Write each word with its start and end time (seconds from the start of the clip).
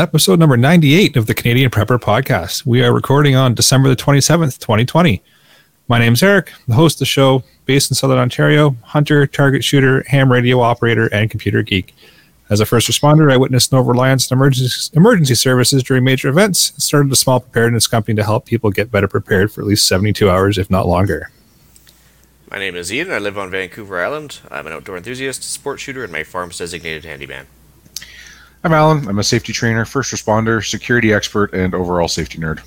episode 0.00 0.38
number 0.38 0.56
98 0.56 1.14
of 1.16 1.26
the 1.26 1.34
Canadian 1.34 1.70
Prepper 1.70 2.00
Podcast. 2.00 2.64
We 2.64 2.82
are 2.82 2.90
recording 2.90 3.36
on 3.36 3.52
December 3.52 3.90
the 3.90 3.96
27th, 3.96 4.58
2020. 4.58 5.22
My 5.88 5.98
name 5.98 6.14
is 6.14 6.22
Eric, 6.22 6.52
the 6.66 6.74
host 6.74 6.96
of 6.96 7.00
the 7.00 7.04
show, 7.04 7.44
based 7.66 7.90
in 7.90 7.94
Southern 7.94 8.16
Ontario, 8.16 8.74
hunter, 8.82 9.26
target 9.26 9.62
shooter, 9.62 10.02
ham 10.04 10.32
radio 10.32 10.60
operator, 10.60 11.08
and 11.12 11.30
computer 11.30 11.62
geek. 11.62 11.94
As 12.48 12.60
a 12.60 12.66
first 12.66 12.88
responder, 12.88 13.30
I 13.30 13.36
witnessed 13.36 13.72
no 13.72 13.80
reliance 13.82 14.32
on 14.32 14.38
emergency, 14.38 14.90
emergency 14.94 15.34
services 15.34 15.82
during 15.82 16.02
major 16.02 16.30
events 16.30 16.70
and 16.70 16.82
started 16.82 17.12
a 17.12 17.16
small 17.16 17.40
preparedness 17.40 17.86
company 17.86 18.16
to 18.16 18.24
help 18.24 18.46
people 18.46 18.70
get 18.70 18.90
better 18.90 19.06
prepared 19.06 19.52
for 19.52 19.60
at 19.60 19.66
least 19.66 19.86
72 19.86 20.30
hours, 20.30 20.56
if 20.56 20.70
not 20.70 20.88
longer. 20.88 21.30
My 22.50 22.58
name 22.58 22.74
is 22.74 22.90
Ian. 22.90 23.12
I 23.12 23.18
live 23.18 23.36
on 23.36 23.50
Vancouver 23.50 24.02
Island. 24.02 24.40
I'm 24.50 24.66
an 24.66 24.72
outdoor 24.72 24.96
enthusiast, 24.96 25.42
sport 25.42 25.78
shooter, 25.78 26.02
and 26.02 26.10
my 26.10 26.24
farm's 26.24 26.56
designated 26.56 27.04
handyman. 27.04 27.46
I'm 28.62 28.74
Alan. 28.74 29.08
I'm 29.08 29.18
a 29.18 29.24
safety 29.24 29.54
trainer, 29.54 29.86
first 29.86 30.12
responder, 30.12 30.62
security 30.62 31.14
expert, 31.14 31.54
and 31.54 31.74
overall 31.74 32.08
safety 32.08 32.38
nerd. 32.38 32.60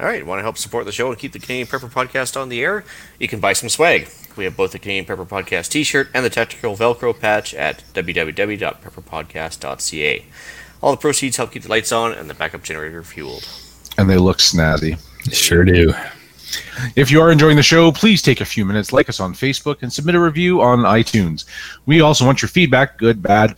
All 0.00 0.06
right, 0.06 0.26
want 0.26 0.40
to 0.40 0.42
help 0.42 0.58
support 0.58 0.84
the 0.84 0.90
show 0.90 1.10
and 1.10 1.16
keep 1.16 1.30
the 1.30 1.38
Canadian 1.38 1.68
Prepper 1.68 1.88
Podcast 1.88 2.36
on 2.40 2.48
the 2.48 2.60
air? 2.60 2.82
You 3.20 3.28
can 3.28 3.38
buy 3.38 3.52
some 3.52 3.68
swag. 3.68 4.08
We 4.36 4.42
have 4.42 4.56
both 4.56 4.72
the 4.72 4.80
Canadian 4.80 5.04
Prepper 5.04 5.28
Podcast 5.28 5.68
t-shirt 5.68 6.08
and 6.12 6.24
the 6.24 6.30
technical 6.30 6.76
Velcro 6.76 7.16
patch 7.16 7.54
at 7.54 7.84
www.prepperpodcast.ca. 7.94 10.26
All 10.82 10.90
the 10.90 10.96
proceeds 10.96 11.36
help 11.36 11.52
keep 11.52 11.62
the 11.62 11.68
lights 11.68 11.92
on 11.92 12.12
and 12.12 12.28
the 12.28 12.34
backup 12.34 12.64
generator 12.64 13.04
fueled. 13.04 13.48
And 13.96 14.10
they 14.10 14.18
look 14.18 14.38
snazzy. 14.38 14.98
Sure 15.32 15.62
do. 15.62 15.94
If 16.96 17.12
you 17.12 17.20
are 17.20 17.30
enjoying 17.30 17.56
the 17.56 17.62
show, 17.62 17.92
please 17.92 18.22
take 18.22 18.40
a 18.40 18.44
few 18.44 18.64
minutes, 18.64 18.92
like 18.92 19.08
us 19.08 19.20
on 19.20 19.34
Facebook, 19.34 19.82
and 19.82 19.92
submit 19.92 20.16
a 20.16 20.20
review 20.20 20.60
on 20.60 20.80
iTunes. 20.80 21.44
We 21.86 22.00
also 22.00 22.26
want 22.26 22.42
your 22.42 22.48
feedback, 22.48 22.98
good, 22.98 23.22
bad, 23.22 23.56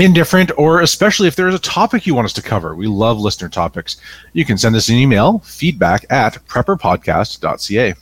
indifferent, 0.00 0.50
or 0.56 0.80
especially 0.80 1.28
if 1.28 1.36
there 1.36 1.48
is 1.48 1.54
a 1.54 1.60
topic 1.60 2.06
you 2.06 2.14
want 2.14 2.24
us 2.24 2.32
to 2.34 2.42
cover. 2.42 2.74
We 2.74 2.86
love 2.86 3.18
listener 3.18 3.48
topics. 3.48 3.96
You 4.32 4.44
can 4.44 4.58
send 4.58 4.76
us 4.76 4.88
an 4.88 4.96
email, 4.96 5.40
feedback 5.40 6.04
at 6.10 6.34
prepperpodcast.ca. 6.46 7.94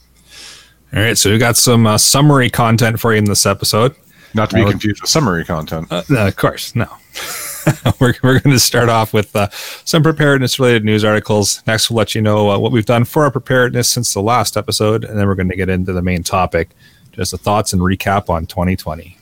All 0.94 1.02
right, 1.02 1.18
so 1.18 1.30
we've 1.30 1.38
got 1.38 1.56
some 1.56 1.86
uh, 1.86 1.98
summary 1.98 2.48
content 2.48 2.98
for 2.98 3.12
you 3.12 3.18
in 3.18 3.24
this 3.24 3.44
episode. 3.44 3.94
Not 4.34 4.50
to 4.50 4.56
be 4.56 4.70
confused 4.70 5.00
with 5.00 5.10
summary 5.10 5.44
content. 5.44 5.90
Uh, 5.90 6.02
no, 6.08 6.26
of 6.26 6.36
course, 6.36 6.74
no. 6.74 6.86
we're 8.00 8.14
we're 8.22 8.40
going 8.40 8.54
to 8.54 8.60
start 8.60 8.88
off 8.88 9.12
with 9.12 9.34
uh, 9.34 9.48
some 9.50 10.02
preparedness 10.02 10.58
related 10.58 10.84
news 10.84 11.04
articles. 11.04 11.62
Next, 11.66 11.90
we'll 11.90 11.98
let 11.98 12.14
you 12.14 12.22
know 12.22 12.50
uh, 12.50 12.58
what 12.58 12.72
we've 12.72 12.86
done 12.86 13.04
for 13.04 13.24
our 13.24 13.30
preparedness 13.30 13.88
since 13.88 14.14
the 14.14 14.22
last 14.22 14.56
episode, 14.56 15.04
and 15.04 15.18
then 15.18 15.26
we're 15.26 15.34
going 15.34 15.48
to 15.48 15.56
get 15.56 15.68
into 15.68 15.92
the 15.92 16.02
main 16.02 16.22
topic 16.22 16.70
just 17.18 17.32
the 17.32 17.38
thoughts 17.38 17.72
and 17.72 17.82
recap 17.82 18.30
on 18.30 18.46
2020. 18.46 19.17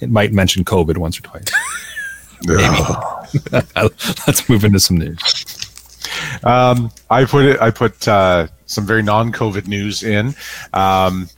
It 0.00 0.10
might 0.10 0.32
mention 0.32 0.64
COVID 0.64 0.98
once 0.98 1.18
or 1.18 1.22
twice. 1.22 1.44
Maybe. 2.46 2.62
Let's 4.26 4.48
move 4.48 4.64
into 4.64 4.80
some 4.80 4.96
news. 4.96 5.56
Um, 6.42 6.90
I 7.10 7.24
put 7.24 7.44
it. 7.44 7.60
I 7.60 7.70
put 7.70 8.08
uh, 8.08 8.48
some 8.66 8.86
very 8.86 9.02
non-COVID 9.02 9.66
news 9.66 10.02
in. 10.02 10.34
Um, 10.72 11.28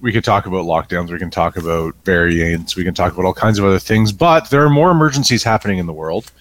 we 0.00 0.12
could 0.12 0.24
talk 0.24 0.46
about 0.46 0.64
lockdowns. 0.64 1.10
We 1.10 1.18
can 1.18 1.30
talk 1.30 1.56
about 1.56 1.94
variants. 2.04 2.74
We 2.74 2.82
can 2.82 2.92
talk 2.92 3.12
about 3.12 3.24
all 3.24 3.32
kinds 3.32 3.58
of 3.58 3.64
other 3.64 3.78
things. 3.78 4.10
But 4.10 4.50
there 4.50 4.64
are 4.64 4.70
more 4.70 4.90
emergencies 4.90 5.44
happening 5.44 5.78
in 5.78 5.86
the 5.86 5.92
world. 5.92 6.32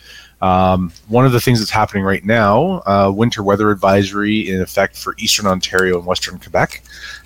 Um, 0.41 0.91
one 1.07 1.25
of 1.25 1.33
the 1.33 1.39
things 1.39 1.59
that's 1.59 1.71
happening 1.71 2.03
right 2.03 2.25
now, 2.25 2.81
uh, 2.87 3.11
winter 3.15 3.43
weather 3.43 3.69
advisory 3.69 4.49
in 4.49 4.61
effect 4.61 4.97
for 4.97 5.15
eastern 5.19 5.45
Ontario 5.45 5.97
and 5.97 6.05
western 6.05 6.39
Quebec. 6.39 6.81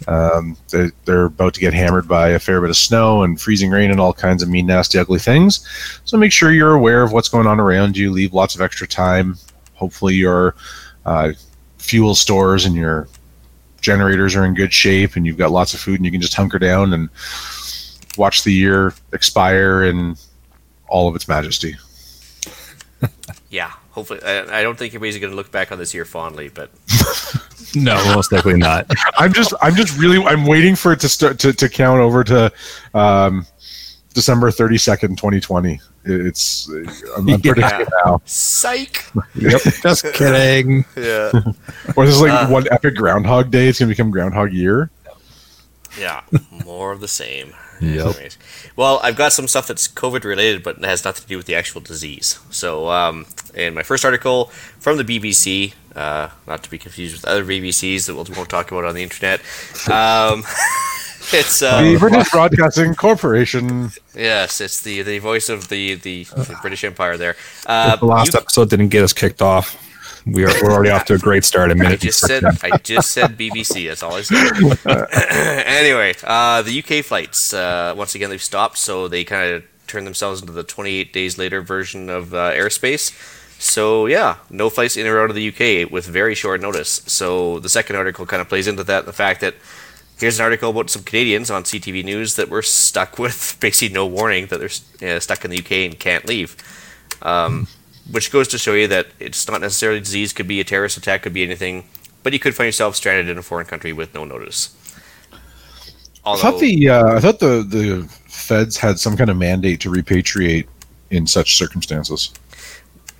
Um, 0.08 0.58
they're, 0.70 0.92
they're, 1.06 1.26
about 1.26 1.54
to 1.54 1.62
get 1.62 1.74
hammered 1.74 2.08
by 2.08 2.30
a 2.30 2.40
fair 2.40 2.60
bit 2.60 2.70
of 2.70 2.76
snow 2.76 3.24
and 3.24 3.40
freezing 3.40 3.72
rain 3.72 3.90
and 3.90 4.02
all 4.02 4.14
kinds 4.14 4.44
of 4.44 4.50
mean, 4.50 4.66
nasty, 4.68 5.00
ugly 5.00 5.20
things. 5.20 5.66
So 6.04 6.18
make 6.18 6.34
sure 6.34 6.52
you're 6.52 6.76
aware 6.76 7.04
of 7.04 7.14
what's 7.14 7.30
going 7.30 7.48
on 7.48 7.60
around 7.60 7.96
you. 7.96 8.12
Leave 8.12 8.34
lots 8.34 8.54
of 8.54 8.62
extra 8.62 8.86
time. 8.86 9.38
Hopefully, 9.76 10.16
your 10.16 10.56
uh, 11.06 11.32
fuel 11.78 12.16
stores 12.16 12.66
and 12.66 12.76
your 12.76 13.08
generators 13.80 14.36
are 14.36 14.46
in 14.46 14.56
good 14.56 14.74
shape 14.74 15.16
and 15.16 15.26
you've 15.26 15.38
got 15.38 15.52
lots 15.52 15.74
of 15.74 15.80
food 15.80 15.98
and 16.00 16.06
you 16.06 16.12
can 16.12 16.22
just 16.22 16.34
hunker 16.34 16.60
down 16.60 16.94
and 16.94 17.10
watch 18.18 18.44
the 18.44 18.52
year 18.52 18.94
expire 19.14 19.84
in 19.84 20.18
all 20.88 21.08
of 21.08 21.16
its 21.16 21.28
majesty. 21.28 21.76
Yeah, 23.50 23.72
hopefully. 23.92 24.22
I, 24.24 24.60
I 24.60 24.64
don't 24.64 24.78
think 24.78 24.94
anybody's 24.94 25.18
going 25.18 25.32
to 25.32 25.36
look 25.36 25.52
back 25.52 25.72
on 25.72 25.78
this 25.78 25.94
year 25.94 26.06
fondly, 26.06 26.50
but 26.54 26.70
no, 27.76 27.96
most 28.16 28.32
likely 28.32 28.58
not. 28.58 28.86
I'm 29.18 29.34
just, 29.34 29.54
I'm 29.62 29.76
just 29.76 29.98
really, 29.98 30.24
I'm 30.26 30.46
waiting 30.46 30.76
for 30.76 30.92
it 30.94 31.00
to 31.02 31.10
start 31.10 31.40
to, 31.40 31.54
to 31.54 31.70
count 31.70 32.00
over 32.02 32.24
to 32.26 32.52
um, 32.94 33.46
December 34.14 34.50
32nd, 34.52 35.18
2020. 35.18 35.80
It's, 36.08 36.70
I'm, 37.18 37.28
I'm 37.30 37.42
predicting 37.42 37.62
Yeah. 37.64 37.82
it 37.82 37.90
now. 38.06 38.22
psych. 38.26 39.06
Yep, 39.36 39.62
just 39.82 40.04
kidding. 40.14 40.86
Yeah, 40.96 41.32
Or 41.96 42.06
this 42.06 42.16
is 42.16 42.22
like 42.22 42.32
Uh. 42.32 42.48
one 42.48 42.66
epic 42.72 42.96
Groundhog 42.96 43.50
Day. 43.52 43.68
It's 43.68 43.80
gonna 43.80 43.90
become 43.90 44.12
Groundhog 44.12 44.54
Year. 44.54 44.92
yeah, 46.00 46.22
more 46.64 46.92
of 46.92 47.00
the 47.00 47.08
same. 47.08 47.54
Yep. 47.82 48.16
Well, 48.76 49.00
I've 49.04 49.16
got 49.16 49.34
some 49.34 49.48
stuff 49.48 49.68
that's 49.68 49.88
COVID 49.88 50.24
related, 50.24 50.64
but 50.64 50.78
it 50.78 50.86
has 50.86 51.04
nothing 51.06 51.24
to 51.24 51.28
do 51.28 51.38
with 51.38 51.46
the 51.46 51.56
actual 51.56 51.82
disease. 51.82 52.40
So, 52.50 52.90
um, 52.90 53.26
in 53.54 53.74
my 53.74 53.84
first 53.84 54.06
article 54.06 54.46
from 54.80 54.98
the 54.98 55.04
BBC, 55.04 55.74
uh, 55.96 56.30
not 56.48 56.64
to 56.64 56.70
be 56.70 56.78
confused 56.78 57.16
with 57.16 57.26
other 57.26 57.44
BBCs 57.44 58.08
that 58.08 58.16
we'll, 58.16 58.26
won't 58.36 58.50
talk 58.50 58.72
about 58.72 58.86
on 58.86 58.96
the 58.96 59.04
internet, 59.04 59.40
um, 59.90 60.40
it's 61.34 61.60
the 61.60 61.96
uh, 61.96 62.00
British 62.00 62.30
Broadcasting 62.32 62.96
Corporation. 62.96 63.92
yes, 64.16 64.62
it's 64.62 64.82
the 64.82 65.02
the 65.02 65.20
voice 65.20 65.50
of 65.50 65.70
the 65.70 65.96
the, 65.96 66.24
the 66.24 66.58
British 66.62 66.84
Empire 66.84 67.18
there. 67.18 67.36
Uh, 67.66 67.96
the 67.96 68.06
last 68.06 68.34
you- 68.34 68.40
episode 68.40 68.70
didn't 68.70 68.90
get 68.90 69.04
us 69.04 69.14
kicked 69.14 69.42
off. 69.42 69.82
We 70.26 70.44
are 70.44 70.50
we're 70.62 70.72
already 70.72 70.90
off 70.90 71.06
to 71.06 71.14
a 71.14 71.20
great 71.20 71.46
start. 71.46 71.70
A 71.70 71.74
I 71.74 71.76
minute. 71.76 72.00
just 72.00 72.20
said 72.20 72.44
I 72.64 72.78
just 72.78 73.12
said 73.12 73.38
BBC. 73.38 73.88
That's 73.88 74.02
all 74.02 74.14
I 74.14 74.22
said. 74.22 74.52
anyway, 75.68 76.16
uh, 76.24 76.64
the 76.64 76.80
UK 76.80 77.06
flights 77.06 77.54
uh, 77.54 77.94
once 77.96 78.16
again 78.16 78.32
they've 78.32 78.42
stopped, 78.42 78.78
so 78.78 79.08
they 79.08 79.24
kind 79.24 79.54
of 79.54 79.64
turned 79.86 80.08
themselves 80.08 80.42
into 80.42 80.52
the 80.52 80.64
28 80.64 81.14
days 81.14 81.38
later 81.38 81.62
version 81.62 82.10
of 82.10 82.34
uh, 82.34 82.52
airspace. 82.52 83.14
So 83.62 84.08
yeah, 84.08 84.38
no 84.50 84.70
flights 84.72 84.98
in 84.98 85.06
or 85.06 85.22
out 85.22 85.30
of 85.30 85.36
the 85.36 85.48
UK 85.48 85.92
with 85.92 86.06
very 86.08 86.34
short 86.34 86.60
notice. 86.60 87.04
So 87.06 87.60
the 87.60 87.70
second 87.70 87.96
article 87.96 88.26
kind 88.26 88.42
of 88.42 88.50
plays 88.50 88.68
into 88.68 88.84
that, 88.84 89.06
the 89.06 89.14
fact 89.14 89.42
that 89.42 89.54
here's 90.20 90.40
an 90.40 90.44
article 90.44 90.72
about 90.72 90.90
some 90.90 91.04
Canadians 91.04 91.52
on 91.52 91.64
CTV 91.64 92.04
News 92.04 92.36
that 92.36 92.50
were 92.50 92.64
stuck 92.64 93.20
with 93.20 93.58
basically 93.62 93.94
no 93.94 94.08
warning 94.08 94.48
that 94.48 94.60
they're 94.60 95.18
uh, 95.18 95.20
stuck 95.20 95.46
in 95.46 95.52
the 95.52 95.60
UK 95.60 95.72
and 95.72 96.00
can't 96.00 96.26
leave. 96.26 96.58
Um, 97.22 97.68
which 98.10 98.32
goes 98.32 98.48
to 98.50 98.58
show 98.58 98.74
you 98.74 98.88
that 98.88 99.08
it's 99.20 99.48
not 99.48 99.62
necessarily 99.62 100.00
disease, 100.00 100.34
could 100.34 100.48
be 100.48 100.60
a 100.60 100.64
terrorist 100.64 100.98
attack, 100.98 101.24
could 101.24 101.34
be 101.34 101.44
anything, 101.44 101.86
but 102.24 102.34
you 102.34 102.40
could 102.40 102.56
find 102.56 102.68
yourself 102.68 102.96
stranded 102.96 103.30
in 103.30 103.38
a 103.38 103.42
foreign 103.42 103.66
country 103.66 103.94
with 103.94 104.14
no 104.14 104.26
notice. 104.26 104.76
I 106.26 106.38
thought 106.38 106.60
the 106.60 106.90
uh, 106.90 107.16
I 107.16 107.20
thought 107.20 107.40
the 107.40 107.64
the 107.68 108.08
feds 108.28 108.78
had 108.78 109.00
some 109.00 109.16
kind 109.16 109.30
of 109.30 109.38
mandate 109.38 109.80
to 109.82 109.92
repatriate 109.92 110.68
in 111.12 111.28
such 111.28 111.56
circumstances. 111.56 112.34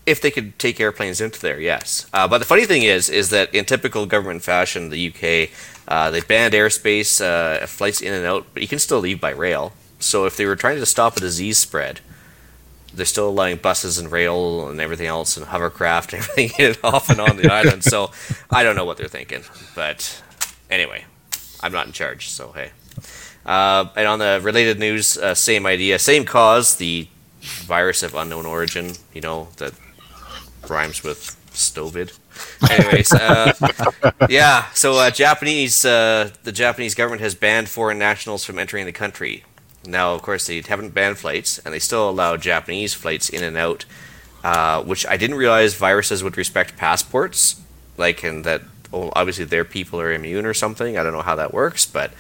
if 0.06 0.22
they 0.22 0.32
could 0.32 0.58
take 0.60 0.80
airplanes 0.80 1.20
into 1.20 1.40
there, 1.42 1.60
yes. 1.60 2.06
Uh, 2.14 2.28
but 2.28 2.38
the 2.38 2.46
funny 2.46 2.66
thing 2.66 2.84
is, 2.84 3.10
is 3.10 3.30
that 3.32 3.54
in 3.54 3.66
typical 3.66 4.06
government 4.06 4.44
fashion, 4.44 4.90
the 4.90 5.08
UK 5.10 5.50
uh, 5.88 6.10
they 6.10 6.22
banned 6.22 6.54
airspace 6.54 7.22
uh, 7.22 7.66
flights 7.68 8.02
in 8.02 8.14
and 8.14 8.26
out, 8.26 8.46
but 8.54 8.62
you 8.62 8.68
can 8.68 8.80
still 8.80 9.00
leave 9.00 9.22
by 9.22 9.32
rail. 9.32 9.74
So 10.00 10.26
if 10.26 10.36
they 10.36 10.46
were 10.46 10.56
trying 10.56 10.80
to 10.80 10.86
stop 10.86 11.18
a 11.18 11.20
disease 11.20 11.58
spread, 11.58 12.02
they're 12.96 13.06
still 13.06 13.30
allowing 13.30 13.58
buses 13.58 13.98
and 13.98 14.12
rail 14.12 14.70
and 14.70 14.80
everything 14.80 15.08
else 15.08 15.38
and 15.38 15.46
hovercraft 15.46 16.14
and 16.14 16.22
everything 16.30 16.52
in 16.66 16.76
off 16.84 17.10
and 17.10 17.20
on 17.20 17.38
the 17.38 17.50
island. 17.52 17.84
So 17.84 18.12
I 18.50 18.64
don't 18.64 18.76
know 18.76 18.86
what 18.86 18.98
they're 18.98 19.08
thinking, 19.08 19.44
but 19.76 20.22
anyway, 20.70 21.06
I'm 21.62 21.72
not 21.72 21.88
in 21.88 21.92
charge, 21.92 22.30
so 22.30 22.52
hey. 22.52 22.72
Uh, 23.46 23.90
and 23.96 24.08
on 24.08 24.20
the 24.20 24.40
related 24.42 24.80
news, 24.80 25.18
uh, 25.18 25.36
same 25.36 25.66
idea, 25.66 26.00
same 26.00 26.26
cause, 26.26 26.78
the 26.78 27.08
virus 27.42 28.02
of 28.02 28.16
unknown 28.16 28.46
origin, 28.46 28.94
you 29.14 29.22
know, 29.22 29.50
that 29.58 29.74
rhymes 30.68 31.04
with 31.04 31.38
stovid. 31.52 32.18
Anyways, 32.70 33.14
uh, 33.14 33.54
yeah, 34.30 34.66
so 34.74 34.94
uh, 34.96 35.10
Japanese, 35.12 35.86
uh, 35.86 36.32
the 36.44 36.52
Japanese 36.52 36.96
government 36.96 37.22
has 37.22 37.36
banned 37.36 37.70
foreign 37.70 38.00
nationals 38.00 38.44
from 38.44 38.60
entering 38.60 38.86
the 38.86 38.92
country. 38.92 39.44
Now, 39.88 40.14
of 40.14 40.22
course, 40.22 40.48
they 40.48 40.62
haven't 40.62 40.94
banned 40.94 41.18
flights, 41.18 41.60
and 41.60 41.74
they 41.74 41.80
still 41.80 42.10
allow 42.10 42.38
Japanese 42.38 42.94
flights 42.94 43.30
in 43.30 43.44
and 43.44 43.58
out, 43.58 43.86
uh, 44.44 44.84
which 44.84 45.06
I 45.08 45.18
didn't 45.18 45.38
realize 45.38 45.76
viruses 45.76 46.24
would 46.24 46.38
respect 46.38 46.78
passports, 46.78 47.62
like, 47.98 48.24
and 48.24 48.44
that 48.44 48.62
well, 48.92 49.12
obviously 49.16 49.46
their 49.46 49.66
people 49.66 50.00
are 50.00 50.12
immune 50.12 50.46
or 50.46 50.54
something. 50.54 50.98
I 50.98 51.04
don't 51.04 51.14
know 51.14 51.22
how 51.22 51.36
that 51.36 51.54
works, 51.54 51.86
but 51.86 52.12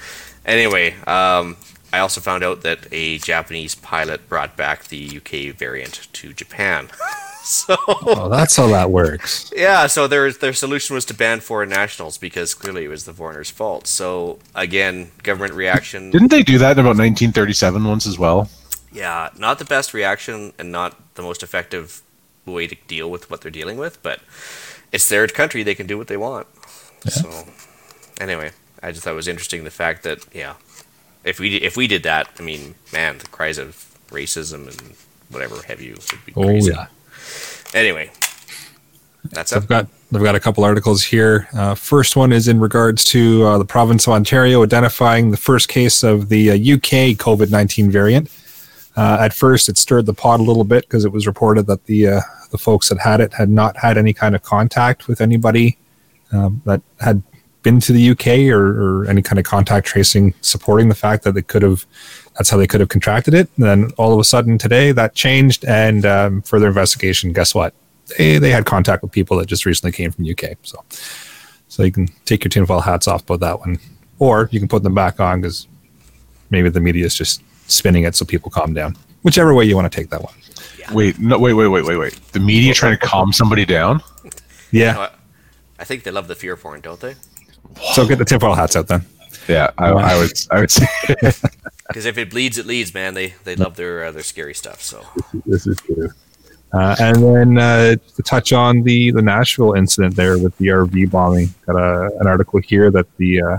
anyway, 0.45 0.95
um, 1.07 1.57
I 1.93 1.99
also 1.99 2.19
found 2.19 2.43
out 2.43 2.61
that 2.63 2.87
a 2.91 3.17
Japanese 3.19 3.75
pilot 3.75 4.27
brought 4.27 4.57
back 4.57 4.85
the 4.85 5.17
UK 5.17 5.55
variant 5.55 6.07
to 6.13 6.33
Japan. 6.33 6.89
so 7.45 7.75
Oh, 7.87 8.29
that's 8.29 8.55
how 8.55 8.67
that 8.67 8.91
works. 8.91 9.51
yeah, 9.55 9.87
so 9.87 10.07
their 10.07 10.31
their 10.31 10.53
solution 10.53 10.95
was 10.95 11.05
to 11.05 11.13
ban 11.13 11.39
foreign 11.39 11.69
nationals 11.69 12.17
because 12.17 12.53
clearly 12.53 12.85
it 12.85 12.87
was 12.87 13.05
the 13.05 13.13
foreigners' 13.13 13.49
fault. 13.51 13.87
So 13.87 14.39
again, 14.55 15.11
government 15.23 15.53
reaction. 15.53 16.11
Didn't 16.11 16.29
they 16.29 16.43
do 16.43 16.57
that 16.57 16.71
in 16.73 16.79
about 16.79 16.97
1937 16.97 17.83
once 17.83 18.07
as 18.07 18.17
well? 18.17 18.49
Yeah, 18.91 19.29
not 19.37 19.59
the 19.59 19.65
best 19.65 19.93
reaction 19.93 20.53
and 20.57 20.71
not 20.71 21.15
the 21.15 21.21
most 21.21 21.43
effective 21.43 22.01
way 22.45 22.67
to 22.67 22.75
deal 22.87 23.09
with 23.11 23.29
what 23.29 23.41
they're 23.41 23.51
dealing 23.51 23.77
with. 23.77 24.01
But 24.01 24.21
it's 24.91 25.07
their 25.09 25.27
country; 25.27 25.63
they 25.63 25.75
can 25.75 25.87
do 25.87 25.97
what 25.97 26.07
they 26.07 26.17
want. 26.17 26.47
Yeah. 27.05 27.11
So, 27.11 27.43
anyway, 28.19 28.51
I 28.81 28.91
just 28.91 29.03
thought 29.03 29.11
it 29.11 29.15
was 29.15 29.27
interesting 29.27 29.63
the 29.63 29.71
fact 29.71 30.03
that 30.03 30.25
yeah, 30.33 30.55
if 31.23 31.39
we 31.39 31.55
if 31.57 31.75
we 31.77 31.87
did 31.87 32.03
that, 32.03 32.29
I 32.39 32.43
mean, 32.43 32.75
man, 32.93 33.17
the 33.17 33.27
cries 33.27 33.57
of 33.57 33.97
racism 34.09 34.67
and 34.67 34.95
whatever 35.29 35.61
have 35.63 35.81
you 35.81 35.93
would 35.95 36.25
be 36.25 36.33
oh, 36.35 36.43
crazy. 36.43 36.71
Oh 36.71 36.75
yeah. 36.75 36.87
Anyway, 37.75 38.09
that's 39.31 39.51
I've 39.51 39.67
got 39.67 39.87
I've 40.13 40.23
got 40.23 40.33
a 40.33 40.39
couple 40.39 40.63
articles 40.63 41.03
here. 41.03 41.49
Uh, 41.53 41.75
first 41.75 42.15
one 42.15 42.31
is 42.31 42.47
in 42.47 42.57
regards 42.57 43.03
to 43.05 43.43
uh, 43.43 43.57
the 43.57 43.65
province 43.65 44.07
of 44.07 44.13
Ontario 44.13 44.63
identifying 44.63 45.29
the 45.29 45.37
first 45.37 45.67
case 45.67 46.01
of 46.01 46.29
the 46.29 46.51
uh, 46.51 46.53
UK 46.53 47.17
COVID 47.17 47.51
nineteen 47.51 47.91
variant. 47.91 48.31
Uh, 48.95 49.17
at 49.19 49.33
first, 49.33 49.67
it 49.67 49.77
stirred 49.77 50.05
the 50.05 50.13
pot 50.13 50.39
a 50.39 50.43
little 50.43 50.63
bit 50.63 50.85
because 50.85 51.03
it 51.03 51.11
was 51.11 51.27
reported 51.27 51.67
that 51.67 51.83
the 51.85 52.07
uh, 52.07 52.21
the 52.49 52.57
folks 52.57 52.87
that 52.87 52.99
had 52.99 53.19
it 53.19 53.33
had 53.33 53.49
not 53.49 53.75
had 53.75 53.97
any 53.97 54.13
kind 54.13 54.35
of 54.35 54.41
contact 54.41 55.09
with 55.09 55.19
anybody 55.19 55.77
um, 56.31 56.61
that 56.65 56.81
had 57.01 57.21
been 57.61 57.81
to 57.81 57.91
the 57.91 58.11
UK 58.11 58.53
or, 58.55 59.01
or, 59.01 59.09
any 59.09 59.23
kind 59.23 59.39
of 59.39 59.45
contact 59.45 59.87
tracing 59.87 60.35
supporting 60.41 60.87
the 60.87 60.95
fact 60.95 61.23
that 61.23 61.33
they 61.33 61.41
could 61.41 61.63
have 61.63 61.83
that's 62.37 62.49
how 62.49 62.57
they 62.57 62.67
could 62.67 62.79
have 62.79 62.89
contracted 62.89 63.33
it. 63.33 63.49
And 63.57 63.65
then 63.65 63.91
all 63.97 64.13
of 64.13 64.19
a 64.19 64.23
sudden 64.23 64.57
today 64.57 64.91
that 64.91 65.15
changed 65.15 65.65
and 65.65 66.05
um, 66.05 66.41
further 66.41 66.67
investigation. 66.67 67.33
Guess 67.33 67.55
what? 67.55 67.73
They, 68.17 68.37
they 68.37 68.51
had 68.51 68.65
contact 68.65 69.01
with 69.01 69.11
people 69.11 69.37
that 69.37 69.47
just 69.47 69.65
recently 69.65 69.91
came 69.91 70.11
from 70.11 70.29
UK. 70.29 70.57
So 70.63 70.83
so 71.67 71.83
you 71.83 71.91
can 71.91 72.07
take 72.25 72.43
your 72.43 72.49
tinfoil 72.49 72.79
hats 72.79 73.07
off 73.07 73.23
about 73.23 73.41
that 73.41 73.59
one, 73.59 73.79
or 74.19 74.47
you 74.51 74.59
can 74.59 74.69
put 74.69 74.83
them 74.83 74.93
back 74.93 75.19
on 75.19 75.41
because 75.41 75.67
maybe 76.49 76.69
the 76.69 76.79
media 76.79 77.05
is 77.05 77.15
just 77.15 77.41
spinning 77.69 78.03
it 78.03 78.15
so 78.15 78.25
people 78.25 78.49
calm 78.49 78.73
down. 78.73 78.95
Whichever 79.23 79.53
way 79.53 79.65
you 79.65 79.75
want 79.75 79.91
to 79.91 79.95
take 79.95 80.09
that 80.11 80.23
one. 80.23 80.33
Yeah. 80.79 80.93
Wait, 80.93 81.19
no, 81.19 81.37
wait, 81.37 81.53
wait, 81.53 81.67
wait, 81.67 81.83
wait, 81.83 81.97
wait. 81.97 82.13
The 82.31 82.39
media 82.39 82.73
trying 82.73 82.97
to 82.97 83.05
calm 83.05 83.33
somebody 83.33 83.65
down? 83.65 84.01
Yeah. 84.71 84.91
You 84.91 84.93
know, 84.93 85.09
I 85.79 85.83
think 85.83 86.03
they 86.03 86.11
love 86.11 86.27
the 86.27 86.35
fear 86.35 86.55
porn, 86.55 86.81
don't 86.81 86.99
they? 86.99 87.15
So 87.93 88.07
get 88.07 88.19
the 88.19 88.25
tinfoil 88.25 88.55
hats 88.55 88.75
out 88.75 88.87
then. 88.87 89.05
Yeah, 89.47 89.71
I, 89.77 89.89
I 89.89 90.17
would. 90.17 90.31
I 90.51 90.59
would 90.59 90.71
say 90.71 90.87
because 91.87 92.05
if 92.05 92.17
it 92.17 92.29
bleeds, 92.29 92.57
it 92.57 92.65
leads, 92.65 92.93
man. 92.93 93.13
They 93.13 93.33
they 93.43 93.55
love 93.55 93.75
their 93.75 94.05
uh, 94.05 94.11
their 94.11 94.23
scary 94.23 94.53
stuff. 94.53 94.81
So 94.81 95.03
this 95.45 95.67
is 95.67 95.77
true. 95.81 96.09
Uh, 96.73 96.95
and 96.99 97.23
then 97.23 97.57
uh, 97.57 97.95
to 98.15 98.23
touch 98.23 98.51
on 98.51 98.81
the 98.83 99.11
the 99.11 99.21
Nashville 99.21 99.73
incident 99.73 100.15
there 100.15 100.37
with 100.37 100.57
the 100.57 100.67
RV 100.67 101.09
bombing, 101.11 101.53
got 101.65 101.75
a, 101.75 102.11
an 102.19 102.27
article 102.27 102.59
here 102.59 102.91
that 102.91 103.05
the 103.17 103.41
uh, 103.41 103.57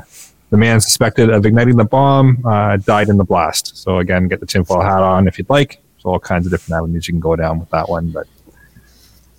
the 0.51 0.57
man 0.57 0.81
suspected 0.81 1.31
of 1.31 1.47
igniting 1.47 1.77
the 1.77 1.85
bomb 1.85 2.45
uh, 2.45 2.77
died 2.77 3.09
in 3.09 3.17
the 3.17 3.25
blast. 3.25 3.77
So 3.77 3.99
again, 3.99 4.29
get 4.29 4.41
the 4.41 4.47
tinfoil 4.47 4.83
hat 4.83 5.03
on 5.03 5.29
if 5.29 5.39
you'd 5.39 5.49
like. 5.49 5.81
There's 5.95 6.05
all 6.05 6.19
kinds 6.19 6.47
of 6.47 6.53
different 6.53 6.79
avenues 6.79 7.09
you 7.09 7.15
can 7.15 7.21
go 7.21 7.37
down 7.37 7.59
with 7.59 7.71
that 7.71 7.89
one, 7.89 8.11
but 8.11 8.27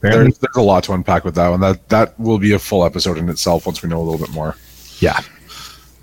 there's, 0.01 0.38
there's 0.38 0.55
a 0.55 0.61
lot 0.61 0.83
to 0.85 0.93
unpack 0.93 1.23
with 1.23 1.35
that 1.35 1.50
one. 1.50 1.59
That 1.59 1.88
that 1.89 2.19
will 2.19 2.39
be 2.39 2.53
a 2.53 2.59
full 2.59 2.85
episode 2.85 3.17
in 3.17 3.29
itself 3.29 3.65
once 3.65 3.81
we 3.81 3.89
know 3.89 4.00
a 4.00 4.03
little 4.03 4.19
bit 4.19 4.33
more. 4.33 4.55
Yeah. 5.00 5.21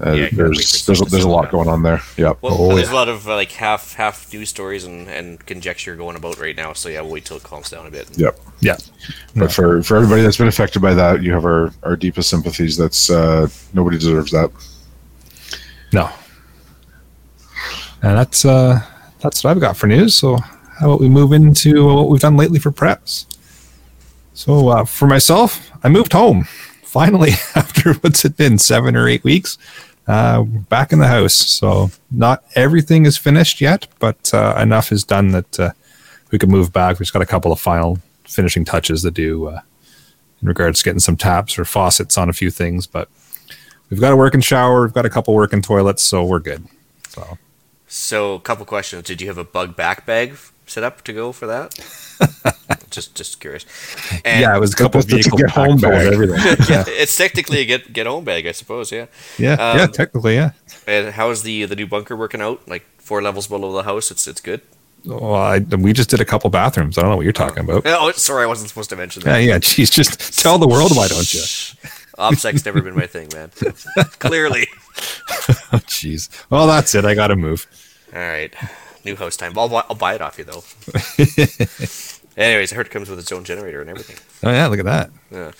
Uh, 0.00 0.10
yeah, 0.12 0.28
there's 0.32 0.86
there's, 0.86 1.00
there's 1.02 1.24
a 1.24 1.28
lot 1.28 1.50
going 1.50 1.68
on 1.68 1.82
there. 1.82 2.00
Yeah. 2.16 2.34
Well, 2.40 2.56
oh, 2.58 2.74
there's 2.74 2.88
yeah. 2.88 2.94
a 2.94 2.96
lot 2.96 3.08
of 3.08 3.28
uh, 3.28 3.36
like 3.36 3.52
half 3.52 3.94
half 3.94 4.32
news 4.32 4.48
stories 4.48 4.84
and, 4.84 5.08
and 5.08 5.44
conjecture 5.46 5.94
going 5.94 6.16
about 6.16 6.40
right 6.40 6.56
now. 6.56 6.72
So 6.72 6.88
yeah, 6.88 7.00
we'll 7.00 7.12
wait 7.12 7.24
till 7.24 7.36
it 7.36 7.44
calms 7.44 7.70
down 7.70 7.86
a 7.86 7.90
bit. 7.90 8.08
Yep. 8.18 8.40
Yeah. 8.60 8.76
But 9.36 9.52
for 9.52 9.82
for 9.84 9.96
everybody 9.96 10.22
that's 10.22 10.36
been 10.36 10.48
affected 10.48 10.82
by 10.82 10.94
that, 10.94 11.22
you 11.22 11.32
have 11.32 11.44
our 11.44 11.72
our 11.84 11.94
deepest 11.94 12.28
sympathies. 12.28 12.76
That's 12.76 13.08
uh, 13.08 13.48
nobody 13.72 13.96
deserves 13.96 14.32
that. 14.32 14.50
No. 15.92 16.10
And 18.02 18.18
that's 18.18 18.44
uh 18.44 18.80
that's 19.20 19.44
what 19.44 19.52
I've 19.52 19.60
got 19.60 19.76
for 19.76 19.86
news. 19.86 20.16
So 20.16 20.36
how 20.36 20.86
about 20.86 21.00
we 21.00 21.08
move 21.08 21.32
into 21.32 21.86
what 21.86 22.08
we've 22.08 22.20
done 22.20 22.36
lately 22.36 22.58
for 22.58 22.72
preps? 22.72 23.26
So 24.34 24.68
uh, 24.68 24.84
for 24.84 25.06
myself, 25.06 25.70
I 25.84 25.88
moved 25.88 26.12
home 26.12 26.48
finally 26.94 27.30
after 27.56 27.94
what's 27.94 28.24
it 28.24 28.36
been 28.36 28.56
seven 28.56 28.94
or 28.94 29.08
eight 29.08 29.24
weeks. 29.24 29.58
Uh, 30.06 30.42
back 30.42 30.92
in 30.92 30.98
the 30.98 31.08
house. 31.08 31.34
So 31.34 31.90
not 32.10 32.44
everything 32.54 33.04
is 33.04 33.16
finished 33.16 33.60
yet, 33.60 33.88
but 33.98 34.32
uh, 34.32 34.54
enough 34.60 34.92
is 34.92 35.02
done 35.02 35.28
that 35.28 35.58
uh, 35.58 35.70
we 36.30 36.38
can 36.38 36.50
move 36.50 36.72
back. 36.72 36.92
We've 36.92 37.06
just 37.06 37.12
got 37.12 37.22
a 37.22 37.26
couple 37.26 37.50
of 37.50 37.58
final 37.58 37.98
finishing 38.24 38.64
touches 38.64 39.02
to 39.02 39.10
do 39.10 39.46
uh, 39.48 39.60
in 40.40 40.48
regards 40.48 40.80
to 40.80 40.84
getting 40.84 41.00
some 41.00 41.16
taps 41.16 41.58
or 41.58 41.64
faucets 41.64 42.16
on 42.18 42.28
a 42.28 42.34
few 42.34 42.50
things, 42.50 42.86
but 42.86 43.08
we've 43.88 44.00
got 44.00 44.12
a 44.12 44.16
working 44.16 44.42
shower. 44.42 44.82
We've 44.82 44.92
got 44.92 45.06
a 45.06 45.10
couple 45.10 45.34
working 45.34 45.62
toilets, 45.62 46.02
so 46.02 46.24
we're 46.24 46.38
good. 46.38 46.66
So. 47.08 47.38
So, 47.88 48.34
a 48.34 48.40
couple 48.40 48.66
questions. 48.66 49.04
Did 49.04 49.20
you 49.20 49.28
have 49.28 49.38
a 49.38 49.44
bug 49.44 49.74
back 49.74 50.04
bag 50.04 50.36
set 50.66 50.84
up 50.84 51.02
to 51.04 51.12
go 51.12 51.32
for 51.32 51.46
that? 51.46 51.74
just 52.90 53.14
just 53.14 53.40
curious. 53.40 53.66
And 54.24 54.40
yeah, 54.40 54.56
it 54.56 54.60
was 54.60 54.72
a 54.72 54.76
couple 54.76 55.00
of 55.00 55.06
vehicle 55.06 55.38
get 55.38 55.50
home 55.50 55.78
bag. 55.78 56.12
Everything. 56.12 56.36
yeah, 56.68 56.84
it's 56.86 57.16
technically 57.16 57.60
a 57.60 57.64
get 57.64 57.92
get 57.92 58.06
home 58.06 58.24
bag, 58.24 58.46
I 58.46 58.52
suppose. 58.52 58.92
Yeah. 58.92 59.06
Yeah. 59.38 59.54
Um, 59.54 59.78
yeah. 59.78 59.86
Technically, 59.86 60.34
yeah. 60.34 60.52
And 60.86 61.14
how 61.14 61.30
is 61.30 61.42
the 61.42 61.64
the 61.64 61.76
new 61.76 61.86
bunker 61.86 62.16
working 62.16 62.40
out? 62.40 62.66
Like 62.68 62.84
four 62.98 63.22
levels 63.22 63.46
below 63.46 63.72
the 63.72 63.82
house, 63.82 64.10
it's 64.10 64.26
it's 64.26 64.40
good. 64.40 64.60
Well, 65.04 65.34
I, 65.34 65.58
we 65.58 65.92
just 65.92 66.08
did 66.08 66.22
a 66.22 66.24
couple 66.24 66.48
bathrooms. 66.48 66.96
I 66.96 67.02
don't 67.02 67.10
know 67.10 67.16
what 67.16 67.24
you're 67.24 67.32
talking 67.32 67.62
about. 67.62 67.82
Oh, 67.84 68.10
sorry, 68.12 68.44
I 68.44 68.46
wasn't 68.46 68.70
supposed 68.70 68.88
to 68.88 68.96
mention 68.96 69.22
that. 69.24 69.38
Yeah, 69.38 69.52
yeah. 69.52 69.58
Jeez, 69.58 69.90
just 69.90 70.38
tell 70.38 70.56
the 70.56 70.66
world 70.66 70.96
why 70.96 71.08
don't 71.08 71.34
you? 71.34 71.40
OPSEC's 72.18 72.64
never 72.64 72.80
been 72.80 72.94
my 72.94 73.06
thing, 73.06 73.28
man. 73.34 73.50
Clearly. 74.18 74.66
oh, 75.72 75.82
jeez. 75.86 76.30
Well, 76.48 76.66
that's 76.66 76.94
it. 76.94 77.04
I 77.04 77.14
got 77.14 77.26
to 77.28 77.36
move. 77.36 77.66
All 78.14 78.20
right. 78.20 78.54
New 79.04 79.16
house 79.16 79.36
time. 79.36 79.58
I'll, 79.58 79.74
I'll 79.76 79.94
buy 79.94 80.14
it 80.14 80.20
off 80.22 80.38
you, 80.38 80.44
though. 80.44 80.64
Anyways, 82.36 82.72
I 82.72 82.76
heard 82.76 82.86
it 82.86 82.90
comes 82.90 83.08
with 83.08 83.18
its 83.18 83.30
own 83.30 83.44
generator 83.44 83.80
and 83.80 83.88
everything. 83.88 84.16
Oh 84.42 84.52
yeah, 84.52 84.66
look 84.66 84.80
at 84.80 84.84
that. 84.86 85.10
Yeah. 85.30 85.52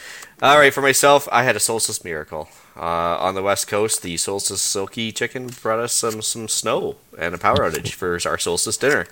All 0.42 0.58
right, 0.58 0.74
for 0.74 0.82
myself, 0.82 1.28
I 1.30 1.44
had 1.44 1.54
a 1.54 1.60
solstice 1.60 2.02
miracle. 2.02 2.48
Uh, 2.76 3.16
on 3.18 3.36
the 3.36 3.42
west 3.42 3.68
coast, 3.68 4.02
the 4.02 4.16
solstice 4.16 4.60
silky 4.60 5.12
chicken 5.12 5.50
brought 5.62 5.78
us 5.78 5.92
some 5.92 6.20
some 6.20 6.48
snow 6.48 6.96
and 7.16 7.34
a 7.34 7.38
power 7.38 7.58
outage 7.58 7.92
for 7.92 8.18
our 8.28 8.38
solstice 8.38 8.76
dinner. 8.76 9.06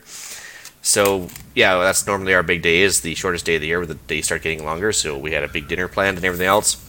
So 0.83 1.29
yeah, 1.55 1.79
that's 1.79 2.05
normally 2.05 2.35
our 2.35 2.43
big 2.43 2.63
day. 2.63 2.83
Is 2.83 3.03
the 3.03 3.15
shortest 3.15 3.45
day 3.47 3.55
of 3.55 3.61
the 3.61 3.69
year, 3.69 3.79
where 3.79 3.87
the 3.87 3.95
days 3.95 4.25
start 4.25 4.43
getting 4.43 4.65
longer. 4.65 4.93
So 4.93 5.17
we 5.17 5.31
had 5.31 5.45
a 5.45 5.49
big 5.49 5.69
dinner 5.69 5.87
planned 5.87 6.17
and 6.17 6.25
everything 6.25 6.49
else. 6.49 6.89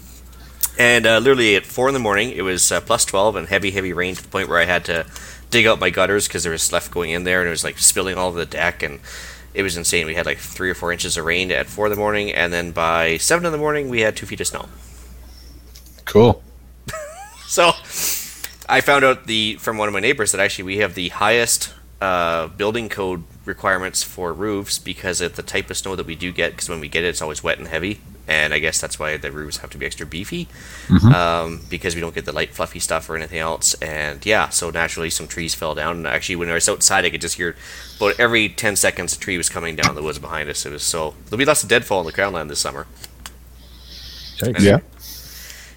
And 0.79 1.05
uh, 1.05 1.19
literally 1.19 1.55
at 1.55 1.67
four 1.67 1.88
in 1.88 1.93
the 1.93 2.00
morning, 2.00 2.31
it 2.31 2.41
was 2.41 2.71
uh, 2.71 2.81
plus 2.81 3.05
twelve 3.05 3.35
and 3.35 3.47
heavy, 3.47 3.69
heavy 3.69 3.93
rain 3.93 4.15
to 4.15 4.23
the 4.23 4.29
point 4.29 4.50
where 4.50 4.57
I 4.57 4.65
had 4.65 4.85
to 4.85 5.05
dig 5.53 5.67
out 5.67 5.79
my 5.79 5.91
gutters 5.91 6.27
because 6.27 6.43
there 6.43 6.51
was 6.51 6.63
stuff 6.63 6.89
going 6.89 7.12
in 7.12 7.24
there 7.24 7.39
and 7.39 7.48
it 7.48 7.51
was 7.51 7.63
like 7.63 7.77
spilling 7.77 8.17
all 8.17 8.29
over 8.29 8.39
the 8.39 8.45
deck 8.45 8.81
and 8.81 9.00
it 9.53 9.62
was 9.62 9.77
insane. 9.77 10.07
We 10.07 10.15
had 10.15 10.25
like 10.25 10.39
three 10.39 10.69
or 10.69 10.74
four 10.74 10.91
inches 10.91 11.15
of 11.15 11.25
rain 11.25 11.51
at 11.51 11.67
four 11.67 11.86
in 11.86 11.91
the 11.91 11.98
morning, 11.98 12.31
and 12.31 12.51
then 12.51 12.72
by 12.72 13.17
seven 13.17 13.45
in 13.45 13.51
the 13.51 13.57
morning, 13.57 13.88
we 13.88 14.01
had 14.01 14.15
two 14.15 14.25
feet 14.25 14.41
of 14.41 14.48
snow. 14.48 14.67
Cool. 16.05 16.41
so, 17.48 17.72
I 18.67 18.81
found 18.81 19.05
out 19.05 19.27
the 19.27 19.57
from 19.57 19.77
one 19.77 19.88
of 19.88 19.93
my 19.93 20.00
neighbors 20.00 20.31
that 20.31 20.41
actually 20.41 20.63
we 20.63 20.77
have 20.77 20.95
the 20.95 21.10
highest 21.10 21.72
uh, 22.01 22.48
building 22.48 22.89
code 22.89 23.24
requirements 23.45 24.01
for 24.01 24.33
roofs 24.33 24.79
because 24.79 25.22
of 25.22 25.36
the 25.36 25.43
type 25.43 25.69
of 25.69 25.77
snow 25.77 25.95
that 25.95 26.07
we 26.07 26.15
do 26.15 26.31
get. 26.31 26.53
Because 26.53 26.67
when 26.67 26.79
we 26.79 26.89
get 26.89 27.03
it, 27.03 27.10
it's 27.10 27.22
always 27.22 27.43
wet 27.43 27.60
and 27.60 27.67
heavy, 27.67 28.01
and 28.27 28.53
I 28.53 28.60
guess 28.60 28.80
that's 28.80 28.98
why 28.98 29.18
the 29.18 29.32
roofs 29.32 29.58
have 29.58 29.70
to 29.72 29.77
be 29.77 29.86
extra 29.86 30.06
beefy 30.06 30.48
mm-hmm. 30.88 31.13
um, 31.13 31.62
because 31.70 31.96
we 31.96 32.01
don't 32.01 32.15
get 32.15 32.25
the 32.25 32.32
light 32.32 32.53
fluffy 32.53 32.80
stuff 32.80 33.10
or 33.10 33.15
anything 33.15 33.39
else. 33.39 33.74
And 33.75 34.25
yeah, 34.25 34.50
so 34.50 34.70
naturally 34.70 35.10
some 35.10 35.27
trees 35.27 35.53
fell 35.53 35.75
down. 35.75 35.98
And 35.98 36.08
actually, 36.08 36.38
when 36.38 36.50
I 36.50 36.53
was 36.53 36.70
outside, 36.70 37.06
I 37.06 37.10
could 37.10 37.22
just 37.22 37.36
hear 37.36 37.56
about 37.98 38.20
every 38.20 38.50
ten 38.50 38.75
seconds 38.75 39.15
a 39.15 39.20
tree 39.20 39.38
was 39.38 39.50
coming 39.50 39.75
down 39.75 39.96
the 39.96 40.03
woods 40.03 40.20
behind 40.20 40.50
us. 40.50 40.65
It 40.65 40.72
was 40.72 40.84
so 40.84 41.15
there'll 41.25 41.38
be 41.38 41.46
lots 41.46 41.63
of 41.63 41.70
deadfall 41.70 42.00
in 42.00 42.06
the 42.06 42.13
crown 42.13 42.34
land 42.34 42.50
this 42.50 42.60
summer. 42.60 42.88
Yeah. 44.60 44.80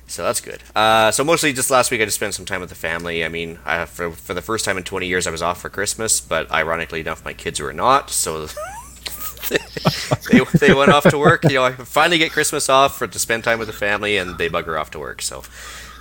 So 0.08 0.22
that's 0.22 0.40
good. 0.40 0.62
Uh, 0.74 1.10
so 1.10 1.24
mostly 1.24 1.52
just 1.52 1.70
last 1.70 1.90
week, 1.90 2.00
I 2.00 2.04
just 2.04 2.16
spent 2.16 2.34
some 2.34 2.44
time 2.44 2.60
with 2.60 2.68
the 2.68 2.76
family. 2.76 3.24
I 3.24 3.28
mean, 3.28 3.58
I, 3.64 3.84
for 3.86 4.12
for 4.12 4.34
the 4.34 4.42
first 4.42 4.64
time 4.64 4.78
in 4.78 4.84
20 4.84 5.06
years, 5.06 5.26
I 5.26 5.30
was 5.30 5.42
off 5.42 5.60
for 5.60 5.68
Christmas, 5.68 6.20
but 6.20 6.50
ironically 6.50 7.00
enough, 7.00 7.24
my 7.24 7.32
kids 7.32 7.60
were 7.60 7.72
not. 7.72 8.10
So 8.10 8.46
they, 10.30 10.40
they 10.58 10.74
went 10.74 10.92
off 10.92 11.04
to 11.10 11.18
work. 11.18 11.44
You 11.44 11.54
know, 11.54 11.64
I 11.64 11.72
finally 11.72 12.18
get 12.18 12.32
Christmas 12.32 12.68
off 12.68 12.98
for 12.98 13.06
to 13.06 13.18
spend 13.18 13.44
time 13.44 13.58
with 13.58 13.68
the 13.68 13.74
family, 13.74 14.16
and 14.16 14.38
they 14.38 14.48
bugger 14.48 14.80
off 14.80 14.90
to 14.92 14.98
work. 14.98 15.22
So 15.22 15.42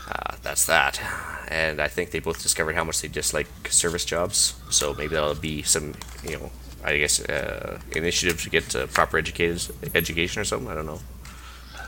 uh, 0.10 0.36
that's 0.42 0.66
that. 0.66 1.02
And 1.48 1.80
I 1.80 1.88
think 1.88 2.12
they 2.12 2.20
both 2.20 2.42
discovered 2.42 2.76
how 2.76 2.84
much 2.84 3.02
they 3.02 3.08
dislike 3.08 3.48
service 3.70 4.06
jobs. 4.06 4.56
So 4.70 4.94
maybe 4.94 5.16
that'll 5.16 5.36
be 5.36 5.62
some, 5.62 5.94
you 6.24 6.38
know, 6.38 6.52
I 6.84 6.98
guess 6.98 7.22
uh, 7.22 7.80
initiative 7.96 8.42
to 8.44 8.50
get 8.50 8.76
uh, 8.76 8.88
proper 8.88 9.18
education 9.18 10.42
or 10.42 10.46
something. 10.46 10.70
I 10.70 10.76
don't 10.76 10.86
know 10.86 11.00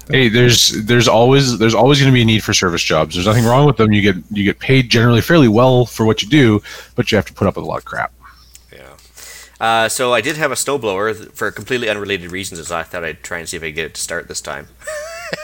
hey 0.09 0.29
there's 0.29 0.69
there's 0.85 1.07
always 1.07 1.57
there's 1.57 1.73
always 1.73 1.99
going 1.99 2.11
to 2.11 2.13
be 2.13 2.21
a 2.21 2.25
need 2.25 2.43
for 2.43 2.53
service 2.53 2.83
jobs 2.83 3.15
there's 3.15 3.27
nothing 3.27 3.45
wrong 3.45 3.65
with 3.65 3.77
them 3.77 3.91
you 3.91 4.01
get 4.01 4.15
you 4.31 4.43
get 4.43 4.59
paid 4.59 4.89
generally 4.89 5.21
fairly 5.21 5.47
well 5.47 5.85
for 5.85 6.05
what 6.05 6.21
you 6.21 6.29
do 6.29 6.61
but 6.95 7.11
you 7.11 7.15
have 7.15 7.25
to 7.25 7.33
put 7.33 7.47
up 7.47 7.55
with 7.55 7.65
a 7.65 7.67
lot 7.67 7.77
of 7.77 7.85
crap 7.85 8.11
uh, 9.59 9.89
so 9.89 10.13
i 10.13 10.21
did 10.21 10.37
have 10.37 10.51
a 10.51 10.55
snowblower 10.55 11.31
for 11.33 11.51
completely 11.51 11.89
unrelated 11.89 12.31
reasons 12.31 12.59
as 12.59 12.71
i 12.71 12.83
thought 12.83 13.03
i'd 13.03 13.23
try 13.23 13.39
and 13.39 13.49
see 13.49 13.57
if 13.57 13.63
i 13.63 13.67
could 13.67 13.75
get 13.75 13.85
it 13.85 13.93
to 13.95 14.01
start 14.01 14.27
this 14.27 14.41
time. 14.41 14.67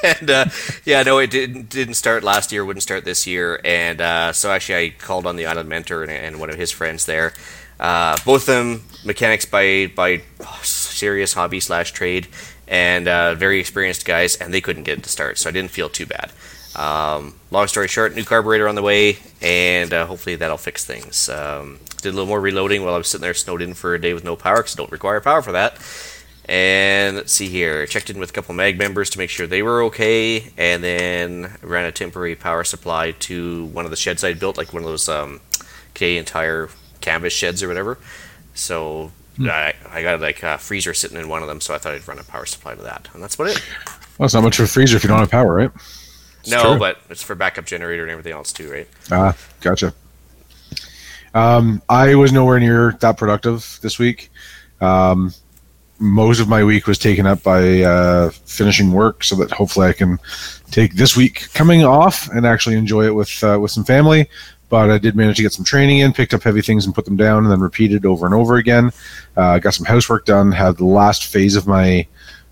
And 0.01 0.29
uh, 0.29 0.46
yeah 0.86 1.03
no 1.03 1.17
it 1.17 1.29
didn't 1.29 1.67
didn't 1.67 1.96
start 1.96 2.24
last 2.24 2.53
year 2.53 2.63
wouldn't 2.63 2.84
start 2.84 3.03
this 3.03 3.27
year. 3.27 3.60
And 3.65 4.00
uh, 4.00 4.32
so 4.32 4.50
actually 4.50 4.75
i 4.86 4.89
called 4.98 5.25
on 5.25 5.36
the 5.36 5.46
island 5.46 5.67
mentor 5.67 6.03
and, 6.03 6.12
and 6.12 6.39
one 6.39 6.50
of 6.50 6.55
his 6.55 6.72
friends 6.72 7.05
there. 7.05 7.34
Uh, 7.82 8.15
both 8.25 8.48
of 8.48 8.55
them 8.55 8.84
mechanics 9.03 9.43
by 9.43 9.91
by 9.93 10.22
serious 10.62 11.34
hobby 11.34 11.60
slash 11.60 11.91
trade 11.91 12.27
and 12.67 13.08
uh, 13.08 13.36
very 13.36 13.60
experienced 13.60 14.05
guys, 14.05 14.36
and 14.36 14.53
they 14.53 14.62
couldn't 14.62 14.84
get 14.84 15.00
it 15.00 15.03
to 15.03 15.10
start, 15.10 15.38
so 15.38 15.50
I 15.50 15.51
didn't 15.51 15.72
feel 15.72 15.89
too 15.89 16.05
bad. 16.05 16.32
Um, 16.75 17.36
long 17.51 17.68
story 17.68 17.88
short, 17.88 18.15
new 18.15 18.24
carburetor 18.24 18.68
on 18.68 18.75
the 18.75 18.82
way, 18.82 19.18
and 19.42 19.94
uh, 19.94 20.06
hopefully 20.06 20.36
that'll 20.36 20.58
fix 20.58 20.84
things. 20.84 21.30
Um, 21.30 21.80
did 22.01 22.10
a 22.10 22.12
little 22.12 22.25
more 22.25 22.42
reloading 22.42 22.84
while 22.84 22.96
I 22.96 22.98
was 22.98 23.08
sitting 23.08 23.22
there 23.22 23.34
snowed 23.34 23.62
in 23.62 23.74
for 23.74 23.94
a 23.94 24.01
day 24.01 24.13
with 24.13 24.24
no 24.24 24.36
power, 24.36 24.58
because 24.58 24.75
I 24.75 24.77
don't 24.77 24.92
require 24.92 25.22
power 25.22 25.42
for 25.42 25.51
that. 25.51 25.77
And 26.46 27.15
let's 27.15 27.32
see 27.32 27.48
here, 27.48 27.86
checked 27.86 28.10
in 28.10 28.20
with 28.20 28.32
a 28.32 28.34
couple 28.34 28.53
mag 28.53 28.77
members 28.77 29.10
to 29.12 29.18
make 29.18 29.30
sure 29.30 29.48
they 29.48 29.62
were 29.62 29.84
okay, 29.84 30.51
and 30.58 30.84
then 30.84 31.56
ran 31.62 31.86
a 31.86 31.92
temporary 31.92 32.36
power 32.36 32.63
supply 32.63 33.12
to 33.12 33.65
one 33.68 33.86
of 33.86 33.92
the 33.92 33.98
sheds 33.98 34.24
I 34.24 34.34
built, 34.34 34.58
like 34.58 34.74
one 34.74 34.84
of 34.84 34.89
those 34.89 35.08
um, 35.08 35.39
Canadian 35.94 36.25
Tire 36.25 36.70
canvas 37.00 37.34
sheds 37.34 37.63
or 37.63 37.68
whatever. 37.68 37.98
So 38.56 39.12
I, 39.39 39.74
I 39.89 40.01
got 40.01 40.20
like 40.20 40.44
a 40.44 40.58
freezer 40.58 40.94
sitting 40.94 41.18
in 41.18 41.30
one 41.30 41.42
of 41.44 41.48
them, 41.48 41.62
so 41.62 41.74
I 41.74 41.77
thought 41.77 41.94
I'd 41.94 42.08
run 42.08 42.20
a 42.20 42.24
power 42.24 42.46
supply 42.46 42.75
to 42.75 42.82
that, 42.82 43.10
and 43.13 43.24
that's 43.24 43.36
about 43.36 43.48
it. 43.48 43.63
Well, 44.18 44.25
it's 44.25 44.34
not 44.34 44.44
much 44.44 44.60
of 44.60 44.65
a 44.65 44.68
freezer 44.68 44.98
if 44.98 45.03
you 45.03 45.08
don't 45.10 45.20
have 45.20 45.32
power, 45.32 45.53
right? 45.53 45.72
No, 46.47 46.62
true. 46.62 46.79
but 46.79 47.00
it's 47.09 47.23
for 47.23 47.35
backup 47.35 47.65
generator 47.65 48.03
and 48.03 48.12
everything 48.12 48.33
else 48.33 48.51
too, 48.51 48.71
right? 48.71 48.88
Ah, 49.12 49.35
gotcha. 49.62 49.93
Um, 51.33 51.81
I 51.89 52.15
was 52.15 52.31
nowhere 52.31 52.59
near 52.59 52.97
that 53.01 53.17
productive 53.17 53.79
this 53.81 53.97
week. 53.97 54.29
Um, 54.81 55.33
most 56.00 56.39
of 56.39 56.50
my 56.50 56.63
week 56.63 56.85
was 56.85 56.97
taken 56.97 57.25
up 57.25 57.41
by 57.43 57.81
uh, 57.81 58.29
finishing 58.29 58.91
work, 58.91 59.23
so 59.23 59.35
that 59.38 59.51
hopefully 59.51 59.88
I 59.88 59.93
can 59.93 60.19
take 60.69 60.95
this 60.95 61.15
week 61.15 61.47
coming 61.53 61.83
off 61.83 62.29
and 62.29 62.45
actually 62.45 62.75
enjoy 62.75 63.05
it 63.05 63.15
with 63.15 63.43
uh, 63.43 63.57
with 63.59 63.71
some 63.71 63.83
family. 63.83 64.29
But 64.69 64.89
I 64.89 64.97
did 64.97 65.15
manage 65.15 65.38
to 65.38 65.43
get 65.43 65.53
some 65.53 65.65
training 65.65 66.00
in, 66.00 66.13
picked 66.13 66.33
up 66.33 66.41
heavy 66.43 66.62
things 66.62 66.85
and 66.85 66.95
put 66.95 67.05
them 67.05 67.15
down, 67.15 67.43
and 67.43 67.51
then 67.51 67.59
repeated 67.59 68.05
over 68.05 68.25
and 68.25 68.33
over 68.33 68.57
again. 68.57 68.91
Uh, 69.38 69.59
got 69.59 69.75
some 69.75 69.85
housework 69.85 70.25
done. 70.25 70.51
Had 70.51 70.77
the 70.77 70.85
last 70.85 71.27
phase 71.27 71.55
of 71.55 71.67
my 71.67 72.05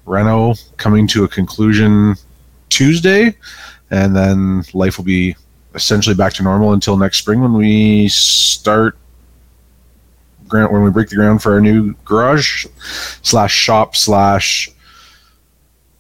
reno 0.05 0.53
coming 0.77 1.07
to 1.07 1.24
a 1.24 1.27
conclusion 1.27 2.15
Tuesday, 2.69 3.36
and 3.91 4.15
then 4.15 4.63
life 4.74 4.98
will 4.98 5.05
be 5.05 5.36
essentially 5.75 6.15
back 6.15 6.33
to 6.33 6.43
normal 6.43 6.74
until 6.74 6.98
next 6.98 7.19
spring 7.19 7.41
when 7.41 7.53
we 7.53 8.07
start 8.10 8.98
grant 10.48 10.71
when 10.71 10.83
we 10.83 10.89
break 10.89 11.07
the 11.10 11.15
ground 11.15 11.41
for 11.41 11.53
our 11.53 11.62
new 11.62 11.93
garage 12.03 12.65
slash 13.21 13.53
shop 13.53 13.95
slash 13.95 14.69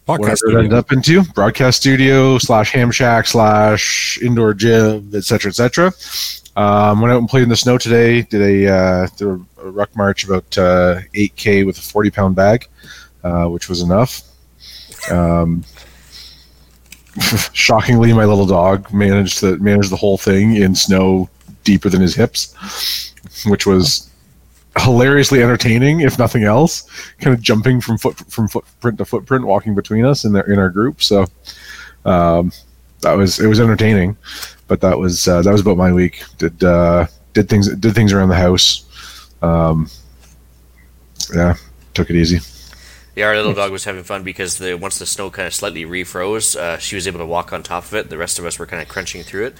Podcast 0.07 0.19
whatever 0.19 0.49
it 0.49 0.55
ended 0.55 0.73
up 0.73 0.91
into. 0.91 1.23
Broadcast 1.35 1.79
studio 1.79 2.37
slash 2.39 2.71
ham 2.71 2.89
shack 2.89 3.27
slash 3.27 4.17
indoor 4.21 4.53
gym 4.53 5.11
etc 5.13 5.49
etc 5.49 5.91
um, 6.55 7.01
went 7.01 7.13
out 7.13 7.19
and 7.19 7.29
played 7.29 7.43
in 7.43 7.49
the 7.49 7.55
snow 7.55 7.77
today. 7.77 8.23
Did 8.23 8.41
a 8.41 8.73
uh, 8.73 9.07
did 9.15 9.27
a, 9.27 9.39
a 9.61 9.71
ruck 9.71 9.95
march 9.95 10.25
about 10.25 10.57
uh, 10.57 11.01
8k 11.13 11.65
with 11.65 11.77
a 11.77 11.81
40 11.81 12.09
pound 12.09 12.35
bag 12.35 12.67
uh, 13.23 13.45
which 13.45 13.69
was 13.69 13.81
enough. 13.81 14.23
Um, 15.09 15.63
shockingly 17.53 18.13
my 18.13 18.25
little 18.25 18.45
dog 18.45 18.91
managed 18.93 19.39
to 19.39 19.57
manage 19.57 19.89
the 19.89 19.95
whole 19.95 20.17
thing 20.17 20.55
in 20.55 20.75
snow 20.75 21.29
deeper 21.63 21.89
than 21.89 22.01
his 22.01 22.15
hips 22.15 23.13
which 23.45 23.65
was 23.65 24.09
hilariously 24.79 25.43
entertaining 25.43 25.99
if 25.99 26.17
nothing 26.17 26.43
else 26.43 26.83
kind 27.19 27.35
of 27.35 27.41
jumping 27.41 27.81
from 27.81 27.97
foot 27.97 28.17
from 28.31 28.47
footprint 28.47 28.97
to 28.97 29.05
footprint 29.05 29.45
walking 29.45 29.75
between 29.75 30.05
us 30.05 30.23
in 30.23 30.31
their 30.31 30.49
in 30.49 30.57
our 30.57 30.69
group. 30.69 31.03
So 31.03 31.25
um, 32.05 32.53
that 33.01 33.13
was 33.13 33.39
it 33.39 33.47
was 33.47 33.59
entertaining 33.59 34.15
but 34.71 34.79
that 34.79 34.97
was 34.97 35.27
uh, 35.27 35.41
that 35.41 35.51
was 35.51 35.59
about 35.59 35.75
my 35.75 35.91
week. 35.91 36.23
Did 36.37 36.63
uh, 36.63 37.05
did 37.33 37.49
things 37.49 37.67
did 37.75 37.93
things 37.93 38.13
around 38.13 38.29
the 38.29 38.35
house. 38.35 38.85
Um, 39.41 39.89
yeah 41.33 41.55
took 41.93 42.09
it 42.09 42.15
easy 42.15 42.39
Yeah, 43.15 43.25
our 43.27 43.35
little 43.35 43.53
dog 43.53 43.71
was 43.73 43.83
having 43.83 44.03
fun 44.03 44.23
because 44.23 44.57
the 44.57 44.75
once 44.75 44.97
the 44.99 45.05
snow 45.05 45.29
kind 45.29 45.45
of 45.47 45.53
slightly 45.53 45.83
refroze, 45.85 46.55
uh, 46.55 46.77
she 46.77 46.95
was 46.95 47.07
able 47.07 47.19
to 47.19 47.25
walk 47.25 47.51
on 47.51 47.61
top 47.61 47.83
of 47.83 47.93
it. 47.93 48.09
The 48.09 48.17
rest 48.17 48.39
of 48.39 48.45
us 48.45 48.57
were 48.57 48.65
kind 48.65 48.81
of 48.81 48.87
crunching 48.87 49.23
through 49.23 49.47
it. 49.47 49.55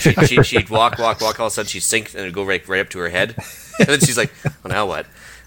She, 0.00 0.12
she, 0.26 0.42
she'd 0.44 0.70
walk, 0.70 0.98
walk, 0.98 1.20
walk. 1.20 1.40
All 1.40 1.46
of 1.46 1.52
a 1.52 1.54
sudden, 1.54 1.68
she'd 1.68 1.80
sink 1.82 2.10
and 2.12 2.20
it'd 2.20 2.34
go 2.34 2.44
right, 2.44 2.66
right 2.68 2.80
up 2.80 2.90
to 2.90 2.98
her 3.00 3.08
head. 3.08 3.34
And 3.78 3.88
then 3.88 4.00
she's 4.00 4.18
like, 4.18 4.30
"Well, 4.44 4.72
now 4.72 4.86
what?" 4.86 5.06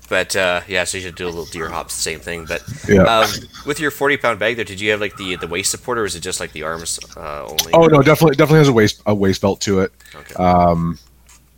But 0.10 0.36
uh, 0.36 0.62
yeah, 0.68 0.84
so 0.84 0.98
you 0.98 1.04
should 1.04 1.16
do 1.16 1.26
a 1.26 1.30
little 1.30 1.46
deer 1.46 1.70
hops, 1.70 1.96
the 1.96 2.02
same 2.02 2.20
thing. 2.20 2.46
But 2.46 2.64
Yeah. 2.90 3.04
um, 3.04 3.30
with 3.68 3.80
your 3.80 3.92
forty 3.92 4.18
pound 4.18 4.40
bag 4.40 4.56
there, 4.56 4.66
did 4.66 4.82
you 4.82 4.90
have 4.92 5.00
like 5.00 5.16
the 5.16 5.36
the 5.36 5.48
waist 5.48 5.70
support, 5.70 6.00
or 6.00 6.06
is 6.06 6.16
it 6.16 6.22
just 6.22 6.40
like 6.40 6.52
the 6.52 6.64
arms 6.64 7.00
uh, 7.16 7.44
only? 7.46 7.72
oh 7.74 7.86
no 7.86 8.02
definitely 8.02 8.36
definitely 8.36 8.60
has 8.60 8.68
a 8.68 8.74
waist 8.74 9.02
a 9.06 9.14
waist 9.16 9.42
belt 9.42 9.62
to 9.62 9.82
it 9.82 9.92
Okay. 10.16 10.34
um, 10.44 10.98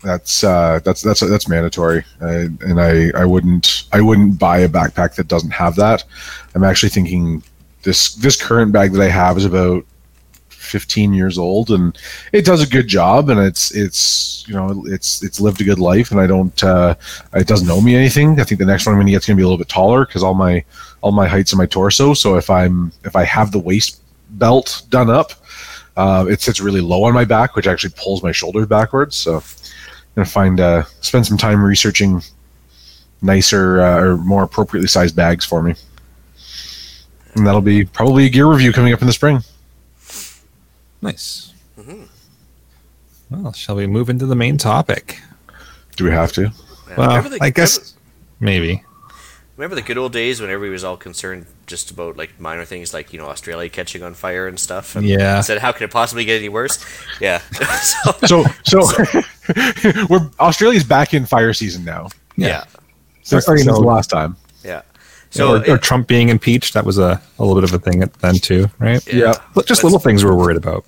that's 0.04 0.44
uh, 0.44 0.80
that's 0.84 1.01
that's 1.01 1.22
that's 1.22 1.50
mandatory, 1.50 2.04
uh, 2.22 2.46
and 2.62 2.80
I 2.80 3.10
I 3.16 3.25
wouldn't 3.25 3.86
I 3.92 4.01
wouldn't 4.01 4.38
buy 4.38 4.60
a 4.60 4.70
backpack 4.70 5.16
that 5.16 5.27
doesn't 5.27 5.51
have 5.51 5.75
that. 5.75 6.04
I'm 6.56 6.63
actually 6.63 6.89
thinking 6.89 7.44
this 7.84 8.16
this 8.16 8.42
current 8.42 8.72
bag 8.72 8.92
that 8.94 9.01
I 9.01 9.10
have 9.10 9.38
is 9.38 9.46
about 9.46 9.86
15 10.50 11.13
years 11.13 11.38
old, 11.38 11.72
and 11.72 11.98
it 12.32 12.46
does 12.46 12.62
a 12.62 12.70
good 12.70 12.88
job, 12.88 13.30
and 13.30 13.39
it's 13.39 13.72
it's 13.75 14.46
you 14.48 14.54
know 14.54 14.84
it's 14.86 15.24
it's 15.24 15.39
lived 15.39 15.62
a 15.62 15.63
good 15.63 15.80
life, 15.80 16.12
and 16.12 16.20
I 16.20 16.27
don't 16.27 16.63
uh, 16.63 16.96
it 17.34 17.48
doesn't 17.48 17.70
owe 17.70 17.82
me 17.82 17.96
anything. 17.96 18.39
I 18.39 18.44
think 18.44 18.60
the 18.60 18.66
next 18.66 18.86
one 18.86 18.94
I'm 18.94 18.98
going 18.98 19.08
to 19.08 19.12
get 19.12 19.24
is 19.24 19.25
going 19.25 19.38
to 19.38 19.42
be 19.42 19.44
a 19.44 19.48
little 19.48 19.58
bit 19.58 19.70
taller 19.70 20.06
because 20.06 20.24
all 20.24 20.36
my 20.36 20.63
all 21.01 21.12
my 21.12 21.27
heights 21.27 21.54
in 21.54 21.58
my 21.58 21.66
torso. 21.66 22.13
So 22.13 22.36
if 22.36 22.50
I'm 22.50 22.92
if 23.04 23.16
I 23.16 23.24
have 23.24 23.51
the 23.51 23.60
waist 23.60 24.01
belt 24.32 24.84
done 24.89 25.10
up, 25.10 25.32
uh, 25.96 26.25
it 26.30 26.42
sits 26.42 26.60
really 26.60 26.82
low 26.82 27.04
on 27.06 27.13
my 27.13 27.25
back, 27.25 27.56
which 27.56 27.66
actually 27.66 27.94
pulls 27.98 28.22
my 28.22 28.32
shoulders 28.32 28.68
backwards. 28.68 29.16
So 29.16 29.42
I'm 30.17 30.24
gonna 30.24 30.31
find 30.31 30.59
uh, 30.59 30.83
spend 31.01 31.27
some 31.27 31.38
time 31.38 31.63
researching 31.63 32.24
nicer 33.21 33.81
uh, 33.81 34.01
or 34.01 34.17
more 34.17 34.41
appropriately 34.41 34.88
sized 34.88 35.15
bags 35.15 35.45
for 35.45 35.62
me, 35.62 35.75
and 37.36 37.45
that'll 37.45 37.62
be 37.62 37.86
probably 37.86 38.25
a 38.25 38.29
gear 38.29 38.47
review 38.47 38.74
coming 38.74 38.93
up 38.93 39.01
in 39.01 39.05
the 39.05 39.13
spring. 39.13 39.43
Nice. 41.03 41.53
Mm-hmm. 41.77 42.05
Well, 43.29 43.53
shall 43.53 43.75
we 43.75 43.86
move 43.86 44.09
into 44.09 44.25
the 44.25 44.36
main 44.36 44.57
topic? 44.57 45.19
Do 45.97 46.05
we 46.05 46.09
have 46.09 46.31
to? 46.31 46.51
Yeah. 46.89 46.95
Well, 46.97 47.38
I 47.39 47.51
guess 47.51 47.93
maybe. 48.39 48.83
Remember 49.58 49.76
the 49.76 49.82
good 49.82 49.98
old 49.98 50.14
days 50.14 50.40
when 50.40 50.52
everybody 50.52 50.72
was 50.72 50.84
all 50.84 50.98
concerned 50.98 51.48
just 51.66 51.90
about 51.90 52.16
like 52.16 52.40
minor 52.40 52.64
things 52.64 52.94
like 52.94 53.12
you 53.12 53.18
know 53.20 53.26
Australia 53.26 53.70
catching 53.70 54.04
on 54.04 54.14
fire 54.14 54.48
and 54.48 54.60
stuff. 54.60 54.96
And 54.96 55.04
Yeah. 55.06 55.42
Said 55.42 55.58
how 55.58 55.72
could 55.72 55.82
it 55.84 55.92
possibly 55.92 56.26
get 56.26 56.38
any 56.38 56.50
worse? 56.50 56.78
Yeah. 57.20 57.40
so, 57.82 58.12
So, 58.26 58.44
so 58.64 59.22
we're 60.10 60.30
Australia's 60.40 60.84
back 60.84 61.14
in 61.16 61.26
fire 61.26 61.54
season 61.54 61.84
now. 61.84 62.10
yeah. 62.36 62.66
Since, 63.24 63.50
Or, 63.50 63.58
since 63.58 63.78
last 63.80 64.10
time. 64.12 64.38
Yeah. 64.64 64.84
So 65.32 65.56
or, 65.58 65.72
or 65.72 65.78
Trump 65.78 66.08
being 66.08 66.30
impeached, 66.30 66.74
that 66.76 66.86
was 66.86 66.98
a, 67.00 67.20
a 67.40 67.44
little 67.44 67.60
bit 67.60 67.64
of 67.70 67.74
a 67.74 67.80
thing 67.80 68.00
then 68.20 68.36
too, 68.36 68.68
right? 68.80 69.06
Yeah. 69.12 69.34
But 69.56 69.66
just 69.66 69.82
But- 69.82 69.88
little 69.88 70.00
things 70.00 70.24
we're 70.24 70.36
worried 70.36 70.58
about. 70.58 70.86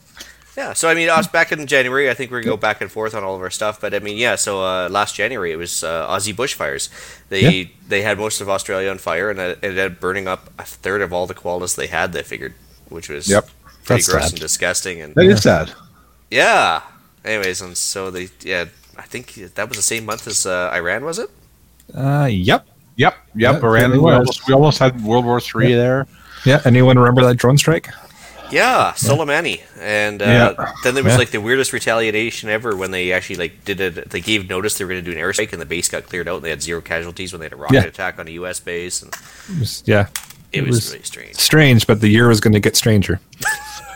Yeah, 0.59 0.73
so 0.73 0.89
I 0.89 0.93
mean, 0.93 1.07
us 1.09 1.25
back 1.25 1.53
in 1.53 1.65
January, 1.67 2.09
I 2.09 2.13
think 2.13 2.31
we're 2.31 2.41
gonna 2.41 2.51
go 2.51 2.57
back 2.57 2.81
and 2.81 2.91
forth 2.91 3.15
on 3.15 3.23
all 3.23 3.33
of 3.33 3.41
our 3.41 3.49
stuff. 3.49 3.79
But 3.79 3.93
I 3.93 3.99
mean, 3.99 4.17
yeah, 4.17 4.35
so 4.35 4.61
uh, 4.61 4.89
last 4.91 5.15
January 5.15 5.53
it 5.53 5.55
was 5.55 5.85
uh, 5.85 6.05
Aussie 6.13 6.33
bushfires. 6.35 6.89
They 7.29 7.41
Yeah. 7.61 7.67
they 7.87 8.01
had 8.01 8.17
most 8.17 8.41
of 8.41 8.49
Australia 8.49 8.89
on 8.91 8.97
fire, 8.97 9.29
and 9.31 9.39
it 9.39 9.59
ended 9.63 9.79
up 9.79 9.99
burning 10.01 10.27
up 10.27 10.49
a 10.59 10.65
third 10.65 11.01
of 11.01 11.13
all 11.13 11.27
the 11.27 11.33
koalas 11.33 11.75
they 11.77 11.87
had. 11.87 12.11
They 12.11 12.23
figured, 12.23 12.53
which 12.89 13.07
was 13.07 13.29
Yep. 13.29 13.47
pretty 13.85 14.01
That's 14.01 14.09
gross 14.09 14.23
sad. 14.23 14.31
and 14.33 14.39
disgusting. 14.41 15.01
And 15.01 15.15
That 15.15 15.25
is 15.27 15.41
sad. 15.43 15.71
yeah, 16.29 16.81
anyways, 17.23 17.61
and 17.61 17.77
so 17.77 18.11
they 18.11 18.27
yeah, 18.43 18.65
I 18.97 19.03
think 19.03 19.35
that 19.55 19.69
was 19.69 19.77
the 19.77 19.81
same 19.93 20.03
month 20.05 20.27
as 20.27 20.45
uh, 20.45 20.71
Iran, 20.75 21.05
was 21.05 21.19
it? 21.19 21.29
Uh, 21.95 22.27
yep. 22.29 22.67
Yep, 22.97 23.15
Yeah, 23.33 23.53
yep. 23.53 23.63
Iran, 23.63 23.91
we, 23.91 23.97
almost, 24.11 24.45
we 24.45 24.53
almost 24.53 24.77
had 24.79 25.01
World 25.05 25.23
War 25.23 25.39
Three 25.39 25.73
there. 25.73 26.05
Yeah. 26.43 26.59
Anyone 26.65 26.99
remember 26.99 27.23
that 27.23 27.35
drone 27.37 27.57
strike? 27.57 27.87
Yeah, 28.51 28.93
Soleimani, 28.95 29.61
and 29.79 30.21
uh, 30.21 30.25
Yeah. 30.25 30.71
then 30.83 30.95
there 30.95 31.03
was 31.03 31.13
Yeah. 31.13 31.17
like 31.19 31.31
the 31.31 31.41
weirdest 31.41 31.71
retaliation 31.73 32.49
ever 32.49 32.75
when 32.75 32.91
they 32.91 33.11
actually 33.11 33.35
like 33.37 33.63
did 33.65 33.79
it. 33.79 34.09
They 34.09 34.21
gave 34.21 34.49
notice 34.49 34.77
they 34.77 34.85
were 34.85 34.91
going 34.91 35.03
to 35.03 35.11
do 35.11 35.17
an 35.17 35.23
airstrike, 35.23 35.51
and 35.53 35.61
the 35.61 35.65
base 35.65 35.87
got 35.87 36.03
cleared 36.07 36.27
out, 36.27 36.37
and 36.37 36.45
they 36.45 36.49
had 36.49 36.61
zero 36.61 36.81
casualties 36.81 37.31
when 37.31 37.39
they 37.39 37.45
had 37.45 37.53
a 37.53 37.57
rocket 37.57 37.73
Yeah. 37.75 37.83
attack 37.83 38.17
on 38.19 38.27
a 38.27 38.31
U.S. 38.31 38.59
base, 38.59 39.01
and 39.01 39.13
It 39.49 39.59
was- 39.59 39.83
yeah. 39.85 40.07
it, 40.51 40.59
It 40.59 40.67
was, 40.67 40.75
was- 40.77 40.91
really 40.93 41.03
strange. 41.05 41.35
Strange, 41.35 41.87
but 41.87 42.01
the 42.01 42.09
year 42.09 42.27
was 42.27 42.39
going 42.39 42.53
to 42.53 42.59
get 42.59 42.75
stranger. 42.75 43.19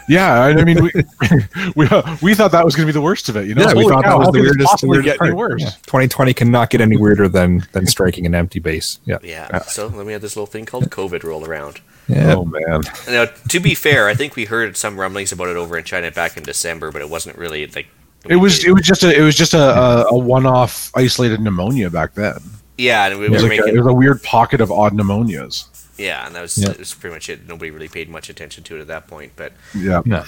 Yeah, 0.09 0.33
I 0.33 0.49
I 0.49 0.65
mean, 0.65 0.83
we 0.83 0.91
we, 1.77 1.87
we 2.21 2.35
thought 2.35 2.51
that 2.51 2.65
was 2.65 2.75
going 2.75 2.85
to 2.85 2.91
be 2.91 2.91
the 2.91 2.99
worst 2.99 3.29
of 3.29 3.37
it. 3.37 3.47
You 3.47 3.55
know, 3.55 3.61
yeah, 3.65 3.73
we 3.73 3.87
thought 3.87 4.03
cow, 4.03 4.17
that 4.19 4.19
was 4.19 4.33
the 4.33 4.41
weirdest. 4.41 4.57
The 4.59 4.65
possibly 4.65 4.89
weirdest 4.97 5.13
get 5.13 5.19
part. 5.19 5.33
worse. 5.33 5.61
Yeah. 5.61 5.69
2020 5.85 6.33
cannot 6.33 6.69
get 6.71 6.81
any 6.81 6.97
weirder 6.97 7.29
than 7.29 7.65
than 7.71 7.87
striking 7.87 8.25
an 8.25 8.35
empty 8.35 8.59
base. 8.59 8.99
Yeah. 9.05 9.19
Yeah. 9.23 9.59
So 9.61 9.87
then 9.87 10.05
we 10.05 10.11
had 10.11 10.21
this 10.21 10.35
little 10.35 10.45
thing 10.45 10.65
called 10.65 10.89
COVID 10.89 11.23
roll 11.23 11.45
around. 11.45 11.79
Yeah. 12.07 12.35
Oh 12.35 12.45
man, 12.45 12.81
Now, 13.07 13.25
to 13.49 13.59
be 13.59 13.75
fair, 13.75 14.07
I 14.09 14.13
think 14.15 14.35
we 14.35 14.45
heard 14.45 14.75
some 14.75 14.99
rumblings 14.99 15.31
about 15.31 15.47
it 15.47 15.55
over 15.55 15.77
in 15.77 15.83
China 15.85 16.11
back 16.11 16.35
in 16.37 16.43
December, 16.43 16.91
but 16.91 17.01
it 17.01 17.09
wasn't 17.09 17.37
really 17.37 17.65
like. 17.67 17.87
it 18.25 18.35
was 18.35 18.63
it 18.65 18.71
was 18.71 18.81
just 18.85 19.03
a 19.03 19.17
it 19.17 19.21
was 19.21 19.35
just 19.35 19.53
a, 19.53 19.57
a, 19.57 20.05
a 20.09 20.17
one 20.17 20.45
off 20.45 20.91
isolated 20.95 21.39
pneumonia 21.39 21.89
back 21.89 22.13
then. 22.13 22.35
Yeah, 22.77 23.05
and 23.07 23.19
we 23.19 23.25
It 23.25 23.29
were 23.29 23.33
was, 23.35 23.43
like 23.43 23.59
a, 23.59 23.65
it 23.65 23.77
was 23.77 23.87
a 23.87 23.93
weird 23.93 24.21
pocket 24.23 24.59
of 24.59 24.71
odd 24.71 24.93
pneumonias. 24.93 25.67
yeah, 25.97 26.25
and 26.25 26.35
that 26.35 26.41
was, 26.41 26.57
Yeah. 26.57 26.69
that 26.69 26.79
was 26.79 26.93
pretty 26.93 27.13
much 27.13 27.29
it. 27.29 27.47
Nobody 27.47 27.69
really 27.71 27.87
paid 27.87 28.09
much 28.09 28.29
attention 28.29 28.63
to 28.65 28.77
it 28.77 28.81
at 28.81 28.87
that 28.87 29.07
point, 29.07 29.33
but 29.35 29.53
Yeah, 29.75 30.01
No. 30.05 30.25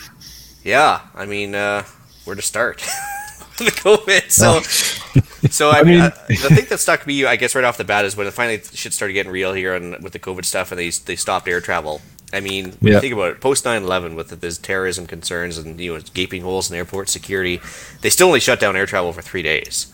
yeah, 0.64 1.02
I 1.16 1.26
mean, 1.26 1.56
uh, 1.56 1.84
where 2.24 2.36
to 2.36 2.42
start? 2.42 2.82
the 3.64 3.72
COVID. 3.72 4.32
So, 4.32 4.62
So 5.50 5.70
I, 5.70 5.84
mean, 5.90 6.02
uh, 6.02 6.10
the 6.28 6.50
thing 6.56 6.66
that 6.70 6.80
stuck 6.80 7.06
me, 7.08 7.26
I 7.26 7.36
guess, 7.36 7.56
right 7.56 7.64
off 7.64 7.78
the 7.78 7.84
bat 7.84 8.06
is 8.06 8.16
when 8.18 8.28
it 8.28 8.32
finally 8.32 8.62
shit 8.74 8.94
started 8.94 9.14
getting 9.14 9.32
real 9.32 9.54
here 9.54 9.74
and 9.76 10.02
with 10.04 10.14
the 10.14 10.20
COVID 10.20 10.46
stuff, 10.46 10.72
and 10.72 10.80
they 10.80 10.90
they 10.90 11.16
stopped 11.16 11.48
air 11.48 11.62
travel. 11.62 12.02
I 12.34 12.40
mean, 12.40 12.74
when 12.80 12.92
Yeah. 12.92 12.96
you 12.96 13.02
think 13.02 13.14
about 13.14 13.32
it, 13.32 13.42
post 13.42 13.64
9/11 13.64 14.16
with 14.16 14.30
the, 14.42 14.52
terrorism 14.62 15.06
concerns 15.08 15.58
and 15.58 15.80
you 15.80 15.94
know 15.96 16.02
gaping 16.14 16.42
holes 16.42 16.70
in 16.70 16.76
airport 16.76 17.10
security, 17.10 17.62
they 18.02 18.10
still 18.10 18.28
only 18.28 18.40
shut 18.40 18.60
down 18.60 18.76
air 18.76 18.86
travel 18.86 19.14
for 19.14 19.22
three 19.22 19.44
days, 19.44 19.88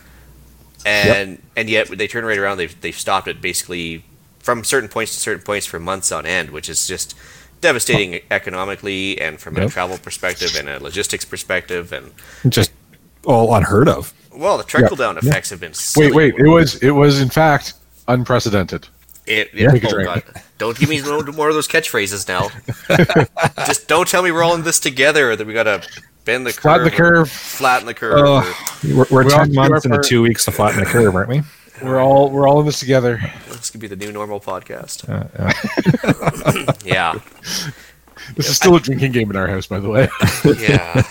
and 0.85 1.41
and 1.55 1.69
yet 1.69 1.87
they 1.89 2.07
turn 2.07 2.25
right 2.25 2.37
around, 2.37 2.57
they've 2.57 2.79
they've 2.81 2.97
stopped 2.97 3.27
it 3.27 3.41
basically 3.41 4.03
from 4.39 4.63
certain 4.63 4.89
points 4.89 5.13
to 5.13 5.19
certain 5.19 5.43
points 5.43 5.65
for 5.67 5.79
months 5.79 6.11
on 6.11 6.25
end, 6.25 6.49
which 6.49 6.67
is 6.69 6.87
just 6.87 7.13
devastating 7.59 8.21
economically 8.31 9.21
and 9.21 9.39
from 9.39 9.55
a 9.55 9.67
travel 9.69 9.97
perspective 9.99 10.55
and 10.57 10.67
a 10.67 10.81
logistics 10.81 11.23
perspective 11.25 11.93
and 11.93 12.11
Just 12.49 12.71
all 13.25 13.53
unheard 13.55 13.87
of. 13.87 14.13
well 14.33 14.57
the 14.57 14.63
trickle 14.63 14.95
down 14.95 15.17
effects 15.17 15.49
have 15.49 15.59
been 15.59 15.73
silly. 15.73 16.11
Wait, 16.11 16.35
wait. 16.35 16.45
It 16.45 16.49
was 16.49 16.75
it 16.81 16.91
was 16.91 17.21
in 17.21 17.29
fact 17.29 17.73
unprecedented. 18.07 18.87
It, 19.27 19.49
it, 19.53 19.69
Take 19.71 19.83
a 19.83 19.95
oh. 19.95 20.03
God. 20.03 20.23
Don't 20.57 20.77
give 20.77 20.89
me 20.89 20.99
no 21.01 21.21
more 21.35 21.49
of 21.49 21.55
those 21.55 21.67
catchphrases 21.67 22.27
now. 22.27 22.49
Just 23.65 23.87
don't 23.87 24.07
tell 24.07 24.23
me 24.23 24.31
we're 24.31 24.43
all 24.43 24.55
in 24.55 24.63
this 24.63 24.79
together 24.79 25.35
that 25.35 25.45
we 25.45 25.53
gotta 25.53 25.87
bend 26.25 26.45
the 26.45 26.51
curve. 26.51 26.61
Flatten 26.61 26.85
the 26.85 26.91
curve. 26.91 27.29
Flatten 27.29 27.85
the 27.85 27.93
curve. 27.93 28.19
Or- 28.19 28.95
we're, 28.95 29.05
we're 29.11 29.25
We 29.25 29.31
all 29.31 29.39
have 29.39 29.47
to 29.47 29.53
10 29.53 29.69
months 29.69 29.85
into 29.85 30.01
two 30.03 30.21
weeks 30.23 30.45
to 30.45 30.51
flatten 30.51 30.79
the 30.79 30.85
curve, 30.85 31.15
aren't 31.15 31.29
we? 31.29 31.41
We're 31.83 31.99
all 31.99 32.29
we're 32.29 32.47
all 32.47 32.59
in 32.59 32.65
this 32.65 32.79
together. 32.79 33.19
this 33.47 33.69
could 33.71 33.81
be 33.81 33.87
the 33.87 33.95
new 33.95 34.11
normal 34.11 34.39
podcast. 34.39 35.07
Uh, 35.09 35.27
uh, 35.37 36.73
Yeah. 36.85 37.19
This 38.35 38.49
is 38.49 38.55
still 38.55 38.75
a 38.75 38.79
drinking 38.79 39.13
game 39.13 39.29
in 39.31 39.35
our 39.35 39.47
house, 39.47 39.65
by 39.65 39.79
the 39.79 39.89
way. 39.89 40.07
Yeah. 40.59 41.03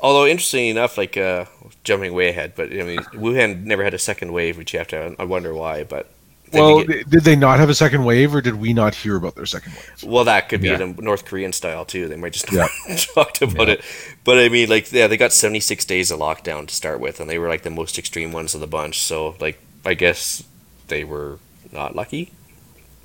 Although 0.00 0.26
interesting 0.26 0.66
enough, 0.66 0.98
like 0.98 1.16
uh, 1.16 1.46
jumping 1.84 2.12
way 2.12 2.28
ahead, 2.28 2.52
but 2.54 2.70
I 2.70 2.82
mean, 2.82 2.98
Wuhan 3.14 3.64
never 3.64 3.82
had 3.84 3.94
a 3.94 3.98
second 3.98 4.32
wave, 4.32 4.58
which 4.58 4.72
you 4.72 4.78
have 4.78 4.88
to. 4.88 5.16
I 5.18 5.24
wonder 5.24 5.54
why, 5.54 5.84
but. 5.84 6.10
well, 6.52 6.84
get- 6.84 7.08
did 7.08 7.24
they 7.24 7.34
not 7.34 7.58
have 7.58 7.70
a 7.70 7.74
second 7.74 8.04
wave, 8.04 8.34
or 8.34 8.40
did 8.42 8.56
we 8.56 8.72
not 8.74 8.94
hear 8.94 9.16
about 9.16 9.34
their 9.36 9.46
second 9.46 9.72
wave? 9.72 10.04
Well, 10.04 10.24
that 10.24 10.48
could 10.50 10.60
be 10.60 10.68
Yeah. 10.68 10.76
the 10.76 10.86
North 11.02 11.24
Korean 11.24 11.52
style 11.52 11.84
too. 11.86 12.08
They 12.08 12.16
might 12.16 12.34
just 12.34 12.52
Yeah. 12.52 12.68
talked 13.14 13.40
about 13.42 13.68
it, 13.70 13.80
but 14.22 14.38
I 14.38 14.48
mean, 14.50 14.68
like, 14.68 14.92
yeah, 14.92 15.06
they 15.06 15.16
got 15.16 15.32
seventy 15.32 15.60
six 15.60 15.84
days 15.84 16.10
of 16.10 16.18
lockdown 16.20 16.66
to 16.68 16.74
start 16.74 17.00
with, 17.00 17.18
and 17.18 17.28
they 17.30 17.38
were 17.38 17.48
like 17.48 17.62
the 17.62 17.70
most 17.70 17.98
extreme 17.98 18.32
ones 18.32 18.54
of 18.54 18.60
the 18.60 18.66
bunch. 18.66 19.00
So, 19.00 19.34
like, 19.40 19.58
I 19.84 19.94
guess 19.94 20.44
they 20.88 21.04
were 21.04 21.38
not 21.72 21.96
lucky. 21.96 22.32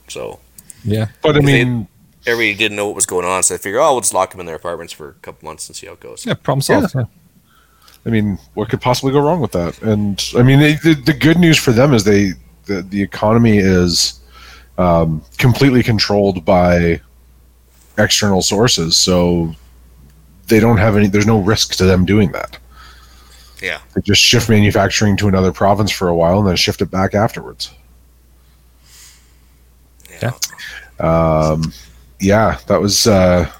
So 0.09 0.39
yeah. 0.83 1.07
But 1.21 1.29
I 1.37 1.39
Because 1.39 1.45
they- 1.51 1.63
mean, 1.65 1.87
everybody 2.25 2.53
didn't 2.55 2.75
know 2.75 2.85
what 2.85 2.95
was 2.95 3.05
going 3.05 3.25
on, 3.25 3.43
so 3.43 3.53
they 3.53 3.57
figured, 3.57 3.81
oh, 3.81 3.93
we'll 3.93 4.01
just 4.01 4.13
lock 4.13 4.31
them 4.31 4.39
in 4.39 4.45
their 4.45 4.55
apartments 4.55 4.93
for 4.93 5.09
a 5.09 5.13
couple 5.13 5.47
months 5.47 5.67
and 5.67 5.75
see 5.75 5.87
how 5.87 5.93
it 5.93 5.99
goes. 5.99 6.25
Yeah, 6.25 6.35
problem 6.35 6.61
solved. 6.61 6.93
Yeah. 6.95 7.05
I 8.05 8.09
mean, 8.09 8.39
what 8.55 8.69
could 8.69 8.81
possibly 8.81 9.11
go 9.11 9.19
wrong 9.19 9.41
with 9.41 9.51
that? 9.51 9.81
And 9.81 10.23
I 10.35 10.43
mean, 10.43 10.59
they, 10.59 10.73
the, 10.73 10.95
the 11.05 11.13
good 11.13 11.37
news 11.37 11.57
for 11.57 11.71
them 11.71 11.93
is 11.93 12.03
they 12.03 12.31
the, 12.65 12.81
the 12.81 13.01
economy 13.01 13.57
is 13.57 14.19
um, 14.77 15.23
completely 15.37 15.83
controlled 15.83 16.43
by 16.43 17.01
external 17.97 18.41
sources, 18.41 18.97
so 18.97 19.53
they 20.47 20.59
don't 20.59 20.77
have 20.77 20.97
any. 20.97 21.07
There's 21.07 21.27
no 21.27 21.39
risk 21.39 21.75
to 21.75 21.85
them 21.85 22.05
doing 22.05 22.31
that. 22.31 22.57
Yeah. 23.61 23.79
They 23.93 24.01
just 24.01 24.21
shift 24.21 24.49
manufacturing 24.49 25.15
to 25.17 25.27
another 25.27 25.51
province 25.51 25.91
for 25.91 26.07
a 26.07 26.15
while 26.15 26.39
and 26.39 26.47
then 26.47 26.55
shift 26.55 26.81
it 26.81 26.89
back 26.89 27.13
afterwards. 27.13 27.71
Yeah. 30.21 30.31
Um, 30.99 31.71
yeah, 32.21 32.59
that 32.67 32.79
was. 32.79 33.07
Uh, 33.07 33.51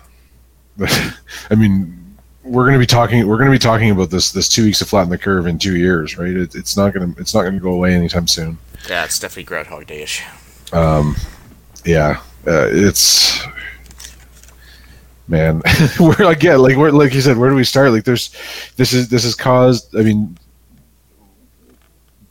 I 0.80 1.56
mean, 1.56 2.18
we're 2.44 2.64
going 2.64 2.74
to 2.74 2.80
be 2.80 2.86
talking. 2.86 3.28
We're 3.28 3.38
going 3.38 3.50
to 3.50 3.56
be 3.56 3.60
talking 3.60 3.92
about 3.92 4.10
this 4.10 4.32
this 4.32 4.48
two 4.48 4.64
weeks 4.64 4.80
to 4.80 4.86
flatten 4.86 5.10
the 5.10 5.18
curve 5.18 5.48
in 5.48 5.58
two 5.58 5.78
years, 5.78 6.18
right? 6.18 6.36
It, 6.36 6.56
it's 6.56 6.78
not 6.78 6.94
going 6.94 7.14
to. 7.14 7.22
It's 7.22 7.34
not 7.34 7.42
going 7.42 7.56
to 7.56 7.60
go 7.60 7.74
away 7.74 7.94
anytime 7.94 8.28
soon. 8.28 8.58
Yeah, 8.88 9.04
it's 9.04 9.20
definitely 9.20 9.44
Groundhog 9.44 9.88
Day-ish. 9.88 10.24
Um, 10.74 11.16
yeah, 11.86 12.22
uh, 12.48 12.68
it's 12.72 13.42
man. 15.28 15.62
we're 16.00 16.16
like 16.26 16.44
yeah, 16.44 16.56
like 16.56 16.78
we're 16.78 16.92
like 16.92 17.14
you 17.14 17.22
said. 17.22 17.38
Where 17.38 17.50
do 17.50 17.56
we 17.56 17.64
start? 17.64 17.92
Like 17.92 18.04
there's 18.04 18.36
this 18.76 18.94
is 18.94 19.10
this 19.10 19.24
has 19.24 19.36
caused. 19.36 19.96
I 19.96 20.04
mean, 20.04 20.38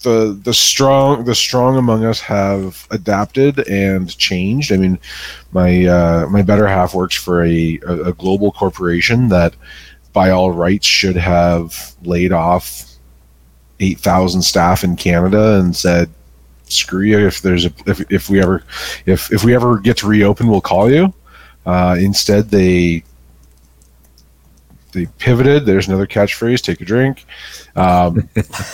the 0.02 0.38
the 0.44 0.54
strong 0.54 1.24
the 1.24 1.34
strong 1.34 1.76
among 1.76 2.04
us 2.04 2.20
have 2.20 2.86
adapted 2.90 3.68
and 3.68 4.16
changed. 4.16 4.72
I 4.72 4.76
mean, 4.76 4.98
my 5.52 5.86
uh, 5.86 6.26
my 6.30 6.42
better 6.42 6.66
half 6.66 6.94
works 6.94 7.14
for 7.14 7.44
a, 7.44 7.78
a, 7.86 8.12
global 8.14 8.52
corporation 8.52 9.28
that, 9.28 9.54
by 10.12 10.30
all 10.30 10.52
rights, 10.52 10.86
should 10.86 11.16
have 11.16 11.94
laid 12.02 12.32
off 12.32 12.86
eight 13.80 13.98
thousand 13.98 14.42
staff 14.42 14.84
in 14.84 14.96
Canada 14.96 15.60
and 15.60 15.76
said, 15.76 16.08
"Screw 16.64 17.02
you! 17.02 17.18
If 17.18 17.42
there's 17.42 17.66
a 17.66 17.72
if, 17.86 18.00
if 18.10 18.30
we 18.30 18.40
ever 18.40 18.64
if 19.04 19.30
if 19.32 19.44
we 19.44 19.54
ever 19.54 19.78
get 19.78 19.98
to 19.98 20.06
reopen, 20.06 20.48
we'll 20.48 20.62
call 20.62 20.90
you." 20.90 21.12
Uh, 21.66 21.96
instead, 22.00 22.48
they 22.48 23.04
they 24.92 25.06
pivoted. 25.18 25.66
There's 25.66 25.88
another 25.88 26.06
catchphrase: 26.06 26.62
"Take 26.62 26.80
a 26.80 26.84
drink." 26.84 27.24
Um, 27.76 28.28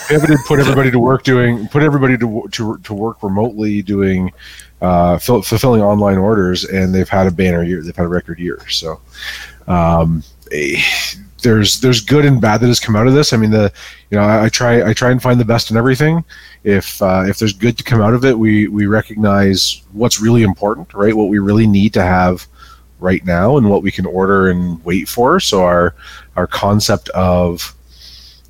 pivoted, 0.07 0.39
put 0.47 0.59
everybody 0.59 0.91
to 0.91 0.99
work 0.99 1.23
doing, 1.23 1.67
put 1.67 1.83
everybody 1.83 2.17
to 2.17 2.47
to, 2.51 2.77
to 2.77 2.93
work 2.93 3.23
remotely 3.23 3.81
doing, 3.81 4.31
uh, 4.81 5.17
fill, 5.17 5.41
fulfilling 5.41 5.81
online 5.81 6.17
orders, 6.17 6.65
and 6.65 6.93
they've 6.93 7.09
had 7.09 7.27
a 7.27 7.31
banner 7.31 7.63
year. 7.63 7.81
They've 7.81 7.95
had 7.95 8.05
a 8.05 8.09
record 8.09 8.39
year. 8.39 8.59
So, 8.69 9.01
um, 9.67 10.23
eh, 10.51 10.81
there's 11.41 11.79
there's 11.79 12.01
good 12.01 12.25
and 12.25 12.41
bad 12.41 12.61
that 12.61 12.67
has 12.67 12.79
come 12.79 12.95
out 12.95 13.07
of 13.07 13.13
this. 13.13 13.33
I 13.33 13.37
mean, 13.37 13.51
the 13.51 13.71
you 14.09 14.17
know 14.17 14.23
I, 14.23 14.45
I 14.45 14.49
try 14.49 14.89
I 14.89 14.93
try 14.93 15.11
and 15.11 15.21
find 15.21 15.39
the 15.39 15.45
best 15.45 15.71
in 15.71 15.77
everything. 15.77 16.23
If 16.63 17.01
uh, 17.01 17.25
if 17.27 17.39
there's 17.39 17.53
good 17.53 17.77
to 17.77 17.83
come 17.83 18.01
out 18.01 18.13
of 18.13 18.25
it, 18.25 18.37
we 18.37 18.67
we 18.67 18.85
recognize 18.87 19.83
what's 19.93 20.19
really 20.19 20.43
important, 20.43 20.93
right? 20.93 21.15
What 21.15 21.29
we 21.29 21.39
really 21.39 21.67
need 21.67 21.93
to 21.93 22.01
have 22.01 22.47
right 22.99 23.23
now, 23.25 23.57
and 23.57 23.69
what 23.69 23.83
we 23.83 23.91
can 23.91 24.05
order 24.05 24.49
and 24.49 24.83
wait 24.83 25.07
for. 25.07 25.39
So 25.39 25.63
our 25.63 25.95
our 26.35 26.47
concept 26.47 27.09
of 27.09 27.75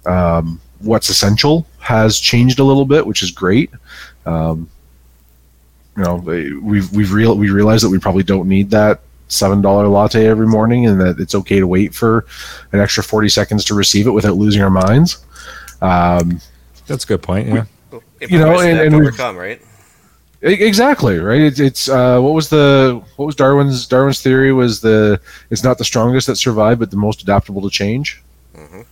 um, 0.05 0.59
what's 0.79 1.09
essential 1.09 1.65
has 1.79 2.19
changed 2.19 2.59
a 2.59 2.63
little 2.63 2.85
bit, 2.85 3.05
which 3.05 3.23
is 3.23 3.31
great. 3.31 3.69
Um, 4.25 4.69
you 5.95 6.03
know, 6.03 6.15
we've 6.15 6.91
we've 6.91 7.11
real 7.11 7.35
we 7.35 7.49
realize 7.49 7.81
that 7.81 7.89
we 7.89 7.99
probably 7.99 8.23
don't 8.23 8.47
need 8.47 8.69
that 8.71 9.01
seven 9.29 9.61
dollar 9.61 9.87
latte 9.87 10.25
every 10.27 10.47
morning, 10.47 10.85
and 10.85 11.01
that 11.01 11.19
it's 11.19 11.35
okay 11.35 11.59
to 11.59 11.67
wait 11.67 11.93
for 11.93 12.25
an 12.71 12.79
extra 12.79 13.03
forty 13.03 13.29
seconds 13.29 13.65
to 13.65 13.73
receive 13.73 14.07
it 14.07 14.11
without 14.11 14.35
losing 14.35 14.61
our 14.61 14.69
minds. 14.69 15.25
Um, 15.81 16.39
That's 16.87 17.03
a 17.03 17.07
good 17.07 17.21
point. 17.21 17.47
Yeah. 17.47 17.65
You 18.21 18.39
know, 18.39 18.59
and- 18.59 18.79
and 18.79 18.95
we've- 18.95 19.07
overcome, 19.09 19.35
right? 19.37 19.61
Exactly 20.41 21.19
right. 21.19 21.41
It's, 21.41 21.59
it's 21.59 21.89
uh, 21.89 22.19
what 22.19 22.33
was 22.33 22.49
the 22.49 23.01
what 23.15 23.25
was 23.25 23.35
Darwin's 23.35 23.85
Darwin's 23.87 24.21
theory 24.21 24.53
was 24.53 24.81
the 24.81 25.19
it's 25.49 25.63
not 25.63 25.77
the 25.77 25.85
strongest 25.85 26.27
that 26.27 26.35
survive, 26.35 26.79
but 26.79 26.91
the 26.91 26.97
most 26.97 27.21
adaptable 27.21 27.61
to 27.61 27.69
change. 27.69 28.21
Mhm. 28.55 28.85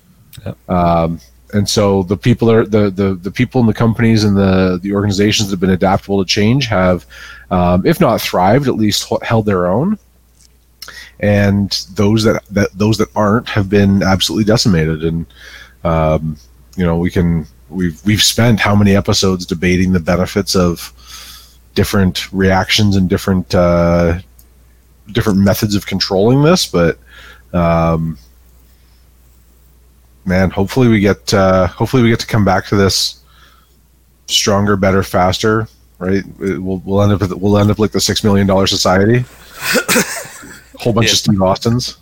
Um, 0.69 1.19
and 1.53 1.69
so 1.69 2.03
the 2.03 2.17
people 2.17 2.51
are 2.51 2.65
the, 2.65 2.89
the 2.89 3.15
the 3.15 3.31
people 3.31 3.61
in 3.61 3.67
the 3.67 3.73
companies 3.73 4.23
and 4.23 4.35
the 4.35 4.79
the 4.81 4.93
organizations 4.93 5.49
that 5.49 5.53
have 5.53 5.59
been 5.59 5.69
adaptable 5.69 6.23
to 6.23 6.27
change 6.27 6.67
have, 6.67 7.05
um, 7.51 7.85
if 7.85 7.99
not 8.01 8.19
thrived, 8.19 8.67
at 8.67 8.75
least 8.75 9.11
held 9.21 9.45
their 9.45 9.67
own. 9.67 9.97
And 11.19 11.71
those 11.93 12.23
that, 12.23 12.43
that 12.51 12.69
those 12.73 12.97
that 12.97 13.09
aren't 13.15 13.47
have 13.49 13.69
been 13.69 14.03
absolutely 14.03 14.43
decimated. 14.43 15.03
And 15.03 15.25
um, 15.83 16.37
you 16.75 16.85
know 16.85 16.97
we 16.97 17.09
can 17.09 17.47
we've 17.69 18.03
we've 18.05 18.23
spent 18.23 18.59
how 18.59 18.75
many 18.75 18.95
episodes 18.95 19.45
debating 19.45 19.93
the 19.93 19.99
benefits 19.99 20.55
of 20.55 20.91
different 21.75 22.31
reactions 22.33 22.95
and 22.95 23.07
different 23.07 23.53
uh, 23.53 24.19
different 25.11 25.37
methods 25.39 25.75
of 25.75 25.85
controlling 25.85 26.41
this, 26.41 26.65
but 26.65 26.97
um, 27.53 28.17
man, 30.25 30.49
hopefully 30.49 30.87
we 30.87 30.99
get 30.99 31.33
uh, 31.33 31.67
hopefully 31.67 32.01
we 32.01 32.09
get 32.09 32.19
to 32.21 32.27
come 32.27 32.43
back 32.43 32.65
to 32.67 32.75
this 32.75 33.21
stronger, 34.25 34.75
better, 34.75 35.03
faster. 35.03 35.67
Right? 35.99 36.23
We'll 36.39 36.81
we'll 36.83 37.01
end 37.01 37.13
up 37.13 37.21
with, 37.21 37.33
we'll 37.33 37.57
end 37.57 37.69
up 37.71 37.79
like 37.79 37.91
the 37.91 38.01
six 38.01 38.23
million 38.23 38.47
dollar 38.47 38.67
society. 38.67 39.19
Whole 40.79 40.91
bunch 40.93 41.07
Yeah. 41.07 41.13
of 41.13 41.17
Steve 41.17 41.41
Austins. 41.41 41.97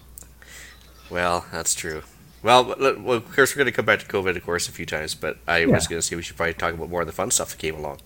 Well, 1.09 1.45
that's 1.51 1.75
true. 1.75 2.01
Well, 2.41 2.75
well, 2.77 3.12
of 3.13 3.31
course, 3.33 3.53
we're 3.53 3.59
going 3.59 3.67
to 3.67 3.71
come 3.71 3.86
back 3.86 3.99
to 3.99 4.05
COVID, 4.05 4.36
of 4.36 4.43
course, 4.43 4.67
a 4.67 4.71
few 4.71 4.86
times, 4.86 5.15
but 5.15 5.38
I 5.47 5.65
was 5.65 5.88
going 5.88 5.99
to 5.99 6.05
say 6.05 6.15
we 6.15 6.23
should 6.23 6.36
probably 6.36 6.55
talk 6.55 6.73
about 6.73 6.89
more 6.89 7.01
of 7.01 7.07
the 7.07 7.13
fun 7.13 7.31
stuff 7.31 7.51
that 7.51 7.57
came 7.59 7.75
along. 7.75 7.99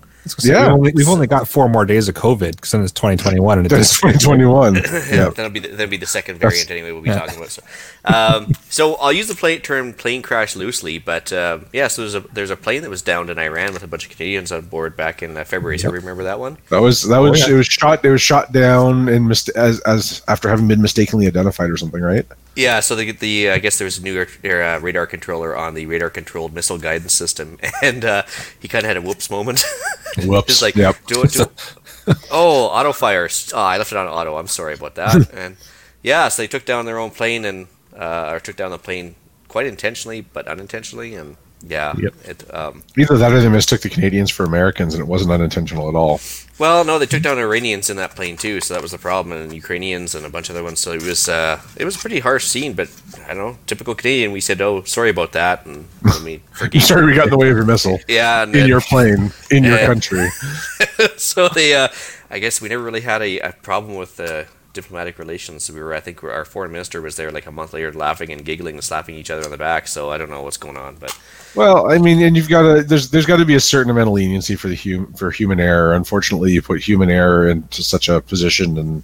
Yeah. 0.43 0.65
We've 0.65 0.73
only, 0.73 0.91
we've 0.93 1.09
only 1.09 1.27
got 1.27 1.47
four 1.47 1.69
more 1.69 1.85
days 1.85 2.07
of 2.07 2.15
COVID 2.15 2.55
because 2.55 2.71
then 2.71 2.83
it's 2.83 2.91
2021 2.93 3.57
and 3.57 3.65
it 3.65 3.69
That's 3.69 3.91
is 3.91 3.97
2021. 3.97 4.75
yeah. 5.11 5.29
That'll 5.29 5.49
be 5.49 5.59
the, 5.59 5.69
that'll 5.69 5.87
be 5.87 5.97
the 5.97 6.05
second 6.05 6.39
variant 6.39 6.69
anyway. 6.69 6.91
We'll 6.91 7.01
be 7.01 7.09
talking 7.09 7.37
about. 7.37 7.49
So, 7.49 7.63
um, 8.05 8.53
so 8.69 8.95
I'll 8.95 9.13
use 9.13 9.27
the 9.27 9.35
plane, 9.35 9.61
term 9.61 9.93
plane 9.93 10.21
crash 10.21 10.55
loosely, 10.55 10.97
but 10.97 11.31
uh, 11.31 11.59
yeah. 11.73 11.87
So 11.87 12.01
there's 12.01 12.15
a 12.15 12.19
there's 12.33 12.49
a 12.49 12.57
plane 12.57 12.81
that 12.81 12.89
was 12.89 13.01
downed 13.01 13.29
in 13.29 13.37
Iran 13.37 13.73
with 13.73 13.83
a 13.83 13.87
bunch 13.87 14.05
of 14.05 14.11
Canadians 14.11 14.51
on 14.51 14.61
board 14.65 14.95
back 14.95 15.21
in 15.21 15.37
uh, 15.37 15.43
February. 15.43 15.77
So 15.77 15.91
remember 15.91 16.23
that 16.23 16.39
one? 16.39 16.57
That 16.69 16.81
was 16.81 17.03
that 17.03 17.19
was 17.19 17.47
yeah. 17.47 17.53
it 17.53 17.57
was 17.57 17.67
shot 17.67 18.03
it 18.03 18.09
was 18.09 18.21
shot 18.21 18.51
down 18.51 19.09
in 19.09 19.27
mis- 19.27 19.49
as 19.49 19.79
as 19.81 20.21
after 20.27 20.49
having 20.49 20.67
been 20.67 20.81
mistakenly 20.81 21.27
identified 21.27 21.69
or 21.69 21.77
something, 21.77 22.01
right? 22.01 22.25
Yeah, 22.57 22.79
so 22.79 22.95
the, 22.95 23.11
the 23.11 23.51
I 23.51 23.59
guess 23.59 23.77
there 23.77 23.85
was 23.85 23.99
a 23.99 24.01
new 24.01 24.19
uh, 24.19 24.79
radar 24.81 25.05
controller 25.05 25.55
on 25.55 25.75
the 25.75 25.85
radar 25.85 26.09
controlled 26.09 26.55
missile 26.55 26.79
guidance 26.79 27.13
system, 27.13 27.59
and 27.83 28.03
uh, 28.03 28.23
he 28.59 28.67
kind 28.67 28.83
of 28.83 28.87
had 28.87 28.97
a 28.97 29.01
whoops 29.01 29.29
moment. 29.29 29.63
Whoops. 30.25 30.49
It's 30.49 30.61
like, 30.63 30.75
Yep. 30.75 30.95
do 31.05 31.21
it, 31.21 31.31
do 31.33 31.43
it. 31.43 32.17
oh, 32.31 32.65
auto 32.65 32.91
fire. 32.93 33.29
Oh, 33.53 33.61
I 33.61 33.77
left 33.77 33.91
it 33.91 33.97
on 33.97 34.07
auto. 34.07 34.37
I'm 34.37 34.47
sorry 34.47 34.73
about 34.73 34.95
that. 34.95 35.31
and 35.31 35.57
yeah, 36.01 36.27
so 36.29 36.41
they 36.41 36.47
took 36.47 36.65
down 36.65 36.85
their 36.85 36.97
own 36.97 37.11
plane 37.11 37.45
and 37.45 37.67
uh, 37.95 38.31
or 38.33 38.39
took 38.39 38.55
down 38.55 38.71
the 38.71 38.79
plane 38.79 39.13
quite 39.47 39.67
intentionally, 39.67 40.21
but 40.21 40.47
unintentionally, 40.47 41.13
and 41.13 41.37
yeah, 41.69 41.93
Yep. 41.97 42.13
it. 42.25 42.53
Um, 42.55 42.83
Either 42.97 43.17
that 43.17 43.31
or 43.31 43.41
they 43.41 43.49
mistook 43.49 43.81
the 43.81 43.89
Canadians 43.89 44.29
for 44.31 44.43
Americans, 44.43 44.93
and 44.93 45.01
it 45.01 45.07
wasn't 45.07 45.31
unintentional 45.31 45.89
at 45.89 45.95
all. 45.95 46.19
well, 46.59 46.83
no, 46.83 46.97
they 46.99 47.05
took 47.05 47.21
down 47.23 47.37
Iranians 47.37 47.89
in 47.89 47.97
that 47.97 48.15
plane 48.15 48.37
too, 48.37 48.59
so 48.61 48.73
that 48.73 48.81
was 48.81 48.91
the 48.91 48.97
problem, 48.97 49.31
and 49.37 49.53
Ukrainians 49.53 50.15
and 50.15 50.25
a 50.25 50.29
bunch 50.29 50.49
of 50.49 50.55
other 50.55 50.63
ones. 50.63 50.79
So 50.79 50.91
it 50.93 51.03
was 51.03 51.27
uh, 51.29 51.61
it 51.75 51.85
was 51.85 51.95
a 51.95 51.99
pretty 51.99 52.19
harsh 52.19 52.45
scene, 52.47 52.73
but 52.73 52.89
I 53.25 53.33
don't 53.33 53.37
know, 53.37 53.57
typical 53.67 53.93
Canadian. 53.95 54.31
We 54.31 54.41
said, 54.41 54.61
"Oh, 54.61 54.83
sorry 54.83 55.09
about 55.09 55.31
that," 55.33 55.65
and 55.65 55.85
let 56.03 56.21
me 56.23 56.41
forgive. 56.51 56.83
Sorry, 56.83 57.05
we 57.05 57.13
got 57.13 57.25
in 57.25 57.29
the 57.31 57.37
way 57.37 57.49
of 57.49 57.55
your 57.57 57.65
missile 57.65 57.99
Yeah, 58.07 58.43
in 58.43 58.51
then- 58.51 58.67
your 58.67 58.81
plane 58.81 59.31
in 59.51 59.63
your 59.63 59.77
country. 59.91 60.27
so 61.17 61.47
they, 61.49 61.75
uh, 61.75 61.87
I 62.29 62.39
guess 62.39 62.61
we 62.61 62.69
never 62.69 62.83
really 62.83 63.01
had 63.01 63.21
a, 63.21 63.39
a 63.39 63.51
problem 63.53 63.95
with 63.95 64.19
uh, 64.19 64.43
diplomatic 64.77 65.19
relations. 65.19 65.69
We 65.71 65.81
were, 65.81 65.93
I 65.93 65.99
think, 65.99 66.23
our 66.23 66.45
foreign 66.45 66.71
minister 66.71 67.01
was 67.01 67.15
there 67.17 67.31
like 67.31 67.45
a 67.45 67.51
month 67.51 67.73
later, 67.73 67.91
laughing 67.91 68.31
and 68.31 68.45
giggling 68.45 68.75
and 68.75 68.83
slapping 68.83 69.15
each 69.15 69.29
other 69.29 69.43
on 69.43 69.51
the 69.51 69.57
back. 69.57 69.87
So 69.87 70.09
I 70.11 70.17
don't 70.17 70.29
know 70.29 70.41
what's 70.43 70.57
going 70.57 70.77
on, 70.77 70.95
but 70.95 71.11
Well, 71.55 71.91
I 71.91 71.97
mean, 71.97 72.21
and 72.21 72.35
you've 72.37 72.47
got 72.49 72.61
to 72.61 72.83
there's 72.83 73.09
there's 73.09 73.25
got 73.25 73.37
to 73.37 73.45
be 73.45 73.55
a 73.55 73.59
certain 73.59 73.91
amount 73.91 74.07
of 74.07 74.13
leniency 74.13 74.55
for 74.55 74.69
the 74.69 74.75
hum, 74.77 75.11
for 75.13 75.31
human 75.31 75.59
error. 75.59 75.93
Unfortunately, 75.95 76.51
you 76.53 76.61
put 76.61 76.81
human 76.81 77.09
error 77.09 77.49
into 77.49 77.83
such 77.83 78.07
a 78.09 78.21
position, 78.21 78.77
and 78.77 79.03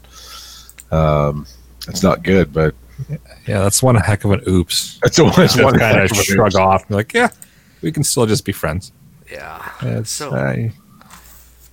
um, 0.92 1.46
it's 1.88 2.04
not 2.04 2.24
good. 2.24 2.54
But 2.54 2.76
Yeah, 3.48 3.60
that's 3.64 3.82
one 3.84 3.96
heck 3.96 4.24
of 4.24 4.32
an 4.32 4.42
oops. 4.48 5.00
it's 5.04 5.20
always 5.20 5.54
Just 5.54 5.64
one 5.64 5.78
kind 5.78 5.98
heck 5.98 6.12
of 6.12 6.18
of 6.18 6.24
shrug 6.24 6.54
news. 6.54 6.56
off. 6.56 6.82
and 6.82 6.90
be 6.90 6.96
like, 6.96 7.14
yeah, 7.14 7.30
we 7.82 7.92
can 7.92 8.04
still 8.04 8.26
just 8.26 8.46
be 8.46 8.52
friends. 8.52 8.92
yeah. 9.32 9.72
It's, 9.82 10.12
so 10.12 10.32
uh, 10.32 10.56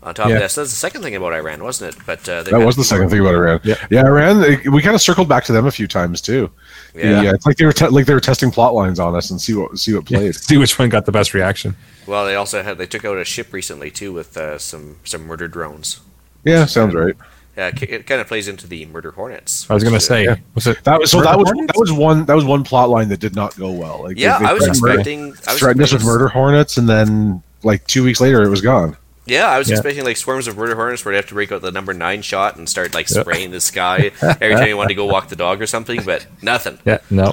on 0.03 0.15
top 0.15 0.29
yeah. 0.29 0.37
of 0.37 0.41
this, 0.41 0.55
that's 0.55 0.71
the 0.71 0.77
second 0.77 1.03
thing 1.03 1.15
about 1.15 1.33
Iran, 1.35 1.63
wasn't 1.63 1.95
it? 1.95 2.03
But 2.07 2.27
uh, 2.29 2.43
That 2.45 2.65
was 2.65 2.77
the 2.77 2.85
second 2.85 3.11
thing 3.11 3.21
about 3.21 3.35
Iran. 3.35 3.61
Yeah. 3.65 3.75
yeah, 3.91 4.07
Iran. 4.07 4.41
they- 4.41 4.69
We 4.69 4.81
kind 4.81 4.95
of 4.95 5.03
circled 5.03 5.29
back 5.29 5.45
to 5.45 5.53
them 5.53 5.67
a 5.67 5.71
few 5.71 5.87
times 5.87 6.21
too. 6.21 6.51
Yeah. 6.95 7.23
Yeah, 7.23 7.33
it's 7.35 7.45
like 7.47 7.57
they 7.57 7.67
were 7.67 7.73
te- 7.73 7.89
like 7.89 8.07
they 8.07 8.15
were 8.15 8.21
testing 8.21 8.51
plot 8.51 8.75
lines 8.75 8.99
on 8.99 9.15
us 9.15 9.31
and 9.31 9.41
see 9.41 9.55
what 9.55 9.79
see 9.79 9.95
what 9.95 10.07
played. 10.07 10.35
see 10.35 10.57
which 10.57 10.79
one 10.79 10.89
got 10.89 11.07
the 11.07 11.13
best 11.13 11.35
reaction. 11.35 11.77
Well, 12.07 12.25
they 12.25 12.35
also 12.35 12.63
had 12.63 12.79
they 12.79 12.87
took 12.87 13.05
out 13.05 13.17
a 13.19 13.25
ship 13.25 13.53
recently 13.53 13.91
too 13.91 14.13
with 14.13 14.37
uh, 14.37 14.59
some 14.59 14.97
some 15.05 15.23
murder 15.27 15.47
drones. 15.49 16.01
Yeah, 16.45 16.65
sounds 16.67 16.95
right. 16.95 17.15
Yeah, 17.57 17.69
it, 17.69 17.83
it 17.83 18.07
kind 18.07 18.21
of 18.21 18.27
plays 18.27 18.49
into 18.49 18.67
the 18.67 18.87
murder 18.87 19.11
hornets. 19.11 19.69
I 19.69 19.75
was 19.75 19.83
going 19.83 19.93
to 19.93 19.97
uh, 19.99 20.01
say, 20.01 20.25
Yeah. 20.25 20.37
was 20.55 20.67
it 20.67 20.83
That 20.85 20.99
was 21.01 21.11
so. 21.11 21.21
That 21.21 21.37
was 21.39 21.49
Hornets? 21.51 21.73
that 21.75 21.79
was 21.81 21.93
one 21.93 22.25
that 22.25 22.35
was 22.35 22.45
one 22.45 22.65
plot 22.65 22.89
line 22.89 23.09
that 23.11 23.21
did 23.21 23.35
not 23.37 23.55
go 23.57 23.71
well. 23.71 24.03
Like, 24.05 24.17
Yeah, 24.19 24.39
they, 24.39 24.45
they 24.47 24.51
I 24.51 24.53
was 24.55 24.63
threatened 24.65 24.81
murder- 24.83 24.95
expecting. 25.01 25.21
I 25.47 25.53
was 25.53 25.59
threatened 25.61 25.83
us 25.83 25.93
with 25.93 26.05
murder 26.05 26.29
hornets, 26.29 26.77
and 26.79 26.89
then 26.89 27.43
like 27.63 27.87
two 27.87 28.03
weeks 28.03 28.21
later, 28.21 28.43
it 28.43 28.49
was 28.49 28.63
gone. 28.63 28.97
Yeah, 29.27 29.47
I 29.49 29.59
was 29.59 29.69
Yeah. 29.69 29.77
expecting 29.77 30.05
like 30.05 30.17
swarms 30.17 30.47
of 30.49 30.57
murder 30.57 30.75
hornets 30.75 31.05
where 31.05 31.13
they 31.13 31.17
have 31.17 31.27
to 31.27 31.35
break 31.35 31.53
out 31.53 31.63
the 31.63 31.71
number 31.71 31.93
nine 31.95 32.23
shot 32.23 32.57
and 32.57 32.69
start 32.69 32.95
like 32.95 33.09
Yep. 33.11 33.21
spraying 33.23 33.51
the 33.51 33.61
sky 33.61 34.11
every 34.23 34.55
time 34.57 34.69
you 34.69 34.77
want 34.77 34.89
to 34.89 34.95
go 34.95 35.05
walk 35.07 35.29
the 35.29 35.37
dog 35.37 35.61
or 35.63 35.67
something, 35.67 36.03
but 36.05 36.27
nothing. 36.43 36.79
Yeah, 36.85 36.99
no. 37.11 37.33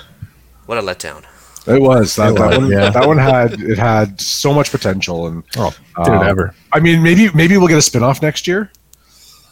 What 0.66 0.78
a 0.78 0.82
letdown. 0.82 1.24
It 1.66 1.82
was 1.82 2.16
that, 2.16 2.32
It 2.32 2.36
that 2.36 2.50
was, 2.50 2.58
one. 2.60 2.72
yeah. 2.72 2.90
That 2.92 3.08
one 3.08 3.18
had 3.18 3.54
it 3.54 3.78
had 3.78 4.22
so 4.22 4.54
much 4.54 4.72
potential, 4.72 5.28
and 5.28 5.44
Oh, 5.58 5.74
did 6.04 6.14
Um, 6.14 6.22
it 6.22 6.28
ever? 6.30 6.56
I 6.72 6.80
mean, 6.80 7.02
maybe 7.04 7.30
maybe 7.34 7.58
we'll 7.58 7.68
get 7.68 7.78
a 7.78 7.82
spin 7.82 8.04
off 8.04 8.22
next 8.22 8.48
year. 8.48 8.72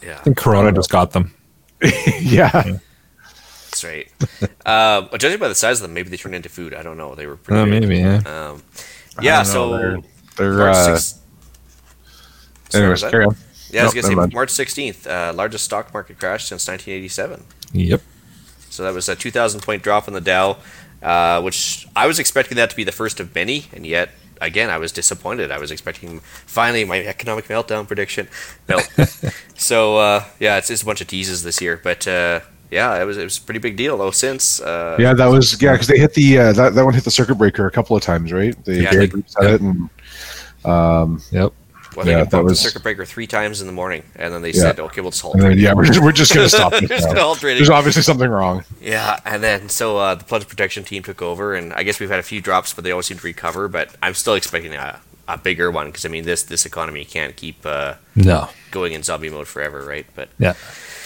Yeah, 0.02 0.18
I 0.20 0.24
think 0.24 0.38
Corona 0.38 0.72
just 0.72 0.90
got 0.90 1.12
them. 1.12 1.34
yeah, 2.20 2.78
that's 3.66 3.84
right. 3.84 4.08
uh, 4.66 5.02
but 5.12 5.20
judging 5.20 5.40
by 5.40 5.48
the 5.50 5.56
size 5.56 5.80
of 5.80 5.82
them, 5.84 5.94
maybe 5.94 6.10
they 6.10 6.16
turned 6.18 6.36
into 6.36 6.48
food. 6.50 6.74
I 6.74 6.84
don't 6.84 6.98
know. 6.98 7.16
They 7.16 7.26
were 7.28 7.36
pretty 7.38 7.62
Uh, 7.62 7.66
maybe, 7.66 7.98
yeah. 7.98 8.22
Um, 8.26 8.64
yeah, 9.22 9.40
know, 9.40 9.44
so 9.44 9.78
they're, 9.78 9.98
they're 10.38 10.54
March 10.58 10.76
uh, 10.76 10.96
6th. 10.96 11.16
Anyways, 12.76 13.04
carry 13.04 13.26
on. 13.26 13.36
Yeah, 13.72 13.82
I 13.82 13.86
was 13.86 13.94
gonna 13.94 14.08
say. 14.08 14.34
March 14.34 14.50
16th, 14.50 15.08
uh, 15.08 15.34
largest 15.34 15.66
stock 15.66 15.94
market 15.94 16.20
crash 16.20 16.46
since 16.46 16.68
1987. 16.68 17.44
Yep. 17.74 18.02
So 18.70 18.84
that 18.84 18.94
was 18.94 19.10
a 19.10 19.16
2,000 19.16 19.62
point 19.62 19.84
drop 19.84 20.08
in 20.08 20.14
the 20.14 20.22
Dow, 20.22 20.58
uh, 21.02 21.42
which 21.42 21.88
I 21.96 22.08
was 22.08 22.20
expecting 22.20 22.56
that 22.58 22.70
to 22.70 22.76
be 22.76 22.84
the 22.84 22.92
first 22.92 23.20
of 23.20 23.34
many, 23.36 23.66
and 23.74 23.86
yet 23.86 24.10
again 24.42 24.70
I 24.70 24.78
was 24.78 24.92
disappointed. 24.92 25.52
I 25.52 25.58
was 25.58 25.72
expecting 25.72 26.20
finally 26.46 26.86
my 26.86 27.02
economic 27.04 27.48
meltdown 27.48 27.88
prediction. 27.88 28.28
No, 28.70 28.80
so 29.56 29.98
uh, 29.98 30.24
yeah, 30.40 30.58
it's 30.58 30.68
just 30.68 30.84
a 30.84 30.86
bunch 30.86 31.02
of 31.02 31.08
teases 31.08 31.44
this 31.44 31.62
year, 31.62 31.80
but 31.84 32.08
uh, 32.08 32.42
yeah, 32.72 33.02
it 33.02 33.06
was 33.06 33.18
it 33.18 33.24
was 33.24 33.38
a 33.38 33.42
pretty 33.42 33.60
big 33.60 33.78
deal 33.78 33.98
though. 33.98 34.12
Since 34.12 34.62
uh, 34.62 34.98
Yeah, 35.00 35.14
that 35.14 35.28
was 35.28 35.62
yeah 35.62 35.72
because 35.74 35.88
they 35.88 35.98
hit 35.98 36.14
the 36.14 36.38
uh, 36.40 36.54
that 36.54 36.76
that 36.76 36.84
one 36.86 36.94
hit 36.94 37.04
the 37.04 37.12
circuit 37.12 37.36
breaker 37.36 37.66
a 37.66 37.72
couple 37.72 37.96
of 37.96 38.04
times, 38.04 38.32
right? 38.34 38.56
They, 38.66 38.82
Yeah, 38.82 38.90
I 38.90 38.96
they 38.96 39.08
think- 39.08 39.26
reset 39.26 39.52
it 39.54 39.62
and 39.62 39.90
um, 40.66 41.22
Yep. 41.32 41.54
Well, 41.96 42.06
they 42.06 42.12
yeah, 42.12 42.20
got 42.22 42.32
that 42.32 42.44
was- 42.44 42.54
the 42.62 42.70
circuit 42.70 42.84
breaker 42.84 43.06
three 43.06 43.28
times 43.28 43.62
in 43.62 43.68
the 43.68 43.74
morning, 43.74 44.04
and 44.16 44.34
then 44.34 44.42
they 44.42 44.52
Yeah. 44.52 44.62
said, 44.62 44.80
"Okay, 44.80 45.02
we'll 45.02 45.12
just 45.12 45.22
halt 45.22 45.38
then, 45.38 45.58
yeah, 45.58 45.74
we're 45.74 45.86
just, 45.86 46.02
we're 46.02 46.12
just 46.12 46.34
gonna 46.34 46.50
stop 46.58 46.72
this 46.74 46.90
Just 46.90 47.16
halt. 47.16 47.40
There's 47.42 47.70
obviously 47.70 48.02
something 48.02 48.30
wrong. 48.30 48.64
Yeah, 48.82 49.20
and 49.26 49.42
then 49.44 49.70
so 49.70 49.98
uh, 49.98 50.16
the 50.16 50.24
flood 50.26 50.48
protection 50.48 50.84
team 50.84 51.04
took 51.04 51.22
over, 51.22 51.54
and 51.56 51.74
I 51.74 51.84
guess 51.84 52.00
we've 52.00 52.10
had 52.10 52.20
a 52.20 52.24
few 52.24 52.42
drops, 52.42 52.74
but 52.74 52.84
they 52.84 52.92
always 52.92 53.06
seem 53.06 53.18
to 53.18 53.24
recover. 53.26 53.68
But 53.68 53.96
I'm 54.04 54.14
still 54.14 54.34
expecting 54.36 54.74
a, 54.76 55.00
a 55.28 55.38
bigger 55.38 55.72
one 55.72 55.88
because 55.88 56.06
I 56.06 56.10
mean 56.10 56.26
this 56.26 56.44
this 56.44 56.66
economy 56.66 57.06
can't 57.06 57.36
keep 57.36 57.66
uh, 57.66 57.96
No. 58.16 58.50
going 58.72 58.94
in 58.94 59.04
zombie 59.04 59.30
mode 59.30 59.48
forever, 59.48 59.84
right? 59.84 60.06
But 60.16 60.30
Yeah. 60.38 60.54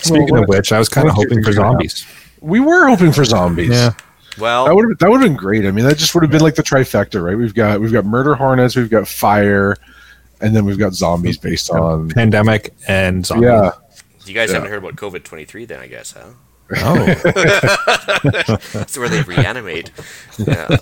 Speaking 0.02 0.30
what- 0.32 0.44
of 0.44 0.50
which, 0.50 0.72
I 0.72 0.80
was 0.80 0.90
kind 0.90 1.08
of 1.08 1.16
what 1.16 1.28
do 1.30 1.36
you 1.36 1.42
hoping 1.42 1.44
for 1.44 1.50
figure 1.52 1.66
out? 1.66 1.72
zombies. 1.74 2.06
We 2.42 2.60
were 2.60 2.88
hoping 2.88 3.12
for 3.12 3.26
zombies. 3.26 3.70
Yeah. 3.70 3.92
well, 4.38 4.66
That 4.66 4.76
would 4.76 4.90
have 4.90 4.98
that 5.00 5.10
would 5.12 5.22
have 5.22 5.30
been 5.30 5.36
great. 5.38 5.66
I 5.66 5.72
mean, 5.72 5.84
that 5.86 5.98
just 5.98 6.14
would 6.16 6.24
have 6.24 6.32
been 6.32 6.42
like 6.42 6.56
the 6.56 6.64
trifecta, 6.64 7.22
right? 7.22 7.38
We've 7.38 7.54
got 7.54 7.82
we've 7.82 7.92
got 7.92 8.06
murder 8.06 8.34
hornets, 8.36 8.76
we've 8.78 8.90
got 8.90 9.08
fire, 9.08 9.76
and 10.42 10.56
then 10.56 10.66
we've 10.66 10.80
got 10.80 10.94
zombies 10.94 11.38
based 11.38 11.70
on 11.72 12.10
Pandemic 12.10 12.74
and 12.88 13.26
zombies. 13.26 13.48
yeah. 13.48 13.72
you 14.26 14.34
guys 14.34 14.50
yeah. 14.50 14.56
haven't 14.56 14.70
heard 14.70 14.84
about 14.84 14.96
COVID 14.96 15.24
twenty 15.24 15.46
three, 15.46 15.66
then 15.66 15.80
I 15.80 15.88
guess, 15.88 16.12
huh? 16.12 16.30
Oh. 16.78 17.06
That's 18.74 18.98
where 18.98 19.10
they 19.10 19.24
reanimate. 19.24 19.92
yeah. 20.38 20.78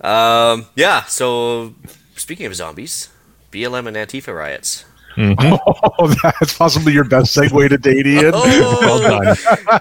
Um, 0.00 0.66
yeah. 0.74 1.04
So 1.04 1.74
speaking 2.14 2.46
of 2.46 2.54
zombies, 2.54 3.10
BLM 3.52 3.86
and 3.86 3.96
Antifa 3.96 4.34
riots. 4.34 4.85
Mm-hmm. 5.16 5.56
Oh, 5.98 6.08
that's 6.22 6.52
possibly 6.56 6.92
your 6.92 7.04
best 7.04 7.34
segue 7.34 7.68
to 7.70 7.78
date, 7.78 8.06
Ian. 8.06 8.32
Oh. 8.34 8.78
well 8.82 9.00
done. 9.00 9.36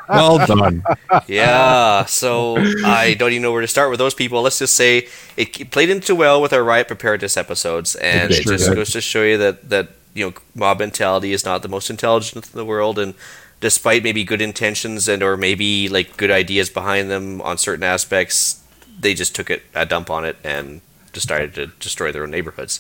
Well 0.08 0.45
done. 0.48 0.84
yeah, 1.28 2.06
so 2.06 2.56
I 2.86 3.15
don't 3.19 3.32
even 3.32 3.41
know 3.41 3.52
where 3.52 3.62
to 3.62 3.67
start 3.67 3.89
with 3.89 4.00
those 4.00 4.13
people. 4.13 4.41
Let's 4.41 4.60
just 4.60 4.76
say 4.78 5.08
it 5.36 5.71
played 5.71 5.89
into 5.89 6.15
well 6.15 6.41
with 6.41 6.54
our 6.54 6.63
riot 6.63 6.88
preparedness 6.88 7.36
episodes, 7.36 7.95
and 7.95 8.32
It 8.32 8.39
it, 8.39 8.43
just 8.48 8.67
did. 8.67 8.76
goes 8.76 8.91
to 8.91 9.02
show 9.02 9.24
you 9.24 9.38
that 9.39 9.69
that 9.69 9.89
you 10.13 10.26
know 10.26 10.34
mob 10.56 10.80
mentality 10.80 11.34
is 11.34 11.43
not 11.43 11.63
the 11.63 11.67
most 11.67 11.89
intelligent 11.89 12.45
in 12.45 12.52
the 12.58 12.65
world, 12.65 12.98
and 12.98 13.13
despite 13.60 14.04
maybe 14.04 14.24
good 14.24 14.41
intentions 14.41 15.10
and 15.10 15.21
or 15.21 15.36
maybe 15.36 15.89
like 15.89 16.15
good 16.15 16.32
ideas 16.32 16.69
behind 16.69 17.10
them 17.12 17.41
on 17.41 17.58
certain 17.58 17.84
aspects, 17.84 18.63
they 18.98 19.13
just 19.13 19.36
took 19.36 19.50
it 19.50 19.63
a 19.74 19.86
dump 19.86 20.10
on 20.10 20.24
it 20.24 20.38
and 20.45 20.80
decided 21.12 21.54
to 21.56 21.67
destroy 21.82 22.12
their 22.13 22.24
own 22.24 22.32
neighborhoods. 22.32 22.80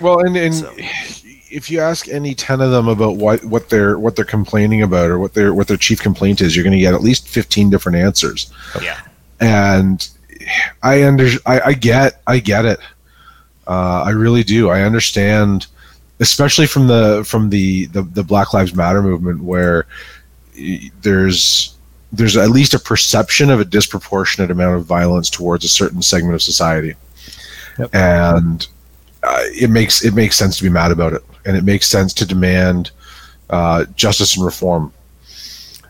Well, 0.00 0.20
and, 0.20 0.34
and 0.36 0.54
So- 0.54 0.74
if 1.50 1.70
you 1.70 1.80
ask 1.80 2.08
any 2.08 2.34
ten 2.34 2.60
of 2.60 2.70
them 2.70 2.88
about 2.88 3.16
what, 3.16 3.44
what 3.44 3.68
they're 3.68 3.98
what 3.98 4.16
they're 4.16 4.24
complaining 4.24 4.82
about 4.82 5.10
or 5.10 5.18
what 5.18 5.34
their 5.34 5.52
what 5.52 5.66
their 5.68 5.76
chief 5.76 6.00
complaint 6.00 6.40
is, 6.40 6.54
you're 6.54 6.62
going 6.64 6.72
to 6.72 6.78
get 6.80 6.94
at 6.94 7.02
least 7.02 7.28
fifteen 7.28 7.70
different 7.70 7.96
answers. 7.98 8.52
Yeah, 8.80 9.00
And 9.40 10.08
I 10.82 11.04
under 11.04 11.28
I, 11.46 11.60
I 11.60 11.72
get 11.72 12.22
I 12.26 12.38
get 12.38 12.64
it. 12.64 12.78
Uh, 13.66 14.02
I 14.06 14.10
really 14.10 14.42
do. 14.42 14.68
I 14.68 14.82
understand, 14.82 15.66
especially 16.18 16.66
from 16.66 16.86
the 16.86 17.24
from 17.24 17.50
the 17.50 17.86
the, 17.86 18.02
the 18.02 18.22
Black 18.24 18.52
Lives 18.54 18.74
Matter 18.74 19.02
movement, 19.02 19.42
where 19.42 19.86
there's 21.02 21.76
there's 22.12 22.36
at 22.36 22.50
least 22.50 22.74
a 22.74 22.78
perception 22.78 23.50
of 23.50 23.60
a 23.60 23.64
disproportionate 23.64 24.50
amount 24.50 24.76
of 24.76 24.84
violence 24.84 25.30
towards 25.30 25.64
a 25.64 25.68
certain 25.68 26.02
segment 26.02 26.34
of 26.34 26.42
society, 26.42 26.94
Yep. 27.78 27.94
and 27.94 28.66
uh, 29.22 29.42
it 29.44 29.70
makes 29.70 30.04
it 30.04 30.14
makes 30.14 30.36
sense 30.36 30.56
to 30.58 30.62
be 30.62 30.68
mad 30.70 30.90
about 30.90 31.12
it, 31.12 31.22
and 31.44 31.56
it 31.56 31.64
makes 31.64 31.88
sense 31.88 32.12
to 32.14 32.26
demand 32.26 32.90
uh, 33.50 33.84
justice 33.96 34.36
and 34.36 34.44
reform. 34.44 34.92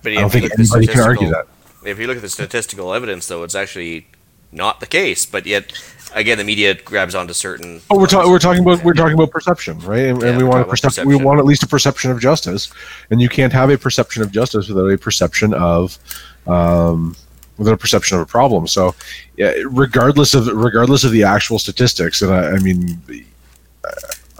but 0.02 0.12
I 0.12 0.16
don't 0.16 0.30
think 0.30 0.44
look 0.44 0.52
at 0.52 0.58
the 0.58 0.62
anybody 0.62 0.86
can 0.86 1.00
argue 1.00 1.30
that. 1.30 1.46
if 1.84 1.98
you 1.98 2.06
look 2.06 2.16
at 2.16 2.22
the 2.22 2.28
statistical 2.28 2.92
evidence, 2.92 3.28
though, 3.28 3.42
it's 3.42 3.54
actually 3.54 4.06
not 4.52 4.80
the 4.80 4.86
case. 4.86 5.26
But 5.26 5.46
yet, 5.46 5.72
again, 6.14 6.38
the 6.38 6.44
media 6.44 6.74
grabs 6.74 7.14
onto 7.14 7.32
certain. 7.32 7.80
Oh, 7.90 7.98
we're, 7.98 8.06
ta- 8.06 8.28
we're 8.28 8.38
talking 8.38 8.62
about 8.62 8.82
we're 8.82 8.94
talking 8.94 9.14
about 9.14 9.30
perception, 9.30 9.78
right? 9.80 10.06
And, 10.06 10.20
Yeah, 10.20 10.28
and 10.28 10.38
we 10.38 10.44
want 10.44 10.58
a 10.58 10.62
about 10.62 10.70
perception. 10.70 11.06
We 11.06 11.16
want 11.16 11.38
at 11.38 11.44
least 11.44 11.62
a 11.62 11.68
perception 11.68 12.10
of 12.10 12.20
justice, 12.20 12.72
and 13.10 13.20
you 13.20 13.28
can't 13.28 13.52
have 13.52 13.70
a 13.70 13.78
perception 13.78 14.22
of 14.22 14.32
justice 14.32 14.68
without 14.68 14.86
a 14.86 14.98
perception 14.98 15.54
of, 15.54 15.98
um, 16.46 17.16
without 17.60 17.74
a 17.74 17.76
perception 17.76 18.16
of 18.16 18.22
a 18.22 18.26
problem. 18.26 18.66
So, 18.66 18.94
yeah, 19.36 19.52
regardless 19.66 20.32
of 20.32 20.46
regardless 20.46 21.04
of 21.04 21.12
the 21.12 21.22
actual 21.22 21.58
statistics, 21.58 22.22
and 22.22 22.32
I, 22.32 22.52
I 22.52 22.58
mean, 22.58 23.00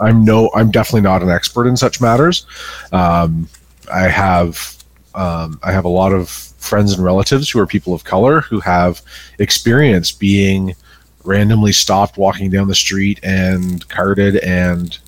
I'm 0.01 0.25
no, 0.25 0.51
I'm 0.55 0.71
definitely 0.71 1.03
not 1.03 1.23
an 1.23 1.29
expert 1.29 1.67
in 1.69 1.77
such 1.77 2.01
matters. 2.01 2.47
Um, 2.93 3.47
I 3.93 4.09
have 4.09 4.75
um, 5.15 5.61
I 5.63 5.71
have 5.71 5.85
a 5.85 5.89
lot 5.89 6.13
of 6.13 6.31
friends 6.31 6.95
and 6.95 7.05
relatives 7.05 7.51
who 7.51 7.59
are 7.59 7.67
people 7.67 7.93
of 7.93 8.05
color 8.05 8.41
who 8.41 8.59
have 8.61 9.03
experience 9.39 10.11
being 10.11 10.75
randomly 11.23 11.73
stopped 11.73 12.17
walking 12.17 12.49
down 12.49 12.69
the 12.69 12.75
street 12.75 13.21
and 13.23 13.87
carded 13.89 14.37
and 14.39 14.99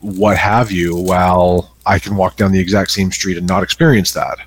what 0.00 0.36
have 0.36 0.70
you 0.70 0.94
while 0.94 1.74
I 1.84 1.98
can 1.98 2.14
walk 2.14 2.36
down 2.36 2.52
the 2.52 2.60
exact 2.60 2.92
same 2.92 3.10
street 3.10 3.38
and 3.38 3.46
not 3.46 3.64
experience 3.64 4.12
that. 4.12 4.38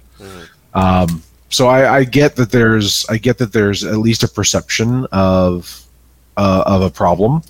Um, 0.74 1.24
so 1.50 1.68
I, 1.68 1.98
I 1.98 2.04
get 2.04 2.36
that 2.36 2.52
there's 2.52 3.06
I 3.10 3.18
get 3.18 3.38
that 3.38 3.54
there's 3.54 3.84
at 3.84 3.98
least 3.98 4.24
a 4.24 4.28
perception 4.28 5.06
of 5.12 5.84
uh, 6.38 6.64
of 6.66 6.82
a 6.82 6.90
problem 6.90 7.42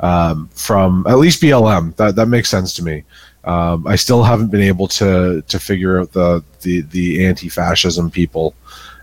um, 0.00 0.48
from 0.54 1.06
at 1.08 1.18
least 1.18 1.42
BLM. 1.42 1.94
That 1.96 2.16
that 2.16 2.26
makes 2.26 2.48
sense 2.48 2.74
to 2.74 2.82
me. 2.82 3.04
Um, 3.44 3.86
I 3.86 3.96
still 3.96 4.22
haven't 4.22 4.50
been 4.50 4.62
able 4.62 4.88
to 4.88 5.42
to 5.42 5.60
figure 5.60 6.00
out 6.00 6.12
the 6.12 6.42
the, 6.62 6.80
the 6.82 7.26
anti-fascism 7.26 8.10
people 8.10 8.54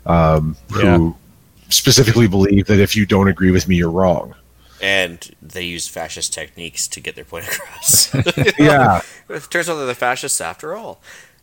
um, 0.06 0.56
who 0.72 1.16
specifically 1.70 2.28
believe 2.28 2.66
that 2.68 2.80
if 2.80 2.96
you 2.96 3.06
don't 3.06 3.28
agree 3.28 3.52
with 3.52 3.68
me, 3.68 3.76
you're 3.76 3.92
wrong. 3.92 4.36
And 4.82 5.30
they 5.44 5.64
use 5.64 5.88
fascist 5.88 6.34
techniques 6.34 6.88
to 6.88 7.00
get 7.00 7.16
their 7.16 7.24
point 7.24 7.46
across. 7.48 8.12
Yeah, 8.58 9.02
it 9.30 9.48
turns 9.52 9.70
out 9.70 9.76
they're 9.76 9.86
the 9.86 9.94
fascists 9.96 10.42
after 10.42 10.76
all. 10.76 11.02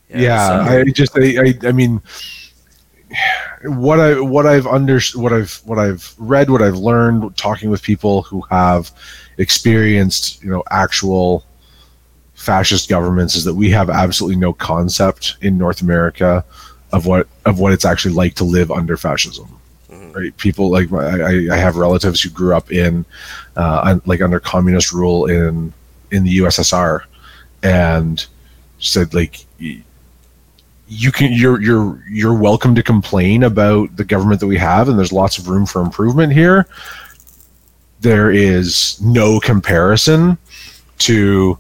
yeah. 0.09 0.67
so- 0.67 0.81
I 0.81 0.85
just 0.91 1.17
I, 1.17 1.41
I 1.41 1.69
I 1.69 1.73
mean 1.73 2.03
what 3.65 4.01
I 4.01 4.21
what 4.21 4.47
I've 4.47 4.67
under 4.67 5.01
what 5.15 5.33
I've 5.33 5.61
what 5.65 5.79
I've 5.79 6.15
read, 6.19 6.51
what 6.51 6.63
I've 6.63 6.77
learned, 6.77 7.37
talking 7.37 7.71
with 7.71 7.83
people 7.83 8.23
who 8.23 8.43
have 8.51 8.91
experienced, 9.39 10.43
you 10.43 10.51
know, 10.51 10.63
actual 10.71 11.45
fascist 12.35 12.89
governments, 12.89 13.35
is 13.35 13.45
that 13.45 13.55
we 13.55 13.71
have 13.71 13.91
absolutely 13.91 14.37
no 14.37 14.53
concept 14.53 15.37
in 15.41 15.57
North 15.57 15.81
America 15.81 16.45
of 16.93 17.07
what 17.07 17.29
of 17.47 17.59
what 17.59 17.73
it's 17.73 17.85
actually 17.85 18.15
like 18.15 18.35
to 18.35 18.45
live 18.45 18.71
under 18.71 18.97
fascism. 18.97 19.59
Right? 19.91 20.37
People 20.37 20.71
like 20.71 20.93
I, 20.93 21.55
I 21.55 21.57
have 21.57 21.77
relatives 21.77 22.21
who 22.21 22.31
grew 22.31 22.55
up 22.55 22.71
in 22.73 23.05
uh, 23.57 23.99
like 24.05 24.21
under 24.21 24.41
communist 24.41 24.93
rule 24.93 25.27
in 25.27 25.73
in 26.11 26.25
the 26.25 26.39
USSR, 26.39 27.03
and 27.63 28.25
said 28.79 29.15
like 29.15 29.45
you 30.89 31.13
can 31.13 31.33
you're 31.33 31.61
you're 31.61 32.03
you're 32.09 32.35
welcome 32.35 32.75
to 32.75 32.83
complain 32.83 33.43
about 33.43 33.95
the 33.97 34.05
government 34.05 34.41
that 34.41 34.47
we 34.47 34.57
have 34.57 34.89
and 34.89 34.99
there's 34.99 35.13
lots 35.13 35.39
of 35.39 35.49
room 35.49 35.67
for 35.67 35.83
improvement 35.83 36.33
here 36.33 36.67
there 38.01 38.31
is 38.31 39.01
no 39.03 39.39
comparison 39.41 40.39
to 40.99 41.59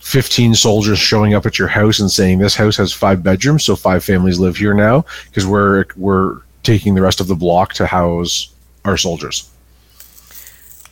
15 0.00 0.54
soldiers 0.54 0.98
showing 0.98 1.34
up 1.34 1.46
at 1.46 1.58
your 1.58 1.68
house 1.68 1.98
and 2.00 2.10
saying 2.10 2.38
this 2.38 2.54
house 2.54 2.76
has 2.76 2.92
five 2.92 3.22
bedrooms 3.22 3.64
so 3.64 3.74
five 3.74 4.04
families 4.04 4.38
live 4.38 4.56
here 4.56 4.74
now 4.74 5.04
because 5.26 5.46
we're 5.46 5.86
we're 5.96 6.40
taking 6.62 6.94
the 6.94 7.02
rest 7.02 7.20
of 7.20 7.26
the 7.26 7.34
block 7.34 7.72
to 7.72 7.86
house 7.86 8.52
our 8.84 8.98
soldiers 8.98 9.50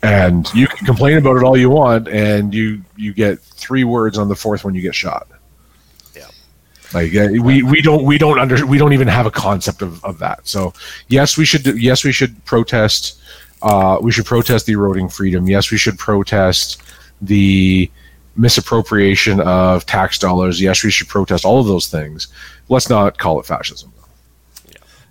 and 0.03 0.53
you 0.55 0.67
can 0.67 0.85
complain 0.85 1.19
about 1.19 1.37
it 1.37 1.45
all 1.45 1.57
you 1.57 1.71
want 1.71 2.09
and 2.09 2.53
you 2.53 2.83
you 2.97 3.13
get 3.13 3.39
three 3.41 3.85
words 3.85 4.19
on 4.19 4.29
the 4.29 4.37
fourth 4.37 4.65
when 4.65 4.75
you 4.75 4.83
get 4.83 4.95
shot. 4.95 5.29
Like 6.95 7.15
uh, 7.15 7.29
we 7.43 7.63
we 7.63 7.81
don't 7.81 8.05
we 8.05 8.19
don't 8.19 8.39
under 8.39 8.65
we 8.67 8.79
don't 8.79 8.93
even 8.93 9.09
have 9.09 9.27
a 9.27 9.31
concept 9.31 9.83
of, 9.83 10.05
of 10.05 10.19
that 10.19 10.47
so 10.47 10.73
yes 11.09 11.37
we 11.37 11.45
should 11.45 11.63
do, 11.63 11.77
yes 11.77 12.05
we 12.05 12.13
should 12.13 12.43
protest 12.45 13.21
uh, 13.63 13.97
we 14.01 14.11
should 14.11 14.27
protest 14.27 14.67
the 14.67 14.73
eroding 14.73 15.09
freedom 15.09 15.49
yes 15.49 15.71
we 15.71 15.79
should 15.79 15.99
protest 15.99 16.83
the 17.21 17.91
misappropriation 18.37 19.41
of 19.41 19.85
tax 19.87 20.19
dollars 20.19 20.61
yes 20.61 20.83
we 20.83 20.91
should 20.91 21.09
protest 21.09 21.45
all 21.45 21.61
of 21.61 21.67
those 21.67 21.87
things 21.89 22.29
let's 22.69 22.89
not 22.89 23.19
call 23.19 23.39
it 23.39 23.47
fascism 23.47 23.93
though. 23.97 24.03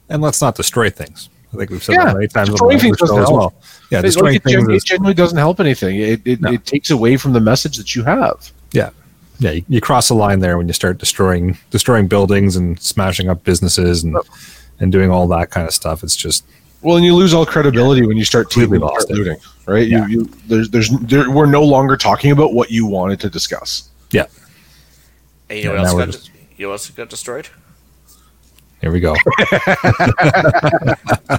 And 0.10 0.22
let's 0.22 0.42
not 0.42 0.56
destroy 0.56 0.90
things. 0.90 1.30
I 1.54 1.58
think 1.58 1.70
we've 1.70 1.82
said 1.82 1.94
Yeah, 1.96 2.06
that 2.08 2.16
many 2.16 2.28
times 2.28 2.50
destroying 2.50 2.80
things 2.80 2.98
doesn't 2.98 3.18
as 3.18 3.30
help. 3.30 3.38
well. 3.40 3.54
Yeah, 3.92 4.02
destroying 4.02 4.34
like, 4.34 4.46
it, 4.46 4.50
gen- 4.50 4.66
things 4.66 4.84
it 4.84 4.86
generally 4.86 5.14
doesn't 5.14 5.38
help 5.38 5.62
anything 5.62 5.96
it, 6.00 6.22
it, 6.26 6.42
No. 6.42 6.52
it 6.52 6.66
takes 6.66 6.90
away 6.92 7.16
from 7.16 7.32
the 7.32 7.40
message 7.40 7.78
that 7.78 7.96
you 7.96 8.04
have 8.04 8.52
yeah. 8.74 8.90
Yeah, 9.42 9.52
you, 9.52 9.66
you 9.68 9.82
cross 9.82 10.08
the 10.08 10.14
line 10.14 10.40
there 10.40 10.58
when 10.58 10.68
you 10.68 10.74
start 10.74 11.00
destroying 11.00 11.58
destroying 11.72 12.08
buildings 12.08 12.56
and 12.56 12.80
smashing 12.80 13.28
up 13.28 13.44
businesses 13.44 14.04
and 14.04 14.16
and 14.80 14.92
doing 14.92 15.10
all 15.10 15.28
that 15.30 15.50
kind 15.50 15.68
of 15.68 15.74
stuff. 15.74 16.04
It's 16.04 16.16
just 16.16 16.46
Well, 16.84 16.96
and 16.98 17.04
you 17.06 17.16
lose 17.16 17.34
all 17.34 17.46
credibility 17.46 18.06
when 18.06 18.18
you 18.18 18.24
start 18.24 18.52
Completely 18.52 18.78
taking 18.80 19.00
start 19.00 19.10
it. 19.10 19.14
looting, 19.18 19.38
right? 19.66 19.88
Yeah. 19.88 20.08
You, 20.08 20.20
you, 20.22 20.30
there's, 20.48 20.70
there's, 20.70 20.90
there, 21.02 21.30
we're 21.32 21.46
no 21.48 21.64
longer 21.64 21.98
talking 21.98 22.32
about 22.32 22.54
what 22.54 22.70
you 22.72 22.86
wanted 22.86 23.20
to 23.22 23.30
discuss. 23.30 23.90
yeah. 24.12 24.26
And 25.50 25.60
you 25.60 25.66
know 25.66 25.74
Yeah, 25.74 25.80
what 25.82 25.88
else 25.88 25.98
got 26.00 26.06
just- 26.12 26.32
you 26.58 26.66
know 26.66 26.70
what 26.70 26.74
else 26.76 26.90
got 26.92 27.10
destroyed? 27.10 27.50
Here 28.82 28.92
we 28.92 29.00
go. 29.00 29.14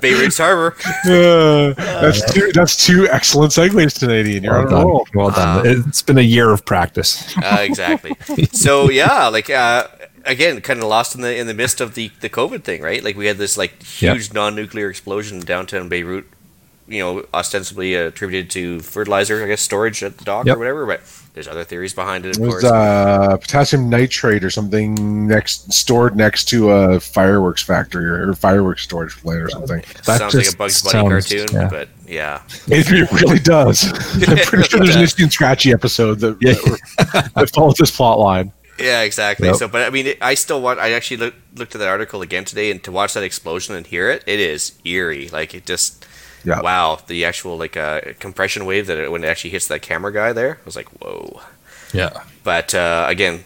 Beirut 0.00 0.37
Harbor. 0.37 0.76
that's 1.05 2.33
two. 2.33 2.52
That's 2.52 2.76
two 2.87 3.09
excellent 3.09 3.52
segues 3.52 3.98
tonight, 3.98 4.26
Ian. 4.26 4.44
You're 4.44 4.52
well 4.52 4.61
on 4.62 4.66
a 4.66 4.70
done. 4.70 4.87
roll. 4.87 5.07
Well 5.14 5.31
done. 5.31 5.66
it's 5.66 6.02
been 6.02 6.18
a 6.18 6.22
year 6.22 6.50
of 6.50 6.64
practice. 6.64 7.37
Uh, 7.37 7.59
exactly. 7.61 8.16
So 8.52 8.90
yeah, 8.90 9.26
like 9.28 9.50
uh, 9.50 9.88
again, 10.24 10.61
kind 10.61 10.81
of 10.81 10.87
lost 10.88 11.14
in 11.16 11.20
the 11.22 11.37
in 11.37 11.46
the 11.48 11.55
midst 11.55 11.81
of 11.81 11.94
the 11.94 12.11
the 12.20 12.28
COVID 12.31 12.62
thing, 12.62 12.81
right? 12.83 13.02
Like 13.02 13.16
we 13.16 13.26
had 13.26 13.38
this 13.38 13.57
like 13.59 13.72
Yeah. 14.00 14.12
huge 14.14 14.33
non-nuclear 14.33 14.88
explosion 14.88 15.38
in 15.40 15.44
downtown 15.44 15.88
Beirut. 15.88 16.26
You 16.88 16.98
know, 16.98 17.26
ostensibly 17.33 17.94
attributed 17.94 18.50
to 18.50 18.81
fertilizer, 18.81 19.42
I 19.42 19.46
guess, 19.48 19.62
storage 19.62 20.02
at 20.02 20.18
the 20.18 20.24
dock 20.24 20.46
Yep. 20.46 20.57
or 20.57 20.59
whatever. 20.59 20.87
But 20.87 21.00
there's 21.35 21.49
other 21.49 21.64
theories 21.64 21.95
behind 21.95 22.27
it, 22.27 22.31
It 22.31 22.37
of 22.37 22.42
was 22.42 22.51
course. 22.61 22.64
uh, 22.64 23.37
potassium 23.38 23.88
nitrate 23.88 24.45
or 24.45 24.51
something 24.51 25.27
next 25.27 25.73
stored 25.73 26.14
next 26.14 26.45
to 26.51 26.71
a 26.71 27.01
fireworks 27.01 27.62
factory 27.62 28.05
or, 28.07 28.31
or 28.31 28.35
fireworks 28.35 28.83
storage 28.83 29.16
plant 29.16 29.42
or 29.42 29.49
something. 29.49 29.83
that 30.05 30.18
sounds 30.18 30.35
like 30.35 30.53
a 30.53 30.57
Bugs 30.57 30.83
Bunny 30.83 30.92
sounds- 30.92 31.29
cartoon, 31.29 31.57
yeah. 31.57 31.68
but 31.71 31.88
yeah. 32.07 32.42
It, 32.66 32.87
it 32.92 33.11
really 33.12 33.38
does. 33.38 33.85
I'm 34.29 34.37
pretty 34.38 34.68
sure 34.68 34.81
there's 34.81 34.97
an 34.97 35.03
Itchy 35.03 35.23
and 35.23 35.33
Scratchy 35.33 35.73
episode 35.73 36.21
that, 36.21 36.38
that, 36.40 37.31
that 37.35 37.51
follows 37.51 37.77
this 37.77 37.90
plot 37.90 38.18
line. 38.18 38.53
Yeah, 38.79 39.03
exactly. 39.03 39.47
Yep. 39.49 39.57
So, 39.57 39.68
but 39.68 39.83
I 39.87 39.90
mean, 39.90 40.14
I 40.21 40.35
still 40.35 40.61
want. 40.61 40.81
I 40.81 40.92
actually 40.92 41.18
look, 41.18 41.35
looked 41.55 41.75
at 41.75 41.79
that 41.79 41.88
article 41.88 42.21
again 42.23 42.45
today, 42.45 42.71
and 42.71 42.83
to 42.85 42.90
watch 42.90 43.12
that 43.14 43.23
explosion 43.23 43.75
and 43.77 43.87
hear 43.87 44.11
it, 44.11 44.25
it 44.27 44.40
is 44.40 44.73
eerie. 44.85 45.29
Like 45.29 45.55
it 45.55 45.66
just, 45.66 46.05
Yeah. 46.44 46.61
wow, 46.61 46.98
the 47.07 47.24
actual 47.24 47.57
like 47.57 47.76
uh, 47.76 48.00
compression 48.18 48.64
wave 48.64 48.87
that 48.88 48.98
it, 48.98 49.11
when 49.12 49.22
it 49.24 49.28
actually 49.28 49.50
hits 49.50 49.68
that 49.68 49.83
camera 49.83 50.12
guy 50.12 50.33
there, 50.33 50.55
I 50.61 50.64
was 50.64 50.76
like, 50.76 50.88
whoa. 51.00 51.40
Yeah. 51.92 52.24
But 52.42 52.74
uh, 52.74 53.07
again, 53.09 53.44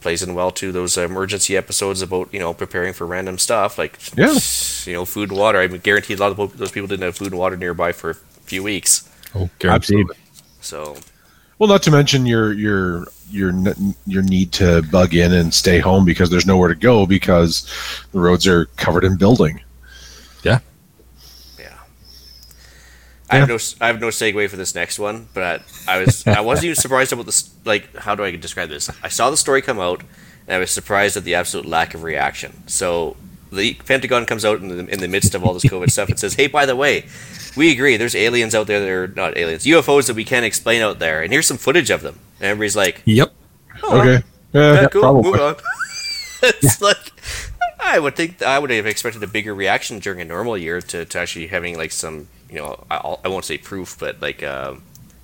plays 0.00 0.22
in 0.22 0.34
well 0.34 0.50
to 0.50 0.70
those 0.72 0.98
emergency 0.98 1.56
episodes 1.56 2.02
about 2.02 2.28
you 2.32 2.38
know 2.38 2.52
preparing 2.52 2.92
for 2.92 3.06
random 3.06 3.38
stuff 3.38 3.78
like 3.78 3.98
Yeah. 4.16 4.34
you 4.84 4.92
know 4.92 5.04
food 5.06 5.30
and 5.30 5.38
water. 5.38 5.58
I 5.60 5.66
mean, 5.68 5.80
guaranteed 5.80 6.18
a 6.18 6.22
lot 6.28 6.38
of 6.38 6.58
those 6.58 6.70
people 6.72 6.86
didn't 6.88 7.04
have 7.04 7.16
food 7.16 7.28
and 7.32 7.38
water 7.38 7.56
nearby 7.56 7.92
for 7.92 8.10
a 8.10 8.14
few 8.14 8.62
weeks. 8.62 9.08
Oh, 9.34 9.48
guaranteed. 9.58 10.00
Absolutely. 10.00 10.16
So 10.60 10.96
Well, 11.58 11.68
not 11.68 11.82
to 11.84 11.90
mention 11.90 12.26
your 12.26 12.52
your 12.52 13.06
your 13.30 13.52
your 14.06 14.22
need 14.22 14.52
to 14.52 14.82
bug 14.92 15.14
in 15.14 15.32
and 15.32 15.54
stay 15.54 15.78
home 15.78 16.04
because 16.04 16.28
there's 16.28 16.46
nowhere 16.46 16.68
to 16.68 16.74
go 16.74 17.06
because 17.06 17.66
the 18.12 18.20
roads 18.20 18.46
are 18.46 18.66
covered 18.76 19.04
in 19.04 19.16
building. 19.16 19.60
Yeah. 20.42 20.58
Yeah. 21.58 21.78
I 23.30 23.38
have 23.38 23.48
no 23.48 23.58
I 23.80 23.86
have 23.88 24.00
no 24.00 24.08
segue 24.08 24.48
for 24.50 24.56
this 24.56 24.74
next 24.74 24.98
one, 24.98 25.28
but 25.34 25.62
I 25.88 25.98
was 26.04 26.26
I 26.26 26.40
wasn't 26.40 26.66
even 26.66 26.76
surprised 26.76 27.12
about 27.12 27.26
this. 27.26 27.50
Like, 27.64 27.94
how 27.96 28.14
do 28.14 28.22
I 28.24 28.36
describe 28.36 28.68
this? 28.68 28.90
I 29.02 29.08
saw 29.08 29.30
the 29.30 29.36
story 29.36 29.62
come 29.62 29.80
out, 29.80 30.02
and 30.46 30.56
I 30.56 30.58
was 30.58 30.70
surprised 30.70 31.16
at 31.16 31.24
the 31.24 31.34
absolute 31.34 31.66
lack 31.66 31.94
of 31.94 32.02
reaction. 32.02 32.66
So 32.68 33.16
the 33.50 33.74
Pentagon 33.74 34.26
comes 34.26 34.44
out 34.44 34.60
in 34.60 34.68
the, 34.68 34.86
in 34.92 35.00
the 35.00 35.08
midst 35.08 35.34
of 35.34 35.44
all 35.44 35.54
this 35.54 35.64
COVID 35.64 35.90
stuff 35.90 36.08
and 36.10 36.18
says, 36.18 36.34
"Hey, 36.34 36.48
by 36.48 36.66
the 36.66 36.76
way, 36.76 37.06
we 37.56 37.72
agree. 37.72 37.96
There's 37.96 38.14
aliens 38.14 38.54
out 38.54 38.66
there 38.66 38.80
that 38.80 38.88
are 38.88 39.08
not 39.08 39.36
aliens, 39.38 39.64
UFOs 39.64 40.06
that 40.08 40.16
we 40.16 40.24
can't 40.24 40.44
explain 40.44 40.82
out 40.82 40.98
there, 40.98 41.22
and 41.22 41.32
here's 41.32 41.46
some 41.46 41.56
footage 41.58 41.90
of 41.90 42.02
them." 42.02 42.18
And 42.40 42.48
everybody's 42.48 42.76
like, 42.76 43.00
Yep. 43.06 43.32
"Oh, 43.84 44.00
Okay. 44.00 44.24
yeah, 44.52 44.82
Yeah, 44.82 44.88
cool. 44.88 45.00
probably. 45.02 45.30
Move 45.32 45.40
on. 45.40 45.56
it's 46.42 46.82
like 46.82 47.12
I 47.80 47.98
would 47.98 48.16
think 48.16 48.42
I 48.42 48.58
would 48.58 48.70
have 48.70 48.86
expected 48.86 49.22
a 49.22 49.26
bigger 49.26 49.54
reaction 49.54 49.98
during 49.98 50.20
a 50.20 50.24
normal 50.26 50.58
year 50.58 50.82
to, 50.82 51.04
to 51.06 51.18
actually 51.18 51.46
having 51.46 51.78
like 51.78 51.90
some 51.92 52.28
you 52.54 52.60
know 52.60 52.84
I, 52.90 53.16
I 53.24 53.28
won't 53.28 53.44
say 53.44 53.58
proof 53.58 53.96
but 53.98 54.20
like 54.22 54.42
uh, 54.42 54.74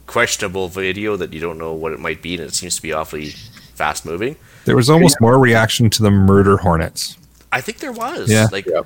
questionable 0.07 0.69
video 0.69 1.17
that 1.17 1.33
you 1.33 1.41
don't 1.41 1.59
know 1.59 1.73
what 1.73 1.93
it 1.93 2.01
might 2.01 2.21
be 2.23 2.35
and 2.35 2.43
it 2.45 2.55
seems 2.55 2.77
to 2.77 2.83
be 2.83 2.93
awfully 2.93 3.31
fast 3.75 4.05
moving. 4.05 4.37
There 4.65 4.77
was 4.77 4.91
almost 4.91 5.21
more 5.21 5.39
reaction 5.39 5.89
to 5.91 6.03
the 6.03 6.11
murder 6.11 6.57
hornets. 6.59 7.17
I 7.53 7.61
think 7.61 7.79
there 7.79 7.93
was 7.93 8.31
Yeah. 8.31 8.49
like 8.53 8.67
Yeah. 8.67 8.83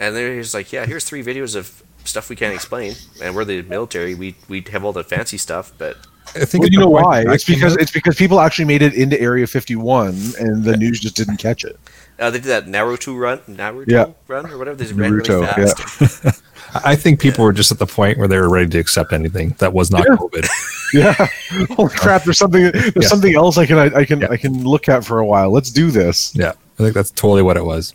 and 0.00 0.14
there's 0.16 0.52
like 0.54 0.72
yeah 0.72 0.84
here's 0.86 1.04
three 1.04 1.22
videos 1.22 1.54
of 1.56 1.82
stuff 2.04 2.28
we 2.30 2.36
can't 2.36 2.54
explain 2.54 2.94
and 3.22 3.36
we're 3.36 3.44
the 3.44 3.62
military 3.62 4.14
we 4.14 4.34
we 4.48 4.64
have 4.72 4.84
all 4.84 4.92
the 4.92 5.04
fancy 5.04 5.38
stuff 5.38 5.72
but 5.78 5.96
I 6.34 6.44
think 6.44 6.62
Well, 6.62 6.70
you 6.70 6.78
know 6.78 6.88
why? 6.88 7.24
It's 7.26 7.44
because 7.44 7.76
it's 7.76 7.90
because 7.90 8.14
people 8.16 8.38
actually 8.40 8.66
made 8.66 8.82
it 8.82 8.94
into 8.94 9.20
Area 9.20 9.46
51 9.48 10.14
and 10.38 10.62
the 10.62 10.76
news 10.76 11.00
just 11.00 11.16
didn't 11.16 11.38
catch 11.38 11.64
it. 11.64 11.76
Uh, 12.20 12.30
they 12.30 12.38
did 12.38 12.48
that 12.48 12.66
Naruto 12.66 13.18
run 13.18 13.38
Naruto 13.48 13.84
Yeah. 13.88 14.06
run 14.28 14.46
or 14.50 14.58
whatever 14.58 14.76
they 14.76 14.84
just 14.84 14.96
ran 14.98 15.12
really 15.12 15.28
Naruto, 15.28 16.18
fast. 16.22 16.42
I 16.84 16.94
think 16.94 17.18
people 17.20 17.44
were 17.44 17.52
just 17.52 17.72
at 17.72 17.78
the 17.78 17.86
point 17.86 18.16
where 18.18 18.28
they 18.28 18.38
were 18.38 18.48
ready 18.48 18.68
to 18.70 18.78
accept 18.78 19.12
anything 19.12 19.56
that 19.58 19.72
was 19.72 19.90
not 19.90 20.04
Yeah. 20.08 20.16
COVID. 20.16 20.48
Yeah. 20.92 21.14
Holy 21.76 21.88
crap! 21.90 22.24
There's 22.24 22.38
something. 22.38 22.62
There's 22.72 22.92
Yeah. 22.96 23.02
something 23.08 23.36
else 23.36 23.56
I 23.58 23.64
can 23.64 23.78
I, 23.78 23.98
I 24.00 24.04
can 24.04 24.20
Yeah. 24.22 24.26
I 24.30 24.36
can 24.36 24.64
look 24.64 24.88
at 24.88 25.04
for 25.04 25.20
a 25.20 25.24
while. 25.24 25.52
Let's 25.52 25.70
do 25.70 25.92
this. 25.92 26.34
Yeah, 26.34 26.50
I 26.50 26.82
think 26.82 26.94
that's 26.94 27.12
totally 27.12 27.42
what 27.42 27.56
it 27.56 27.64
was. 27.64 27.94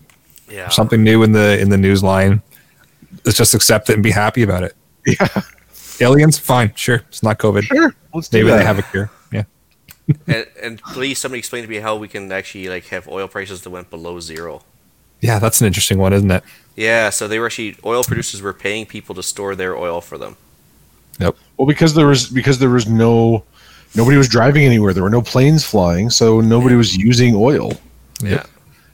Yeah. 0.49 0.69
something 0.69 1.03
new 1.03 1.21
in 1.23 1.33
the 1.33 1.59
in 1.59 1.67
the 1.69 1.77
news 1.77 2.01
line. 2.03 2.41
Let's 3.25 3.37
just 3.37 3.53
accept 3.53 3.89
it 3.89 3.93
and 3.95 4.03
be 4.03 4.11
happy 4.11 4.43
about 4.43 4.63
it. 4.63 4.75
Yeah, 5.05 5.27
Aliens, 5.99 6.37
fine, 6.39 6.71
sure. 6.75 7.01
It's 7.09 7.21
not 7.21 7.37
COVID. 7.37 7.63
sure. 7.63 7.93
Let's 8.13 8.29
do 8.29 8.37
Maybe 8.37 8.51
that. 8.51 8.57
they 8.59 8.63
have 8.65 8.79
a 8.79 8.83
cure. 8.83 9.11
Yeah. 10.07 10.15
and, 10.27 10.47
and 10.61 10.81
please, 10.81 11.19
somebody 11.19 11.39
explain 11.39 11.63
to 11.63 11.69
me 11.69 11.77
how 11.77 11.95
we 11.95 12.07
can 12.07 12.31
actually 12.31 12.67
like 12.69 12.85
have 12.87 13.07
oil 13.07 13.27
prices 13.27 13.61
that 13.61 13.69
went 13.69 13.89
below 13.89 14.19
zero. 14.19 14.63
Yeah, 15.21 15.39
that's 15.39 15.61
an 15.61 15.67
interesting 15.67 15.97
one, 15.97 16.13
isn't 16.13 16.29
it? 16.29 16.43
Yeah, 16.75 17.09
so 17.09 17.27
they 17.27 17.39
were 17.39 17.47
actually 17.47 17.77
oil 17.85 18.03
producers 18.03 18.41
were 18.41 18.53
paying 18.53 18.85
people 18.85 19.15
to 19.15 19.23
store 19.23 19.55
their 19.55 19.75
oil 19.75 20.01
for 20.01 20.17
them. 20.17 20.35
Yep. 21.19 21.35
Well, 21.57 21.67
because 21.67 21.93
there 21.93 22.07
was 22.07 22.27
because 22.27 22.59
there 22.59 22.69
was 22.69 22.87
no 22.87 23.43
nobody 23.95 24.17
was 24.17 24.27
driving 24.27 24.63
anywhere. 24.65 24.93
There 24.93 25.03
were 25.03 25.09
no 25.09 25.21
planes 25.21 25.63
flying, 25.63 26.09
so 26.09 26.41
nobody 26.41 26.75
was 26.75 26.95
using 26.95 27.35
oil. 27.35 27.73
Yep. 28.21 28.47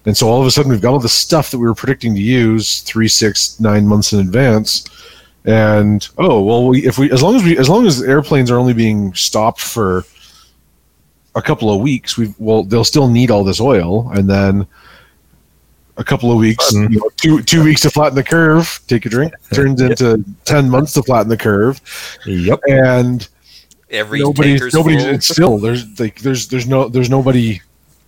And 0.05 0.17
so 0.17 0.27
all 0.27 0.41
of 0.41 0.47
a 0.47 0.51
sudden, 0.51 0.71
we've 0.71 0.81
got 0.81 0.93
all 0.93 0.99
the 0.99 1.09
stuff 1.09 1.51
that 1.51 1.59
we 1.59 1.67
were 1.67 1.75
predicting 1.75 2.15
to 2.15 2.21
use 2.21 2.81
three, 2.81 3.07
six, 3.07 3.59
nine 3.59 3.87
months 3.87 4.13
in 4.13 4.19
advance. 4.19 4.85
And 5.45 6.07
oh 6.17 6.41
well, 6.41 6.67
we, 6.67 6.85
if 6.85 6.97
we 6.97 7.11
as 7.11 7.23
long 7.23 7.35
as 7.35 7.43
we 7.43 7.57
as 7.57 7.67
long 7.67 7.87
as 7.87 8.01
airplanes 8.03 8.51
are 8.51 8.57
only 8.57 8.73
being 8.73 9.13
stopped 9.15 9.59
for 9.59 10.05
a 11.35 11.41
couple 11.41 11.73
of 11.73 11.81
weeks, 11.81 12.17
we 12.17 12.33
well 12.39 12.63
they'll 12.63 12.83
still 12.83 13.07
need 13.07 13.31
all 13.31 13.43
this 13.43 13.61
oil, 13.61 14.09
and 14.11 14.29
then 14.29 14.67
a 15.97 16.03
couple 16.03 16.31
of 16.31 16.37
weeks, 16.37 16.71
you 16.73 16.89
know, 16.89 17.09
two 17.17 17.41
two 17.43 17.63
weeks 17.63 17.81
to 17.81 17.89
flatten 17.89 18.15
the 18.15 18.23
curve, 18.23 18.79
take 18.87 19.05
a 19.05 19.09
drink, 19.09 19.33
turns 19.53 19.81
into 19.81 20.23
ten 20.45 20.69
months 20.69 20.93
to 20.93 21.03
flatten 21.03 21.29
the 21.29 21.37
curve, 21.37 21.79
Yep. 22.25 22.59
and 22.67 23.27
Every 23.89 24.19
nobody's 24.19 24.73
nobody's 24.73 25.03
it's 25.03 25.27
still 25.27 25.57
there's 25.57 25.99
like 25.99 26.19
there's 26.21 26.47
there's 26.47 26.65
no 26.65 26.87
there's 26.87 27.09
nobody 27.09 27.61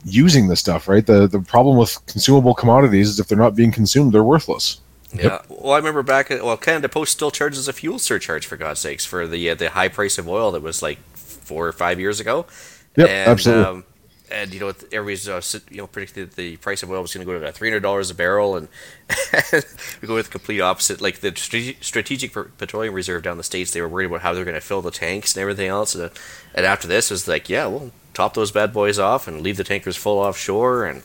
using 0.05 0.47
this 0.47 0.59
stuff 0.61 0.87
right? 0.87 1.05
The 1.05 1.27
the 1.27 1.39
problem 1.39 1.77
with 1.77 1.97
consumable 2.05 2.53
commodities 2.53 3.09
is 3.09 3.19
if 3.19 3.27
they're 3.27 3.37
not 3.37 3.55
being 3.55 3.71
consumed 3.71 4.13
they're 4.13 4.23
worthless. 4.23 4.79
Yeah. 5.13 5.41
Well, 5.47 5.73
I 5.73 5.77
remember 5.77 6.01
back 6.01 6.31
at 6.31 6.43
well, 6.43 6.57
Canada 6.57 6.89
Post 6.89 7.11
still 7.11 7.31
charges 7.31 7.67
a 7.67 7.73
fuel 7.73 7.99
surcharge 7.99 8.45
for 8.47 8.57
God's 8.57 8.79
sakes 8.79 9.05
for 9.05 9.27
the 9.27 9.49
uh, 9.49 9.55
the 9.55 9.69
high 9.71 9.89
price 9.89 10.17
of 10.17 10.27
oil 10.27 10.51
that 10.51 10.61
was 10.61 10.81
like 10.81 10.99
four 11.15 11.67
or 11.67 11.71
five 11.73 11.99
years 11.99 12.19
ago. 12.19 12.45
Yep, 12.95 13.09
and, 13.09 13.29
absolutely. 13.29 13.65
Um, 13.65 13.83
and 14.31 14.53
you 14.53 14.59
know, 14.59 14.73
everybody's 14.91 15.29
uh, 15.29 15.41
you 15.69 15.77
know 15.77 15.87
predicted 15.87 16.31
the 16.31 16.57
price 16.57 16.81
of 16.81 16.89
oil 16.89 17.01
was 17.01 17.13
going 17.13 17.25
to 17.25 17.31
go 17.31 17.39
to 17.39 17.51
three 17.51 17.69
hundred 17.69 17.81
dollars 17.81 18.09
a 18.09 18.15
barrel, 18.15 18.55
and 18.55 18.67
we 20.01 20.07
go 20.07 20.15
with 20.15 20.27
the 20.27 20.31
complete 20.31 20.61
opposite. 20.61 21.01
Like 21.01 21.19
the 21.19 21.35
strategic 21.35 22.33
petroleum 22.57 22.93
reserve 22.93 23.23
down 23.23 23.37
the 23.37 23.43
states, 23.43 23.71
they 23.71 23.81
were 23.81 23.89
worried 23.89 24.07
about 24.07 24.21
how 24.21 24.33
they're 24.33 24.45
going 24.45 24.55
to 24.55 24.61
fill 24.61 24.81
the 24.81 24.91
tanks 24.91 25.35
and 25.35 25.41
everything 25.41 25.67
else. 25.67 25.93
And, 25.93 26.09
and 26.55 26.65
after 26.65 26.87
this, 26.87 27.11
it 27.11 27.13
was 27.13 27.27
like, 27.27 27.49
yeah, 27.49 27.67
we'll 27.67 27.91
top 28.13 28.33
those 28.33 28.51
bad 28.51 28.73
boys 28.73 28.97
off 28.97 29.27
and 29.27 29.41
leave 29.41 29.57
the 29.57 29.63
tankers 29.63 29.97
full 29.97 30.17
offshore, 30.19 30.85
and 30.85 31.03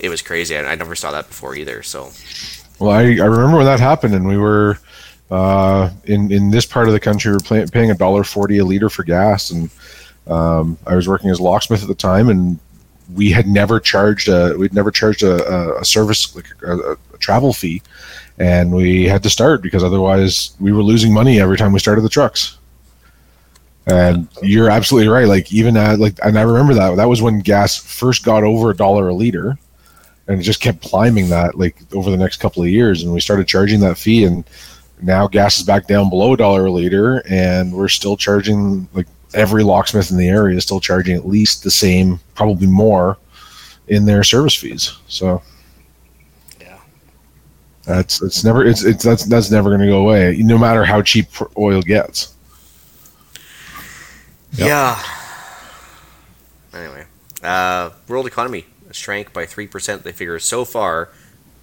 it 0.00 0.08
was 0.08 0.22
crazy. 0.22 0.56
I, 0.56 0.72
I 0.72 0.74
never 0.74 0.96
saw 0.96 1.12
that 1.12 1.28
before 1.28 1.54
either. 1.54 1.82
So 1.82 2.10
well 2.78 2.90
i, 2.90 3.02
I 3.02 3.26
remember 3.26 3.56
when 3.56 3.66
that 3.66 3.80
happened 3.80 4.14
and 4.14 4.26
we 4.26 4.36
were 4.36 4.78
uh, 5.30 5.90
in 6.04 6.30
in 6.30 6.50
this 6.50 6.66
part 6.66 6.86
of 6.86 6.94
the 6.94 7.00
country 7.00 7.32
we 7.32 7.36
were 7.36 7.40
pay, 7.40 7.66
paying 7.66 7.90
a 7.90 7.94
dollar 7.94 8.22
40 8.22 8.58
a 8.58 8.64
liter 8.64 8.88
for 8.88 9.02
gas 9.02 9.50
and 9.50 9.70
um, 10.28 10.78
i 10.86 10.94
was 10.94 11.08
working 11.08 11.30
as 11.30 11.38
a 11.38 11.42
locksmith 11.42 11.82
at 11.82 11.88
the 11.88 11.94
time 11.94 12.28
and 12.28 12.58
we 13.14 13.30
had 13.30 13.46
never 13.46 13.78
charged 13.78 14.28
a 14.28 14.56
we'd 14.58 14.74
never 14.74 14.90
charged 14.90 15.22
a, 15.22 15.78
a, 15.78 15.84
service 15.84 16.34
like 16.34 16.46
a, 16.62 16.92
a, 16.92 16.96
travel 17.18 17.52
fee. 17.52 17.82
And 18.38 18.74
we 18.74 19.04
had 19.04 19.22
to 19.22 19.30
start 19.30 19.62
because 19.62 19.82
otherwise 19.82 20.54
we 20.60 20.72
were 20.72 20.82
losing 20.82 21.12
money 21.12 21.40
every 21.40 21.56
time 21.56 21.72
we 21.72 21.78
started 21.78 22.02
the 22.02 22.08
trucks. 22.08 22.58
And 23.86 24.28
you're 24.42 24.68
absolutely 24.68 25.08
right. 25.08 25.26
Like 25.26 25.52
even 25.52 25.76
at 25.76 25.98
like 25.98 26.18
and 26.22 26.38
i 26.38 26.42
remember 26.42 26.74
that 26.74 26.96
that 26.96 27.08
was 27.08 27.22
when 27.22 27.38
gas 27.40 27.76
first 27.76 28.24
got 28.24 28.42
over 28.42 28.70
a 28.70 28.76
dollar 28.76 29.08
a 29.08 29.14
liter 29.14 29.56
and 30.28 30.40
it 30.40 30.42
just 30.42 30.60
kept 30.60 30.82
climbing 30.82 31.28
that 31.28 31.56
like 31.56 31.76
over 31.94 32.10
the 32.10 32.16
next 32.16 32.38
couple 32.38 32.62
of 32.62 32.68
years. 32.68 33.02
And 33.02 33.12
we 33.12 33.20
started 33.20 33.46
charging 33.46 33.80
that 33.80 33.98
fee 33.98 34.24
and 34.24 34.44
now 35.00 35.28
gas 35.28 35.58
is 35.58 35.64
back 35.64 35.86
down 35.86 36.10
below 36.10 36.32
a 36.32 36.36
dollar 36.36 36.66
a 36.66 36.72
liter 36.72 37.22
and 37.28 37.72
we're 37.72 37.88
still 37.88 38.16
charging 38.16 38.88
like 38.92 39.06
every 39.34 39.62
locksmith 39.62 40.10
in 40.10 40.16
the 40.16 40.28
area 40.28 40.56
is 40.56 40.62
still 40.62 40.80
charging 40.80 41.16
at 41.16 41.26
least 41.26 41.62
the 41.62 41.70
same 41.70 42.18
probably 42.34 42.66
more 42.66 43.16
in 43.88 44.04
their 44.04 44.24
service 44.24 44.54
fees 44.54 44.96
so 45.08 45.42
yeah. 46.60 46.78
that's 47.84 48.22
it's 48.22 48.44
never 48.44 48.64
it's 48.64 48.84
it's 48.84 49.04
that's 49.04 49.24
that's 49.24 49.50
never 49.50 49.70
going 49.70 49.80
to 49.80 49.86
go 49.86 50.00
away 50.00 50.36
no 50.38 50.58
matter 50.58 50.84
how 50.84 51.02
cheap 51.02 51.28
oil 51.58 51.82
gets 51.82 52.36
Yep. 54.56 54.68
Yeah. 54.68 55.02
Anyway, 56.72 57.04
uh, 57.42 57.90
world 58.08 58.26
economy 58.26 58.64
shrank 58.90 59.32
by 59.32 59.44
three 59.44 59.66
percent. 59.66 60.02
They 60.02 60.12
figure 60.12 60.38
so 60.38 60.64
far, 60.64 61.10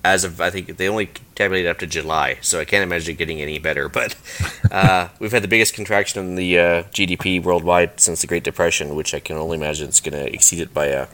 as 0.04 0.24
of 0.24 0.42
I 0.42 0.50
think 0.50 0.78
they 0.78 0.90
only 0.90 1.10
tabulated 1.36 1.70
up 1.70 1.80
to 1.80 1.88
July, 1.88 2.38
so 2.42 2.60
I 2.60 2.66
can't 2.66 2.84
imagine 2.84 3.14
it 3.14 3.18
getting 3.18 3.42
any 3.42 3.60
better. 3.60 3.88
But 3.88 4.16
uh, 4.72 5.10
we've 5.20 5.32
had 5.32 5.44
the 5.44 5.48
biggest 5.48 5.74
contraction 5.74 6.24
in 6.24 6.36
the 6.36 6.60
uh, 6.60 6.84
GDP 6.84 7.42
worldwide 7.42 8.00
since 8.00 8.22
the 8.22 8.28
Great 8.28 8.44
Depression, 8.44 8.96
which 8.96 9.14
I 9.14 9.20
can 9.20 9.38
only 9.38 9.58
imagine 9.58 9.88
it's 9.88 10.02
going 10.02 10.14
to 10.14 10.34
exceed 10.34 10.60
it 10.60 10.74
by 10.74 10.88
a 10.88 11.08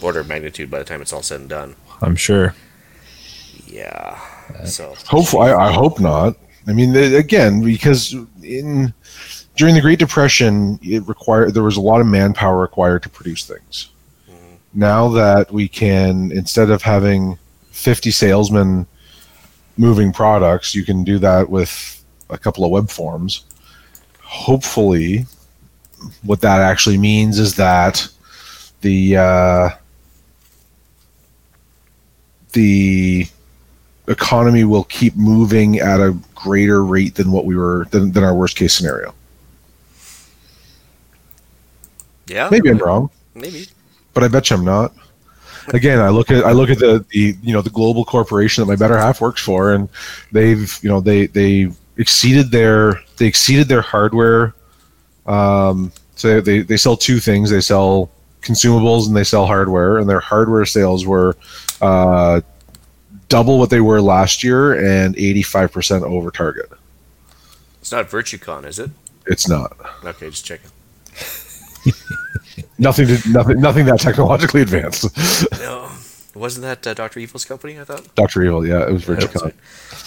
order 0.00 0.20
of 0.20 0.28
magnitude 0.28 0.70
by 0.70 0.78
the 0.78 0.84
time 0.84 1.00
it's 1.00 1.12
all 1.12 1.22
said 1.22 1.40
and 1.40 1.48
done. 1.48 1.76
I'm 2.00 2.16
sure. 2.16 2.54
Yeah. 3.66 4.20
So 4.64 4.94
Hopefully, 5.06 5.50
I, 5.50 5.68
I 5.68 5.72
hope 5.72 6.00
not. 6.00 6.36
I 6.66 6.72
mean, 6.72 6.94
again, 6.96 7.62
because 7.62 8.14
in 8.42 8.92
during 9.56 9.74
the 9.74 9.80
Great 9.80 9.98
Depression, 9.98 10.78
it 10.82 11.06
required 11.06 11.54
there 11.54 11.62
was 11.62 11.76
a 11.76 11.80
lot 11.80 12.00
of 12.00 12.06
manpower 12.06 12.60
required 12.60 13.02
to 13.04 13.08
produce 13.08 13.46
things. 13.46 13.88
Now 14.74 15.08
that 15.10 15.52
we 15.52 15.68
can, 15.68 16.32
instead 16.32 16.70
of 16.70 16.80
having 16.80 17.38
fifty 17.72 18.10
salesmen 18.10 18.86
moving 19.76 20.12
products, 20.12 20.74
you 20.74 20.84
can 20.84 21.02
do 21.02 21.18
that 21.18 21.48
with 21.48 22.04
a 22.30 22.38
couple 22.38 22.64
of 22.64 22.70
web 22.70 22.88
forms. 22.88 23.44
Hopefully, 24.20 25.26
what 26.22 26.40
that 26.42 26.60
actually 26.60 26.98
means 26.98 27.38
is 27.38 27.56
that 27.56 28.06
the 28.82 29.16
uh, 29.16 29.70
the 32.52 33.26
economy 34.08 34.64
will 34.64 34.84
keep 34.84 35.16
moving 35.16 35.78
at 35.78 36.00
a 36.00 36.16
greater 36.34 36.84
rate 36.84 37.14
than 37.14 37.30
what 37.30 37.44
we 37.44 37.56
were 37.56 37.86
than, 37.90 38.12
than 38.12 38.24
our 38.24 38.34
worst 38.34 38.56
case 38.56 38.74
scenario. 38.74 39.14
yeah, 42.26 42.48
Maybe 42.50 42.68
I'm 42.70 42.78
wrong, 42.78 43.10
Maybe. 43.34 43.66
but 44.12 44.24
I 44.24 44.28
bet 44.28 44.50
you 44.50 44.56
I'm 44.56 44.64
not. 44.64 44.92
Again, 45.68 46.00
I 46.00 46.08
look 46.08 46.30
at 46.30 46.44
I 46.44 46.52
look 46.52 46.70
at 46.70 46.78
the, 46.78 47.04
the 47.10 47.36
you 47.42 47.52
know 47.52 47.62
the 47.62 47.70
global 47.70 48.04
corporation 48.04 48.62
that 48.62 48.66
my 48.66 48.76
better 48.76 48.96
half 48.96 49.20
works 49.20 49.42
for, 49.42 49.72
and 49.72 49.88
they've 50.32 50.78
you 50.82 50.88
know 50.88 51.00
they 51.00 51.26
they 51.26 51.70
exceeded 51.96 52.50
their 52.50 53.00
they 53.16 53.26
exceeded 53.26 53.68
their 53.68 53.82
hardware. 53.82 54.54
Um, 55.26 55.92
so 56.16 56.40
they 56.40 56.60
they 56.60 56.76
sell 56.76 56.96
two 56.96 57.20
things. 57.20 57.50
They 57.50 57.60
sell 57.60 58.10
consumables 58.40 59.06
and 59.06 59.16
they 59.16 59.24
sell 59.24 59.46
hardware, 59.46 59.98
and 59.98 60.08
their 60.08 60.20
hardware 60.20 60.66
sales 60.66 61.06
were 61.06 61.36
uh, 61.80 62.40
double 63.28 63.58
what 63.58 63.70
they 63.70 63.80
were 63.80 64.00
last 64.00 64.44
year 64.44 64.74
and 64.74 65.16
85% 65.16 66.02
over 66.02 66.30
target. 66.30 66.70
It's 67.80 67.90
not 67.90 68.08
Virtucon, 68.10 68.66
is 68.66 68.78
it? 68.78 68.90
It's 69.26 69.48
not. 69.48 69.76
Okay, 70.04 70.28
just 70.28 70.44
checking. 70.44 70.70
Nothing 72.82 73.06
to 73.06 73.28
nothing 73.30 73.60
nothing 73.60 73.86
that 73.86 74.00
technologically 74.00 74.60
advanced. 74.62 75.06
No, 75.58 75.90
wasn't 76.34 76.62
that 76.64 76.86
uh, 76.86 76.94
Doctor 76.94 77.20
Evil's 77.20 77.44
company? 77.44 77.78
I 77.78 77.84
thought. 77.84 78.14
Dr. 78.16 78.42
Evil, 78.42 78.66
yeah, 78.66 78.86
it 78.88 78.92
was 78.92 79.08
right. 79.08 79.22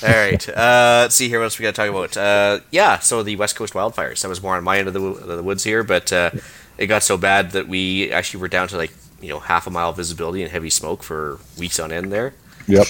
All 0.04 0.10
right. 0.10 0.50
Uh, 0.50 1.00
let's 1.04 1.16
see 1.16 1.30
here. 1.30 1.40
What 1.40 1.46
else 1.46 1.60
we 1.60 1.64
got 1.64 1.76
to 1.76 1.82
talk 1.82 1.90
about? 1.90 2.18
Uh, 2.18 2.60
yeah. 2.72 3.00
So 3.00 3.24
the 3.24 3.36
West 3.38 3.56
Coast 3.56 3.74
wildfires. 3.74 4.22
That 4.22 4.30
was 4.30 4.42
more 4.44 4.56
on 4.58 4.64
my 4.64 4.78
end 4.80 4.88
of 4.88 4.94
the, 4.94 5.02
of 5.02 5.28
the 5.28 5.44
woods 5.44 5.64
here, 5.64 5.84
but 5.84 6.12
uh, 6.12 6.32
it 6.78 6.88
got 6.88 7.04
so 7.04 7.18
bad 7.18 7.52
that 7.52 7.68
we 7.68 8.12
actually 8.12 8.42
were 8.42 8.48
down 8.50 8.68
to 8.70 8.78
like 8.78 8.92
you 9.22 9.30
know 9.30 9.40
half 9.40 9.68
a 9.68 9.70
mile 9.70 9.94
visibility 9.94 10.42
and 10.44 10.52
heavy 10.52 10.70
smoke 10.70 11.04
for 11.04 11.40
weeks 11.58 11.80
on 11.80 11.92
end 11.92 12.12
there. 12.12 12.34
Yep. 12.68 12.88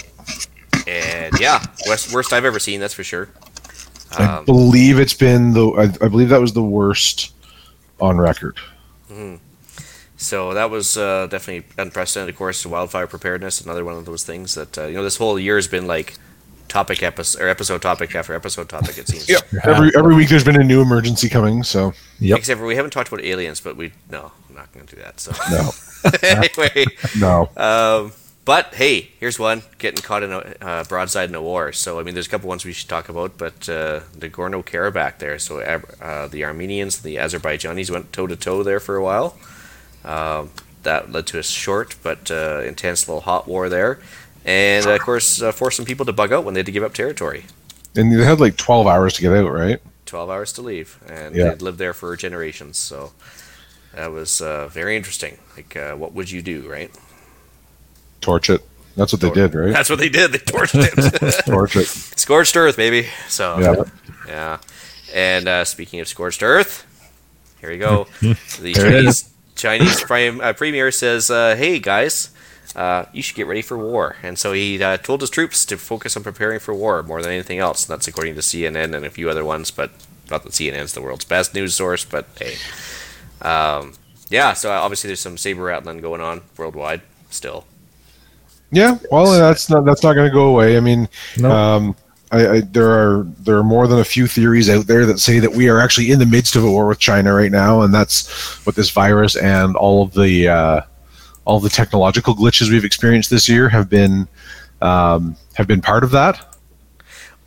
And 0.88 1.40
yeah, 1.40 1.64
worst, 1.88 2.14
worst 2.14 2.34
I've 2.34 2.46
ever 2.46 2.60
seen. 2.60 2.80
That's 2.80 2.94
for 2.94 3.04
sure. 3.04 3.30
I 4.18 4.24
Um, 4.24 4.46
believe 4.46 5.00
it's 5.00 5.14
been 5.14 5.54
the 5.54 5.68
I, 5.72 6.06
I 6.06 6.08
believe 6.10 6.30
that 6.30 6.42
was 6.42 6.54
the 6.54 6.64
worst 6.64 7.34
on 8.00 8.18
record. 8.18 8.58
So 10.26 10.56
that 10.56 10.70
was 10.72 10.98
uh, 10.98 11.28
definitely 11.28 11.68
unprecedented. 11.78 12.34
Of 12.34 12.38
course, 12.38 12.66
wildfire 12.66 13.06
preparedness, 13.08 13.62
another 13.62 13.86
one 13.86 13.96
of 13.96 14.06
those 14.06 14.24
things 14.24 14.56
that 14.56 14.76
uh, 14.78 14.86
you 14.88 14.96
know 14.96 15.04
this 15.04 15.18
whole 15.18 15.38
year 15.40 15.56
has 15.56 15.68
been 15.68 15.86
like 15.86 16.16
topic 16.68 17.04
episode 17.04 17.42
or 17.44 17.48
episode 17.48 17.82
topic 17.82 18.16
after 18.16 18.34
episode 18.34 18.68
topic. 18.68 18.98
It 18.98 19.08
seems. 19.08 19.30
yeah. 19.30 19.38
Every 19.64 19.92
every 19.96 20.16
week 20.16 20.30
there's 20.30 20.44
been 20.44 20.60
a 20.60 20.64
new 20.64 20.82
emergency 20.82 21.30
coming, 21.30 21.64
so 21.64 21.94
Yep. 22.20 22.40
Except 22.40 22.60
for 22.60 22.66
we 22.66 22.76
haven't 22.76 22.92
talked 22.92 23.10
about 23.10 23.24
aliens, 23.24 23.62
but 23.62 23.76
we 23.78 23.92
no, 24.10 24.32
I'm 24.50 24.56
not 24.56 24.74
going 24.74 24.86
to 24.88 24.96
do 24.96 25.02
that. 25.02 25.20
So 25.20 25.32
no. 25.52 25.72
anyway, 26.24 26.86
No. 27.18 27.50
um, 27.58 28.12
but 28.46 28.74
hey, 28.76 29.12
here's 29.20 29.38
one 29.38 29.62
getting 29.78 30.02
caught 30.02 30.24
in 30.24 30.32
a 30.32 30.56
uh, 30.62 30.84
broadside 30.86 31.30
in 31.30 31.36
a 31.36 31.42
war. 31.42 31.72
So 31.72 32.00
I 32.00 32.04
mean, 32.04 32.16
there's 32.16 32.28
a 32.28 32.30
couple 32.32 32.50
ones 32.50 32.66
we 32.66 32.74
should 32.74 32.90
talk 32.90 33.10
about, 33.10 33.38
but 33.38 33.70
uh, 33.70 34.02
the 34.18 34.30
Gorno 34.30 34.64
Karabakh 34.64 35.20
there. 35.20 35.38
So 35.38 35.60
uh, 35.60 36.28
the 36.28 36.44
Armenians, 36.46 37.02
the 37.04 37.18
Azerbaijanis 37.18 37.92
went 37.92 38.12
toe 38.12 38.28
to 38.28 38.36
toe 38.36 38.64
there 38.64 38.80
for 38.80 38.96
a 38.96 39.04
while. 39.04 39.38
Um, 40.06 40.52
that 40.84 41.12
led 41.12 41.26
to 41.28 41.40
a 41.40 41.44
short 41.44 41.96
but 42.04 42.30
uh, 42.30 42.62
intense 42.64 43.08
little 43.08 43.22
hot 43.22 43.48
war 43.48 43.70
there. 43.70 44.00
and 44.46 44.86
of 44.86 45.00
course 45.02 45.42
uh, 45.42 45.52
forced 45.52 45.78
some 45.78 45.86
people 45.86 46.06
to 46.06 46.14
bug 46.14 46.32
out 46.32 46.44
when 46.46 46.54
they 46.54 46.60
had 46.60 46.68
to 46.68 46.72
give 46.72 46.84
up 46.84 46.94
territory. 46.94 47.46
And 47.96 48.12
they 48.14 48.24
had 48.24 48.40
like 48.40 48.56
12 48.58 48.86
hours 48.88 49.14
to 49.16 49.22
get 49.22 49.34
out, 49.34 49.52
right? 49.52 49.82
12 50.06 50.30
hours 50.30 50.54
to 50.54 50.62
leave, 50.62 51.00
and 51.08 51.36
Yeah. 51.36 51.50
they'd 51.50 51.62
lived 51.64 51.80
there 51.80 51.94
for 51.94 52.16
generations. 52.16 52.78
So 52.78 53.14
that 53.96 54.12
was 54.12 54.42
uh, 54.42 54.68
very 54.68 54.96
interesting. 54.96 55.40
Like, 55.58 55.76
uh, 55.76 55.96
what 55.96 56.14
would 56.14 56.30
you 56.30 56.44
do, 56.44 56.70
right? 56.70 56.92
Torch 58.22 58.50
it. 58.52 58.62
That's 58.96 59.12
what 59.12 59.22
they 59.22 59.30
did, 59.32 59.54
right? 59.56 59.74
That's 59.74 59.90
what 59.90 60.00
they 60.00 60.10
did. 60.10 60.32
They 60.32 60.38
torched 60.38 60.76
it. 60.76 61.46
Torch 61.46 61.76
it. 61.76 61.88
Scorched 61.88 62.56
earth, 62.56 62.78
baby. 62.78 63.08
So 63.28 63.58
Yeah. 63.60 63.84
yeah. 64.28 64.58
And 65.14 65.48
uh, 65.48 65.66
speaking 65.66 66.00
of 66.00 66.08
scorched 66.08 66.44
earth, 66.44 66.86
here 67.60 67.70
we 67.72 67.78
go. 67.78 68.08
the 68.22 68.36
There 68.74 68.88
it 68.88 68.92
Chinese 69.02 69.30
Chinese 69.56 70.02
prime, 70.04 70.42
uh, 70.42 70.54
premier 70.54 70.92
says, 70.92 71.30
uh, 71.32 71.56
"Hey 71.56 71.80
guys, 71.80 72.30
uh, 72.76 73.06
you 73.14 73.22
should 73.22 73.36
get 73.36 73.48
ready 73.48 73.62
for 73.62 73.78
war." 73.78 74.16
And 74.24 74.38
so 74.38 74.54
he 74.54 74.82
uh, 74.84 74.98
told 74.98 75.22
his 75.22 75.30
troops 75.30 75.66
to 75.66 75.78
focus 75.78 76.16
on 76.18 76.24
preparing 76.24 76.60
for 76.60 76.74
war 76.74 77.02
more 77.04 77.22
than 77.22 77.32
anything 77.32 77.60
else. 77.60 77.88
And 77.88 77.94
that's 77.94 78.08
according 78.08 78.36
to 78.36 78.42
CNN 78.42 78.94
and 78.96 79.06
a 79.06 79.10
few 79.10 79.30
other 79.30 79.46
ones, 79.46 79.72
but 79.72 79.92
not 80.30 80.44
that 80.44 80.52
CNN's 80.54 80.94
the 80.94 81.02
world's 81.02 81.26
best 81.26 81.54
news 81.54 81.74
source. 81.76 82.04
But 82.06 82.28
hey, 82.40 82.56
um, 83.42 83.94
yeah. 84.30 84.54
So 84.54 84.72
obviously 84.72 85.08
there's 85.10 85.20
some 85.22 85.38
saber 85.38 85.64
rattling 85.64 86.00
going 86.02 86.22
on 86.22 86.42
worldwide 86.58 87.02
still. 87.30 87.66
Yeah, 88.72 88.98
well, 89.12 89.32
that's 89.32 89.70
not 89.70 89.86
that's 89.86 90.04
not 90.04 90.14
going 90.14 90.28
to 90.28 90.34
go 90.34 90.48
away. 90.48 90.76
I 90.76 90.80
mean, 90.82 91.08
No. 91.38 91.52
um, 91.52 91.96
I, 92.32 92.48
I, 92.48 92.62
there 92.62 92.90
are 92.90 93.24
there 93.40 93.58
are 93.58 93.64
more 93.64 93.88
than 93.88 94.00
a 94.00 94.04
few 94.06 94.28
theories 94.28 94.70
out 94.70 94.88
there 94.88 95.06
that 95.06 95.20
say 95.20 95.40
that 95.40 95.52
we 95.52 95.70
are 95.70 95.80
actually 95.80 96.12
in 96.12 96.20
the 96.20 96.26
midst 96.26 96.56
of 96.56 96.64
a 96.64 96.70
war 96.70 96.88
with 96.88 97.00
China 97.00 97.34
right 97.34 97.52
now, 97.52 97.82
and 97.82 97.94
that's 97.94 98.66
what 98.66 98.76
this 98.76 98.90
virus 98.90 99.36
and 99.36 99.76
all 99.76 100.04
of 100.04 100.14
the 100.14 100.48
uh, 100.48 100.82
all 101.46 101.60
the 101.60 101.70
technological 101.70 102.36
glitches 102.36 102.70
we've 102.70 102.84
experienced 102.86 103.30
this 103.30 103.48
year 103.48 103.70
have 103.70 103.90
been 103.90 104.28
um, 104.82 105.36
have 105.54 105.68
been 105.68 105.82
part 105.82 106.04
of 106.04 106.12
that. 106.12 106.56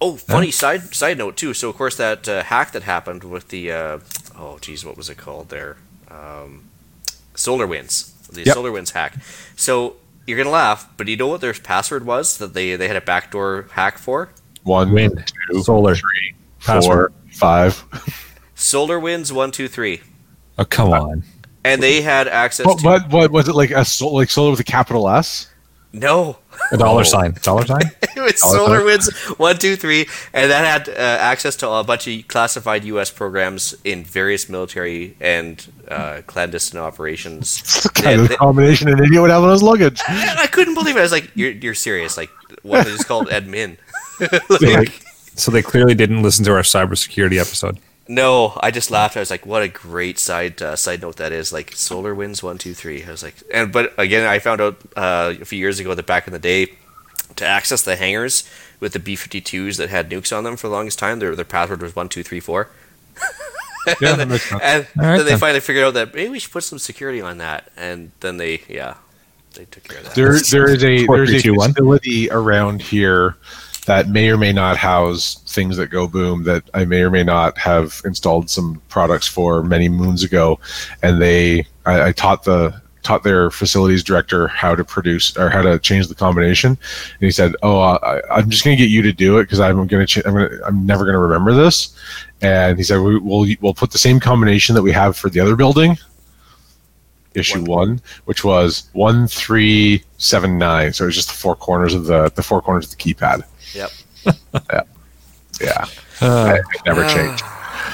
Oh, 0.01 0.17
funny 0.17 0.53
side 0.53 0.95
side 0.95 1.19
note 1.19 1.37
too. 1.37 1.53
So 1.55 1.69
of 1.69 1.77
course 1.77 1.97
that 1.97 2.29
uh, 2.29 2.45
hack 2.45 2.71
that 2.73 2.85
happened 2.85 3.25
with 3.25 3.49
the 3.49 3.73
uh, 3.73 3.99
oh 4.39 4.59
geez, 4.61 4.85
what 4.85 4.97
was 4.97 5.11
it 5.11 5.19
called 5.19 5.49
there? 5.49 5.77
Um, 6.09 6.69
SolarWinds, 7.35 8.29
the 8.29 8.45
Yep. 8.45 8.57
SolarWinds 8.57 8.93
hack. 8.93 9.17
So 9.57 9.97
you're 10.27 10.39
gonna 10.39 10.51
laugh, 10.51 10.89
but 10.97 11.09
you 11.09 11.17
know 11.17 11.27
what 11.27 11.41
their 11.41 11.53
password 11.53 12.07
was 12.07 12.39
that 12.39 12.55
they 12.55 12.77
they 12.77 12.87
had 12.87 12.97
a 12.97 13.01
backdoor 13.01 13.67
hack 13.73 13.99
for? 13.99 14.31
One, 14.69 14.93
Wind, 14.93 15.33
two, 15.51 15.63
solar, 15.63 15.97
three, 15.97 16.35
Password. 16.61 17.15
five. 17.33 17.83
SolarWinds 18.55 19.33
one 19.33 19.51
two 19.51 19.67
three, 19.69 20.01
Oh 20.59 20.65
come 20.65 20.93
on! 20.93 21.23
and 21.65 21.83
they 21.83 22.03
had 22.03 22.29
access 22.29 22.67
What, 22.67 22.79
to 22.81 22.85
what, 22.87 23.11
what 23.11 23.31
was 23.31 23.49
it 23.49 23.55
like 23.55 23.71
a 23.71 23.85
sol- 23.85 24.15
like 24.15 24.31
solar 24.31 24.51
with 24.51 24.61
a 24.61 24.65
capital 24.65 25.09
S? 25.09 25.49
no. 25.93 26.39
A 26.73 26.77
dollar 26.77 27.01
Oh. 27.01 27.05
sign. 27.05 27.37
Dollar 27.43 27.65
sign. 27.67 27.81
It 28.19 28.21
was 28.21 28.41
Oh, 28.45 28.53
Solar 28.57 28.79
okay. 28.79 28.85
Winds 28.87 29.15
one 29.39 29.57
two 29.59 29.77
three, 29.77 30.09
and 30.33 30.51
that 30.51 30.65
had 30.87 30.89
uh, 30.89 30.99
access 31.01 31.55
to 31.57 31.69
a 31.71 31.85
bunch 31.85 32.09
of 32.09 32.27
classified 32.27 32.83
U.S. 32.85 33.11
programs 33.13 33.77
in 33.85 34.03
various 34.03 34.49
military 34.49 35.17
and 35.21 35.65
uh, 35.87 36.23
clandestine 36.27 36.81
operations. 36.81 37.63
kind 37.95 38.05
They- 38.19 38.23
of 38.25 38.29
they- 38.29 38.35
combination 38.37 38.89
an 38.89 38.99
idiot 38.99 39.23
would 39.23 39.31
have 39.31 39.45
on 39.45 39.51
his 39.53 39.63
luggage. 39.63 40.03
And 40.09 40.37
I 40.41 40.49
couldn't 40.49 40.75
believe 40.75 40.97
it. 40.97 40.99
I 40.99 41.03
was 41.03 41.13
like, 41.13 41.31
"You're 41.37 41.53
you're 41.53 41.75
serious? 41.75 42.17
Like 42.17 42.31
what 42.63 42.89
is 42.89 43.05
called 43.05 43.29
admin?" 43.39 43.77
Like, 44.61 45.03
so 45.35 45.51
they 45.51 45.63
clearly 45.63 45.95
didn't 45.95 46.23
listen 46.23 46.45
to 46.47 46.53
our 46.53 46.63
cybersecurity 46.63 47.39
episode. 47.41 47.79
no, 48.09 48.59
I 48.61 48.71
just 48.71 48.91
laughed. 48.91 49.17
I 49.17 49.21
was 49.21 49.31
like, 49.31 49.47
"What 49.47 49.63
a 49.63 49.69
great 49.69 50.19
side 50.19 50.61
uh, 50.63 50.77
side 50.77 51.03
note 51.03 51.17
that 51.17 51.31
is!" 51.33 51.53
Like 51.53 51.71
SolarWinds 51.73 52.43
one 52.43 52.59
two 52.59 52.75
three. 52.75 53.05
I 53.05 53.11
was 53.11 53.23
like, 53.23 53.35
and 53.53 53.71
but 53.73 53.93
again, 53.99 54.27
I 54.27 54.39
found 54.39 54.61
out 54.61 54.79
uh, 54.97 55.35
a 55.41 55.45
few 55.45 55.59
years 55.59 55.79
ago 55.79 55.95
that 55.95 56.07
back 56.07 56.27
in 56.27 56.33
the 56.33 56.39
day, 56.39 56.73
to 57.37 57.47
access 57.47 57.83
the 57.83 57.97
hangars 57.97 58.49
with 58.81 58.93
the 58.95 58.99
B 58.99 59.15
fifty 59.15 59.41
twos 59.41 59.77
that 59.77 59.91
had 59.91 60.11
nukes 60.11 60.37
on 60.37 60.43
them 60.45 60.57
for 60.57 60.69
the 60.69 60.75
longest 60.75 60.99
time, 60.99 61.19
their 61.21 61.37
their 61.37 61.45
password 61.45 61.83
was 61.83 61.95
one 61.95 62.09
two 62.09 62.23
three 62.23 62.41
four. 62.41 62.69
Yeah, 64.03 64.17
that 64.17 64.29
makes 64.29 64.47
sense. 64.47 64.61
And 64.63 64.87
All 64.99 65.05
right, 65.05 65.17
then 65.17 65.25
they 65.25 65.31
then. 65.33 65.39
finally 65.39 65.61
figured 65.61 65.85
out 65.87 65.95
that 65.95 66.13
maybe 66.15 66.29
we 66.29 66.39
should 66.39 66.53
put 66.53 66.63
some 66.65 66.79
security 66.79 67.23
on 67.23 67.39
that, 67.39 67.71
and 67.75 68.11
then 68.21 68.37
they 68.37 68.61
yeah, 68.69 68.95
they 69.55 69.65
took 69.65 69.85
care 69.85 69.99
of 69.99 70.05
that. 70.05 70.15
There, 70.15 70.39
there 70.51 70.69
is 70.71 70.85
a 70.85 71.07
there's 71.07 71.33
a 71.33 71.41
two, 71.41 71.55
one. 71.55 71.73
facility 71.73 72.29
around 72.31 72.83
here 72.83 73.37
that 73.89 74.11
may 74.11 74.29
or 74.29 74.37
may 74.37 74.53
not 74.53 74.77
house 74.77 75.37
things 75.47 75.79
that 75.79 75.87
go 75.87 76.07
boom 76.07 76.45
that 76.45 76.63
I 76.75 76.85
may 76.85 77.01
or 77.01 77.11
may 77.11 77.25
not 77.25 77.57
have 77.57 78.03
installed 78.05 78.51
some 78.51 78.83
products 78.91 79.27
for 79.27 79.63
many 79.63 79.89
moons 79.89 80.23
ago, 80.23 80.61
and 81.03 81.23
they 81.23 81.67
I, 81.87 82.09
I 82.09 82.13
taught 82.13 82.45
the 82.45 82.83
taught 83.03 83.23
their 83.23 83.51
facilities 83.51 84.05
director 84.05 84.47
how 84.49 84.75
to 84.75 84.85
produce 84.85 85.35
or 85.39 85.49
how 85.49 85.63
to 85.63 85.79
change 85.79 86.07
the 86.07 86.15
combination, 86.15 86.73
and 86.73 87.21
he 87.21 87.31
said, 87.31 87.55
"Oh, 87.63 87.81
I, 87.81 88.21
I'm 88.31 88.51
just 88.51 88.63
going 88.63 88.77
to 88.77 88.83
get 88.83 88.91
you 88.91 89.01
to 89.01 89.13
do 89.13 89.39
it 89.39 89.45
because 89.45 89.59
I'm 89.59 89.87
going 89.87 89.89
to 89.89 90.07
ch- 90.07 90.27
I'm 90.27 90.35
going 90.35 90.51
I'm 90.67 90.85
never 90.85 91.05
going 91.05 91.15
to 91.15 91.19
remember 91.21 91.55
this," 91.55 91.97
and 92.43 92.77
he 92.77 92.85
said, 92.85 93.01
we, 93.01 93.19
"We'll 93.19 93.49
we'll 93.63 93.73
put 93.73 93.91
the 93.91 93.99
same 93.99 94.21
combination 94.21 94.75
that 94.75 94.83
we 94.83 94.93
have 94.93 95.17
for 95.17 95.31
the 95.31 95.41
other 95.41 95.57
building." 95.57 95.97
issue 97.35 97.63
one, 97.63 98.01
which 98.25 98.43
was 98.43 98.89
one 98.95 99.29
three 99.29 100.03
seven 100.17 100.59
nine. 100.59 100.93
So 100.93 101.05
it 101.05 101.09
was 101.09 101.15
just 101.15 101.29
the 101.29 101.35
four 101.35 101.55
corners 101.57 101.95
of 101.95 102.07
the 102.07 102.31
the 102.35 102.43
four 102.43 102.61
corners 102.61 102.87
of 102.87 102.91
the 102.91 102.97
keypad. 102.97 103.45
Yep. 103.75 103.91
Yeah, 105.61 105.87
Uh, 106.21 106.57
it 106.57 106.81
never 106.87 107.03
changed. 107.09 107.43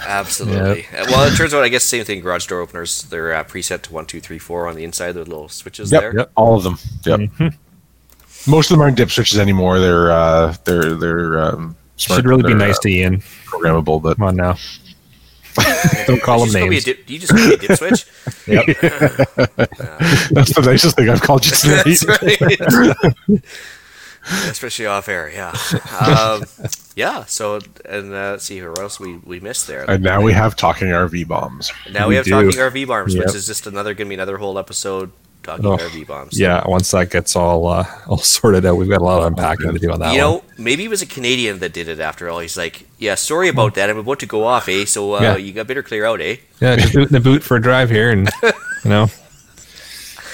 Absolutely. 0.06 0.84
Uh, 0.94 1.06
Well, 1.08 1.32
it 1.32 1.34
turns 1.34 1.54
out, 1.54 1.64
I 1.64 1.68
guess, 1.70 1.82
same 1.82 2.04
thing. 2.04 2.20
Garage 2.20 2.46
door 2.46 2.60
openers, 2.60 3.04
they're 3.04 3.32
uh, 3.34 3.42
preset 3.44 3.80
to 3.82 3.92
one, 3.94 4.04
two, 4.04 4.20
three, 4.20 4.38
four 4.38 4.68
on 4.68 4.74
the 4.76 4.84
inside. 4.84 5.12
The 5.12 5.20
little 5.20 5.48
switches 5.48 5.90
Yep, 5.90 6.00
there. 6.02 6.14
Yep. 6.18 6.30
all 6.36 6.56
of 6.56 6.62
them. 6.62 6.78
Yep. 7.06 7.52
Most 8.46 8.70
of 8.70 8.74
them 8.76 8.82
aren't 8.82 8.98
dip 8.98 9.10
switches 9.10 9.38
anymore. 9.38 9.78
They're 9.78 10.12
uh, 10.12 10.54
they're 10.64 10.94
they're 10.94 11.40
um, 11.42 11.74
smart. 11.96 12.18
should 12.18 12.26
really 12.26 12.42
be 12.42 12.48
they're, 12.50 12.58
nice 12.58 12.76
uh, 12.76 12.82
to 12.82 12.88
Ian. 12.90 13.20
programmable, 13.46 14.02
but 14.02 14.18
Come 14.18 14.26
on 14.26 14.36
now. 14.36 14.56
Don't 16.06 16.20
call 16.20 16.44
You 16.44 16.52
them 16.52 16.52
just 16.52 16.58
call 16.58 16.68
names. 16.68 16.84
dip, 16.84 17.08
you 17.08 17.18
just 17.18 17.32
call 17.32 17.46
me 17.48 17.54
a 17.54 17.56
dip 17.56 17.78
switch. 17.78 18.06
yep. 18.46 18.66
that's 20.32 20.54
the 20.54 20.62
nicest 20.66 20.96
thing 20.96 21.08
I've 21.08 21.22
called 21.22 21.46
you 21.46 21.52
tonight. 21.52 21.84
That's 21.84 22.74
right. 22.76 23.42
Especially 24.26 24.86
off 24.86 25.08
air, 25.08 25.30
yeah. 25.30 25.54
Um, 26.00 26.44
yeah. 26.96 27.24
So, 27.26 27.60
and 27.84 28.12
uh, 28.12 28.32
let's 28.32 28.44
see 28.44 28.58
who 28.58 28.72
else 28.78 28.98
we 28.98 29.16
we 29.18 29.38
missed 29.40 29.66
there? 29.66 29.84
And 29.90 30.02
now 30.02 30.22
we 30.22 30.32
have 30.32 30.56
talking 30.56 30.88
RV 30.88 31.28
bombs. 31.28 31.70
now 31.92 32.06
we, 32.06 32.10
we 32.12 32.16
have 32.16 32.24
do. 32.24 32.30
talking 32.30 32.50
RV 32.58 32.86
bombs, 32.86 33.14
Yep. 33.14 33.26
which 33.26 33.34
is 33.34 33.46
just 33.46 33.66
another 33.66 33.92
going 33.94 34.06
to 34.06 34.10
be 34.10 34.14
another 34.14 34.38
whole 34.38 34.58
episode 34.58 35.12
talking 35.42 35.66
Oh, 35.66 35.76
RV 35.76 36.06
bombs. 36.06 36.40
Yeah, 36.40 36.62
once 36.66 36.90
that 36.92 37.10
gets 37.10 37.36
all 37.36 37.66
uh, 37.66 37.84
all 38.06 38.16
sorted 38.16 38.64
out, 38.64 38.76
we've 38.76 38.88
got 38.88 39.02
a 39.02 39.04
lot 39.04 39.20
of 39.20 39.26
unpacking 39.26 39.70
to 39.72 39.78
do 39.78 39.92
on 39.92 39.98
that 40.00 40.14
You 40.14 40.22
one. 40.22 40.30
know, 40.36 40.44
maybe 40.56 40.84
it 40.84 40.88
was 40.88 41.02
a 41.02 41.06
Canadian 41.06 41.58
that 41.58 41.74
did 41.74 41.86
it 41.88 42.00
after 42.00 42.30
all. 42.30 42.38
He's 42.38 42.56
like, 42.56 42.88
yeah, 42.98 43.16
sorry 43.16 43.48
about 43.48 43.74
that. 43.74 43.90
I'm 43.90 43.98
about 43.98 44.20
to 44.20 44.26
go 44.26 44.44
off, 44.44 44.68
eh? 44.70 44.86
So 44.86 45.16
uh, 45.16 45.20
Yeah. 45.20 45.36
you 45.36 45.52
got 45.52 45.66
better 45.66 45.82
clear 45.82 46.06
out, 46.06 46.22
eh? 46.22 46.36
Yeah, 46.62 46.76
just 46.76 46.94
boot 46.94 47.08
in 47.08 47.12
the 47.12 47.20
boot 47.20 47.42
for 47.42 47.58
a 47.58 47.60
drive 47.60 47.90
here, 47.90 48.10
and 48.10 48.30
you 48.42 48.52
know, 48.90 49.08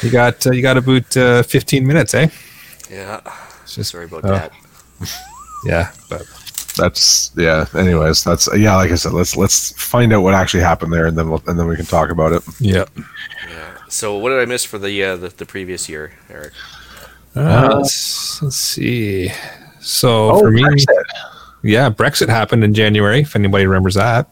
you 0.00 0.10
got 0.10 0.46
uh, 0.46 0.52
you 0.52 0.62
got 0.62 0.74
to 0.74 0.80
boot 0.82 1.16
uh, 1.16 1.42
15 1.42 1.84
minutes, 1.84 2.14
eh? 2.14 2.28
Yeah. 2.88 3.20
It's 3.70 3.76
just 3.76 3.92
Sorry 3.92 4.06
about 4.06 4.24
oh. 4.24 4.30
that. 4.30 4.52
yeah, 5.64 5.92
but 6.08 6.26
That's 6.76 7.30
yeah. 7.36 7.66
Anyways, 7.72 8.24
that's 8.24 8.48
yeah. 8.56 8.74
Like 8.74 8.90
I 8.90 8.96
said, 8.96 9.12
let's 9.12 9.36
let's 9.36 9.80
find 9.80 10.12
out 10.12 10.22
what 10.22 10.34
actually 10.34 10.64
happened 10.64 10.92
there, 10.92 11.06
and 11.06 11.16
then 11.16 11.30
we'll, 11.30 11.40
and 11.46 11.56
then 11.56 11.68
we 11.68 11.76
can 11.76 11.84
talk 11.86 12.10
about 12.10 12.32
it. 12.32 12.42
yeah. 12.58 12.86
Yeah. 13.48 13.76
So 13.88 14.18
what 14.18 14.30
did 14.30 14.40
I 14.40 14.44
miss 14.44 14.64
for 14.64 14.78
the 14.78 15.04
uh, 15.04 15.16
the, 15.16 15.28
the 15.28 15.46
previous 15.46 15.88
year, 15.88 16.14
Eric? 16.28 16.52
Uh, 17.36 17.76
let's, 17.76 18.42
let's 18.42 18.56
see. 18.56 19.30
So 19.80 20.32
Oh, 20.32 20.40
for 20.40 20.50
me, 20.50 20.64
Brexit. 20.64 21.04
yeah, 21.62 21.90
Brexit 21.90 22.28
happened 22.28 22.64
in 22.64 22.74
January. 22.74 23.20
If 23.20 23.36
anybody 23.36 23.66
remembers 23.66 23.94
that, 23.94 24.28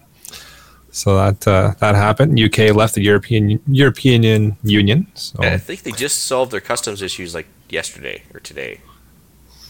so 0.91 1.15
that 1.15 1.47
uh, 1.47 1.75
that 1.79 1.95
happened. 1.95 2.41
UK 2.41 2.75
left 2.75 2.97
the 2.97 3.03
European 3.03 3.61
European 3.69 4.57
Union. 4.65 5.07
So 5.15 5.45
I 5.45 5.59
think 5.59 5.85
they 5.85 5.93
just 5.93 6.25
solved 6.25 6.51
their 6.51 6.61
customs 6.61 7.03
issues 7.03 7.37
like 7.37 7.47
yesterday 7.69 8.25
or 8.35 8.41
today. 8.41 8.81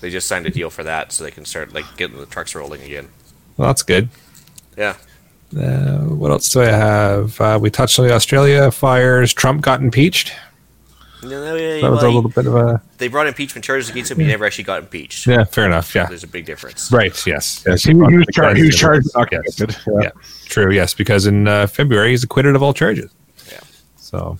They 0.01 0.11
just 0.11 0.29
signed 0.29 0.47
a 0.47 0.51
deal 0.51 0.71
for 0.71 0.85
that, 0.85 1.13
so 1.13 1.25
they 1.25 1.31
can 1.31 1.45
start 1.45 1.73
like 1.75 1.85
getting 1.97 2.19
the 2.19 2.27
trucks 2.27 2.55
rolling 2.55 2.83
again. 2.83 3.09
well, 3.57 3.69
that's 3.69 3.83
good. 3.83 4.09
Yeah. 4.77 4.95
Uh, 5.57 5.99
what 6.01 6.31
else 6.31 6.49
do 6.51 6.61
I 6.61 6.67
have? 6.67 7.41
Uh, 7.41 7.59
we 7.61 7.71
touched 7.71 7.99
on 7.99 8.07
the 8.07 8.15
Australia 8.15 8.71
fires. 8.71 9.33
Trump 9.33 9.63
got 9.63 9.81
impeached. 9.81 10.33
No, 11.23 11.57
yeah, 11.57 11.81
That 11.81 11.91
was 11.91 12.03
a 12.03 12.07
well, 12.07 12.15
little 12.15 12.31
bit 12.31 12.47
of 12.47 12.55
a 12.55 12.81
they 12.99 13.09
brought 13.09 13.27
impeachment 13.27 13.65
charges 13.65 13.91
against 13.91 14.13
him. 14.13 14.21
He 14.21 14.27
never 14.27 14.45
actually 14.45 14.65
got 14.65 14.83
impeached. 14.83 15.27
yeah. 15.27 15.43
Fair 15.45 15.67
enough. 15.67 15.93
Yeah. 15.93 16.07
There's 16.07 16.23
a 16.23 16.29
big 16.29 16.45
difference. 16.45 16.93
Right. 16.93 17.27
Yes. 17.27 17.65
Yes, 17.67 17.83
he, 17.83 17.93
he 17.93 17.95
was 17.97 18.27
char- 18.33 18.55
he 18.55 18.63
was 18.67 18.77
charged. 18.77 19.09
not 19.17 19.29
Yes. 19.33 19.59
Yeah. 19.59 20.01
Yeah. 20.01 20.11
True. 20.45 20.71
Yes, 20.73 20.95
because 20.95 21.27
in 21.27 21.49
uh, 21.49 21.67
February 21.67 22.11
he's 22.11 22.23
acquitted 22.23 22.55
of 22.55 22.63
all 22.63 22.73
charges. 22.73 23.11
Yeah. 23.51 23.61
So, 23.97 24.39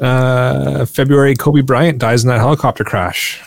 uh, 0.00 0.86
February, 0.86 1.36
Kobe 1.36 1.60
Bryant 1.60 1.98
dies 1.98 2.24
in 2.24 2.28
that 2.30 2.38
helicopter 2.38 2.82
crash. 2.84 3.40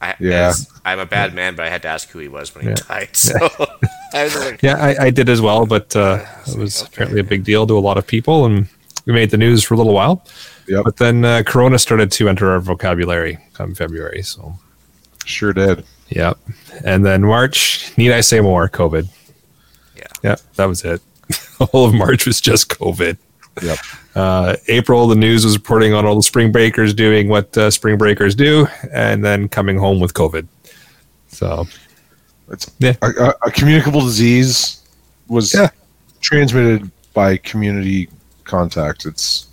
I, 0.00 0.14
Yeah. 0.18 0.48
as- 0.48 0.68
I'm 0.84 0.98
a 0.98 1.06
bad 1.06 1.34
man, 1.34 1.54
but 1.56 1.66
I 1.66 1.68
had 1.70 1.82
to 1.82 1.88
ask 1.88 2.08
who 2.08 2.18
he 2.20 2.28
was 2.28 2.54
when 2.54 2.64
he 2.64 2.70
Yeah. 2.70 2.76
died. 2.88 3.16
So 3.16 3.36
I 4.14 4.24
was 4.24 4.34
like, 4.36 4.62
Yeah, 4.62 4.76
I, 4.76 5.06
I 5.06 5.10
did 5.10 5.28
as 5.28 5.40
well, 5.40 5.66
but 5.66 5.94
uh, 5.94 6.24
it 6.48 6.56
was 6.56 6.82
apparently 6.82 7.20
a 7.20 7.24
big 7.24 7.44
deal 7.44 7.66
to 7.66 7.76
a 7.76 7.80
lot 7.80 7.98
of 7.98 8.06
people, 8.06 8.46
and 8.46 8.66
we 9.06 9.12
made 9.12 9.30
the 9.30 9.36
news 9.36 9.62
for 9.64 9.74
a 9.74 9.76
little 9.76 9.92
while. 9.94 10.24
Yep. 10.68 10.84
But 10.84 10.96
then 10.98 11.24
uh, 11.24 11.42
Corona 11.44 11.78
started 11.78 12.10
to 12.12 12.28
enter 12.28 12.50
our 12.50 12.60
vocabulary 12.60 13.38
come 13.54 13.74
February. 13.74 14.22
So, 14.22 14.54
Sure 15.26 15.52
did. 15.52 15.84
Yep. 16.10 16.38
And 16.84 17.04
then 17.04 17.22
March, 17.22 17.92
need 17.98 18.12
I 18.12 18.20
say 18.20 18.40
more? 18.40 18.68
COVID. 18.68 19.08
Yeah. 19.96 20.02
Yep. 20.22 20.40
That 20.56 20.64
was 20.66 20.84
it. 20.84 21.00
All 21.72 21.86
of 21.86 21.94
March 21.94 22.24
was 22.26 22.40
just 22.40 22.68
COVID. 22.68 23.16
Yep. 23.62 23.78
Uh, 24.14 24.56
April, 24.68 25.06
the 25.06 25.14
news 25.14 25.44
was 25.44 25.56
reporting 25.56 25.92
on 25.94 26.04
all 26.06 26.16
the 26.16 26.22
spring 26.22 26.50
breakers 26.52 26.94
doing 26.94 27.28
what 27.28 27.56
uh, 27.58 27.70
spring 27.70 27.96
breakers 27.98 28.34
do, 28.34 28.66
and 28.92 29.24
then 29.24 29.48
coming 29.48 29.76
home 29.78 30.00
with 30.00 30.14
COVID. 30.14 30.46
So, 31.28 31.66
It's 32.50 32.70
Yeah. 32.78 32.94
a, 33.02 33.06
a, 33.10 33.34
a 33.46 33.50
communicable 33.50 34.00
disease 34.00 34.80
was 35.28 35.54
Yeah. 35.54 35.68
transmitted 36.20 36.90
by 37.14 37.36
community 37.38 38.08
contact. 38.44 39.04
It's 39.06 39.46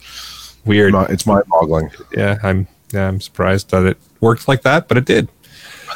weird. 0.66 0.94
mi- 0.94 1.06
it's 1.10 1.26
mind 1.28 1.44
boggling. 1.50 1.92
yeah, 2.16 2.38
I'm 2.44 2.68
yeah, 2.94 3.08
I'm 3.08 3.20
surprised 3.22 3.70
that 3.72 3.84
it 3.84 3.98
worked 4.22 4.48
like 4.48 4.62
that, 4.64 4.88
but 4.88 4.98
it 4.98 5.06
did. 5.06 5.28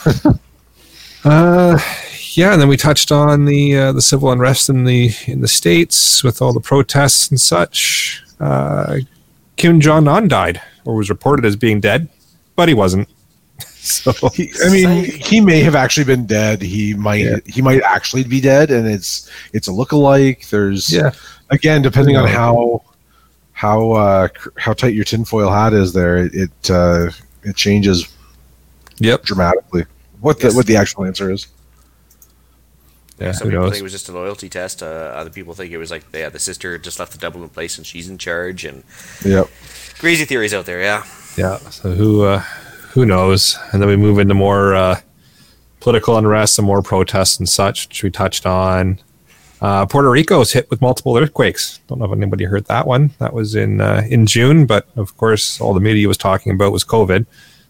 uh, 1.23 1.79
yeah, 2.37 2.53
and 2.53 2.61
then 2.61 2.67
we 2.67 2.77
touched 2.77 3.11
on 3.11 3.45
the 3.45 3.75
uh, 3.77 3.91
the 3.91 4.01
civil 4.01 4.31
unrest 4.31 4.69
in 4.69 4.85
the 4.85 5.11
in 5.27 5.41
the 5.41 5.47
states 5.47 6.23
with 6.23 6.41
all 6.41 6.53
the 6.53 6.59
protests 6.59 7.29
and 7.29 7.39
such. 7.39 8.23
Uh, 8.39 8.97
Kim 9.57 9.79
Jong 9.79 10.07
Un 10.07 10.27
died, 10.27 10.61
or 10.85 10.95
was 10.95 11.09
reported 11.09 11.45
as 11.45 11.55
being 11.55 11.79
dead, 11.79 12.09
but 12.55 12.67
he 12.67 12.73
wasn't. 12.73 13.07
So 13.81 14.11
He, 14.29 14.51
I 14.63 14.69
mean, 14.69 15.05
he 15.05 15.41
may 15.41 15.61
have 15.61 15.73
actually 15.73 16.03
been 16.03 16.27
dead. 16.27 16.61
He 16.61 16.93
might 16.93 17.25
Yeah. 17.25 17.37
he 17.47 17.63
might 17.63 17.81
actually 17.81 18.23
be 18.23 18.39
dead, 18.39 18.69
and 18.69 18.87
it's 18.87 19.27
it's 19.53 19.67
a 19.67 19.71
look-alike. 19.71 20.47
There's 20.49 20.93
yeah, 20.93 21.11
again, 21.49 21.81
depending 21.81 22.15
on 22.15 22.27
how 22.27 22.83
how 23.53 23.91
uh, 23.93 24.27
how 24.57 24.73
tight 24.73 24.93
your 24.93 25.03
tinfoil 25.03 25.49
hat 25.51 25.73
is, 25.73 25.93
there 25.93 26.17
it 26.17 26.31
it, 26.35 26.69
uh, 26.69 27.09
it 27.41 27.55
changes 27.55 28.07
yep, 28.99 29.23
dramatically. 29.23 29.85
What 30.19 30.39
the 30.39 30.47
Yes. 30.49 30.55
what 30.55 30.67
the 30.67 30.75
actual 30.77 31.05
answer 31.05 31.31
is? 31.31 31.47
Yeah. 33.21 33.31
Some 33.31 33.47
people 33.49 33.63
knows? 33.63 33.71
think 33.71 33.81
it 33.81 33.83
was 33.83 33.91
just 33.91 34.09
a 34.09 34.11
loyalty 34.13 34.49
test. 34.49 34.81
Uh, 34.83 34.85
other 35.15 35.29
people 35.29 35.53
think 35.53 35.71
it 35.71 35.77
was 35.77 35.91
like, 35.91 36.03
yeah, 36.13 36.29
the 36.29 36.39
sister 36.39 36.77
just 36.77 36.99
left 36.99 37.11
the 37.11 37.17
devil 37.17 37.41
in 37.43 37.49
place 37.49 37.77
and 37.77 37.85
she's 37.85 38.09
in 38.09 38.17
charge. 38.17 38.65
And 38.65 38.83
Yep. 39.23 39.47
crazy 39.99 40.25
theories 40.25 40.53
out 40.53 40.65
there. 40.65 40.81
Yeah. 40.81 41.05
Yeah. 41.37 41.57
So 41.57 41.91
who 41.91 42.23
uh, 42.23 42.39
who 42.93 43.05
knows? 43.05 43.57
And 43.71 43.81
then 43.81 43.89
we 43.89 43.95
move 43.95 44.19
into 44.19 44.33
more 44.33 44.73
uh, 44.75 44.99
political 45.79 46.17
unrest 46.17 46.57
and 46.59 46.65
more 46.65 46.81
protests 46.81 47.37
and 47.39 47.47
such, 47.47 47.87
which 47.87 48.03
we 48.03 48.09
touched 48.11 48.45
on. 48.45 48.99
Uh, 49.61 49.85
Puerto 49.85 50.09
Rico 50.09 50.41
is 50.41 50.51
hit 50.53 50.67
with 50.71 50.81
multiple 50.81 51.15
earthquakes. 51.17 51.79
Don't 51.87 51.99
know 51.99 52.05
if 52.05 52.11
anybody 52.11 52.45
heard 52.45 52.65
that 52.65 52.87
one. 52.87 53.11
That 53.19 53.33
was 53.33 53.53
in 53.55 53.79
uh, 53.79 54.01
in 54.09 54.25
June, 54.25 54.65
but 54.65 54.87
of 54.95 55.15
course, 55.17 55.61
all 55.61 55.73
the 55.75 55.79
media 55.79 56.07
was 56.07 56.17
talking 56.17 56.51
about 56.51 56.71
was 56.71 56.83
COVID. 56.83 57.25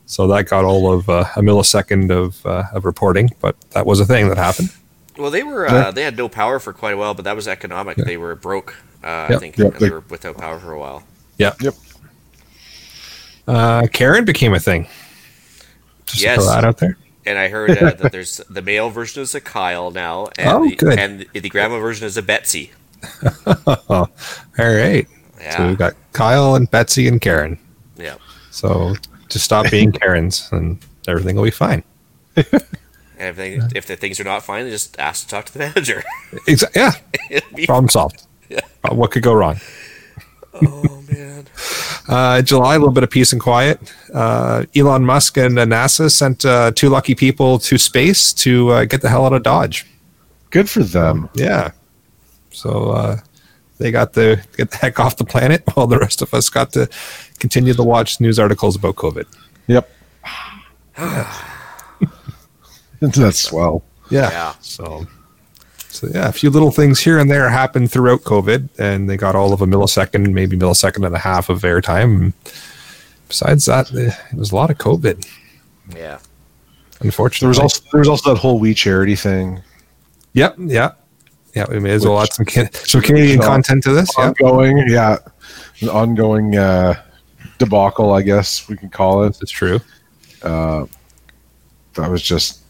So 0.05 0.25
that 0.27 0.47
got 0.47 0.63
all 0.65 0.91
of 0.91 1.09
uh, 1.09 1.25
a 1.35 1.41
millisecond 1.41 2.09
of 2.11 2.45
uh, 2.45 2.63
of 2.73 2.85
reporting, 2.85 3.29
but 3.41 3.55
that 3.71 3.85
was 3.85 3.99
a 3.99 4.05
thing 4.05 4.29
that 4.29 4.37
happened. 4.37 4.69
Well, 5.17 5.31
they 5.31 5.43
were 5.43 5.67
Yeah. 5.67 5.75
uh, 5.75 5.91
they 5.91 6.03
had 6.03 6.17
no 6.17 6.29
power 6.29 6.59
for 6.59 6.73
quite 6.73 6.93
a 6.93 6.97
while, 6.97 7.13
but 7.13 7.25
that 7.25 7.35
was 7.35 7.47
economic. 7.47 7.97
They 7.97 8.17
were 8.17 8.35
broke, 8.35 8.75
uh, 9.03 9.27
I 9.29 9.35
think, 9.37 9.57
Yep. 9.57 9.73
and 9.73 9.79
they 9.81 9.89
were 9.89 10.03
without 10.09 10.37
power 10.37 10.59
for 10.59 10.71
a 10.71 10.79
while. 10.79 11.03
Yeah. 11.37 11.53
Yep. 11.59 11.73
Uh, 13.47 13.87
Karen 13.91 14.25
became 14.25 14.53
a 14.53 14.59
thing. 14.59 14.87
Just 16.05 16.21
Yes. 16.21 16.37
to 16.37 16.43
throw 16.43 16.51
that 16.55 16.63
out 16.65 16.77
there. 16.77 16.97
And 17.25 17.37
I 17.37 17.49
heard 17.49 17.71
uh, 17.71 17.91
that 17.91 18.11
there's 18.11 18.41
the 18.49 18.61
male 18.61 18.89
version 18.89 19.21
is 19.21 19.35
a 19.35 19.41
Kyle 19.41 19.91
now, 19.91 20.29
and 20.37 20.49
Oh, 20.49 20.63
the, 20.67 20.75
good. 20.75 20.99
and 20.99 21.25
the 21.33 21.49
grandma 21.49 21.79
version 21.79 22.05
is 22.07 22.17
a 22.17 22.21
Betsy. 22.21 22.71
All 23.89 24.09
right. 24.57 25.07
Yeah, 25.39 25.57
So 25.57 25.67
we've 25.67 25.77
got 25.77 25.93
Kyle 26.13 26.55
and 26.55 26.69
Betsy 26.69 27.07
and 27.07 27.19
Karen. 27.19 27.57
yeah. 27.97 28.15
So 28.51 28.95
just 29.29 29.45
stop 29.45 29.69
being 29.71 29.91
Karens 30.01 30.47
and 30.51 30.77
everything 31.07 31.35
will 31.35 31.43
be 31.43 31.51
fine. 31.51 31.83
And 33.21 33.29
if, 33.29 33.35
they, 33.35 33.77
if 33.77 33.85
the 33.85 33.95
things 33.95 34.19
are 34.19 34.23
not 34.23 34.43
fine, 34.43 34.65
they 34.65 34.71
just 34.71 34.99
ask 34.99 35.27
to 35.27 35.29
talk 35.29 35.45
to 35.45 35.53
the 35.53 35.59
manager. 35.59 36.03
Exa- 36.47 36.75
yeah, 36.75 36.93
be- 37.55 37.65
problem 37.67 37.87
solved. 37.87 38.25
Yeah. 38.49 38.61
Uh, 38.83 38.95
what 38.95 39.11
could 39.11 39.21
go 39.21 39.33
wrong? 39.33 39.59
oh 40.55 41.03
man. 41.11 41.45
Uh, 42.07 42.41
July, 42.41 42.75
a 42.75 42.79
little 42.79 42.93
bit 42.93 43.03
of 43.03 43.11
peace 43.11 43.31
and 43.31 43.39
quiet. 43.39 43.79
Uh, 44.13 44.65
Elon 44.75 45.05
Musk 45.05 45.37
and 45.37 45.57
uh, 45.57 45.65
NASA 45.65 46.11
sent 46.11 46.43
uh, 46.43 46.71
two 46.75 46.89
lucky 46.89 47.13
people 47.15 47.59
to 47.59 47.77
space 47.77 48.33
to 48.33 48.69
uh, 48.71 48.85
get 48.85 49.01
the 49.01 49.07
hell 49.07 49.25
out 49.25 49.33
of 49.33 49.43
Dodge. 49.43 49.85
Good 50.49 50.67
for 50.69 50.83
them. 50.83 51.29
Yeah. 51.35 51.71
So 52.49 52.89
uh, 52.89 53.19
they 53.77 53.91
got 53.91 54.13
to 54.13 54.41
get 54.57 54.71
the 54.71 54.77
heck 54.77 54.99
off 54.99 55.17
the 55.17 55.23
planet 55.23 55.63
while 55.73 55.87
the 55.87 55.99
rest 55.99 56.21
of 56.21 56.33
us 56.33 56.49
got 56.49 56.73
to 56.73 56.89
continue 57.39 57.73
to 57.73 57.83
watch 57.83 58.19
news 58.19 58.39
articles 58.39 58.75
about 58.75 58.95
COVID. 58.95 59.27
Yep. 59.67 59.89
That's 63.01 63.39
swell. 63.41 63.83
Yeah. 64.09 64.53
So, 64.61 65.05
so 65.89 66.07
yeah, 66.07 66.27
a 66.29 66.31
few 66.31 66.49
little 66.49 66.71
things 66.71 66.99
here 66.99 67.17
and 67.19 67.29
there 67.29 67.49
happened 67.49 67.91
throughout 67.91 68.21
COVID, 68.21 68.69
and 68.79 69.09
they 69.09 69.17
got 69.17 69.35
all 69.35 69.53
of 69.53 69.61
a 69.61 69.65
millisecond, 69.65 70.31
maybe 70.31 70.57
millisecond 70.57 71.05
and 71.05 71.15
a 71.15 71.19
half 71.19 71.49
of 71.49 71.61
airtime. 71.61 72.33
Besides 73.27 73.65
that, 73.65 73.93
eh, 73.93 74.11
it 74.31 74.37
was 74.37 74.51
a 74.51 74.55
lot 74.55 74.69
of 74.69 74.77
COVID. 74.77 75.25
Yeah. 75.95 76.19
Unfortunately, 76.99 77.45
There 77.45 77.49
was 77.49 77.59
also 77.59 77.81
there 77.91 77.99
was 77.99 78.07
also 78.09 78.33
that 78.33 78.39
whole 78.39 78.59
We 78.59 78.73
Charity 78.73 79.15
thing 79.15 79.61
yep, 80.33 80.55
yeah, 80.59 80.91
yeah. 81.55 81.65
We 81.69 81.79
may 81.79 81.91
as 81.91 82.05
well 82.05 82.19
Which- 82.19 82.29
add 82.29 82.33
some 82.33 82.45
can- 82.45 82.71
some 82.73 83.01
Canadian 83.01 83.39
which, 83.39 83.47
uh, 83.47 83.51
content 83.51 83.83
to 83.83 83.93
this. 83.93 84.09
Yeah, 84.17 84.25
ongoing. 84.27 84.77
Yeah, 84.87 85.17
an 85.81 85.89
ongoing 85.89 86.55
uh, 86.55 87.01
debacle, 87.57 88.13
I 88.13 88.21
guess 88.21 88.67
we 88.69 88.77
can 88.77 88.89
call 88.89 89.23
it. 89.23 89.37
it's 89.41 89.51
true. 89.51 89.79
Uh, 90.43 90.85
That 91.95 92.09
was 92.09 92.21
just 92.21 92.60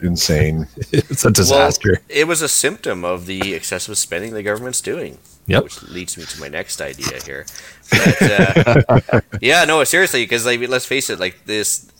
insane. 0.00 0.66
It's 0.92 1.24
a 1.24 1.30
disaster. 1.30 1.92
Well, 1.92 2.18
it 2.18 2.26
was 2.26 2.42
a 2.42 2.48
symptom 2.48 3.04
of 3.04 3.26
the 3.26 3.54
excessive 3.54 3.98
spending 3.98 4.32
the 4.32 4.42
government's 4.42 4.80
doing. 4.80 5.18
Yep. 5.46 5.64
Which 5.64 5.82
leads 5.82 6.16
me 6.16 6.24
to 6.24 6.40
my 6.40 6.48
next 6.48 6.80
idea 6.80 7.20
here. 7.24 7.46
But, 7.90 8.22
uh, 8.22 9.20
yeah, 9.42 9.64
no, 9.64 9.84
seriously, 9.84 10.22
because 10.22 10.46
like, 10.46 10.60
let's 10.68 10.86
face 10.86 11.10
it, 11.10 11.20
like 11.20 11.44
this, 11.44 11.90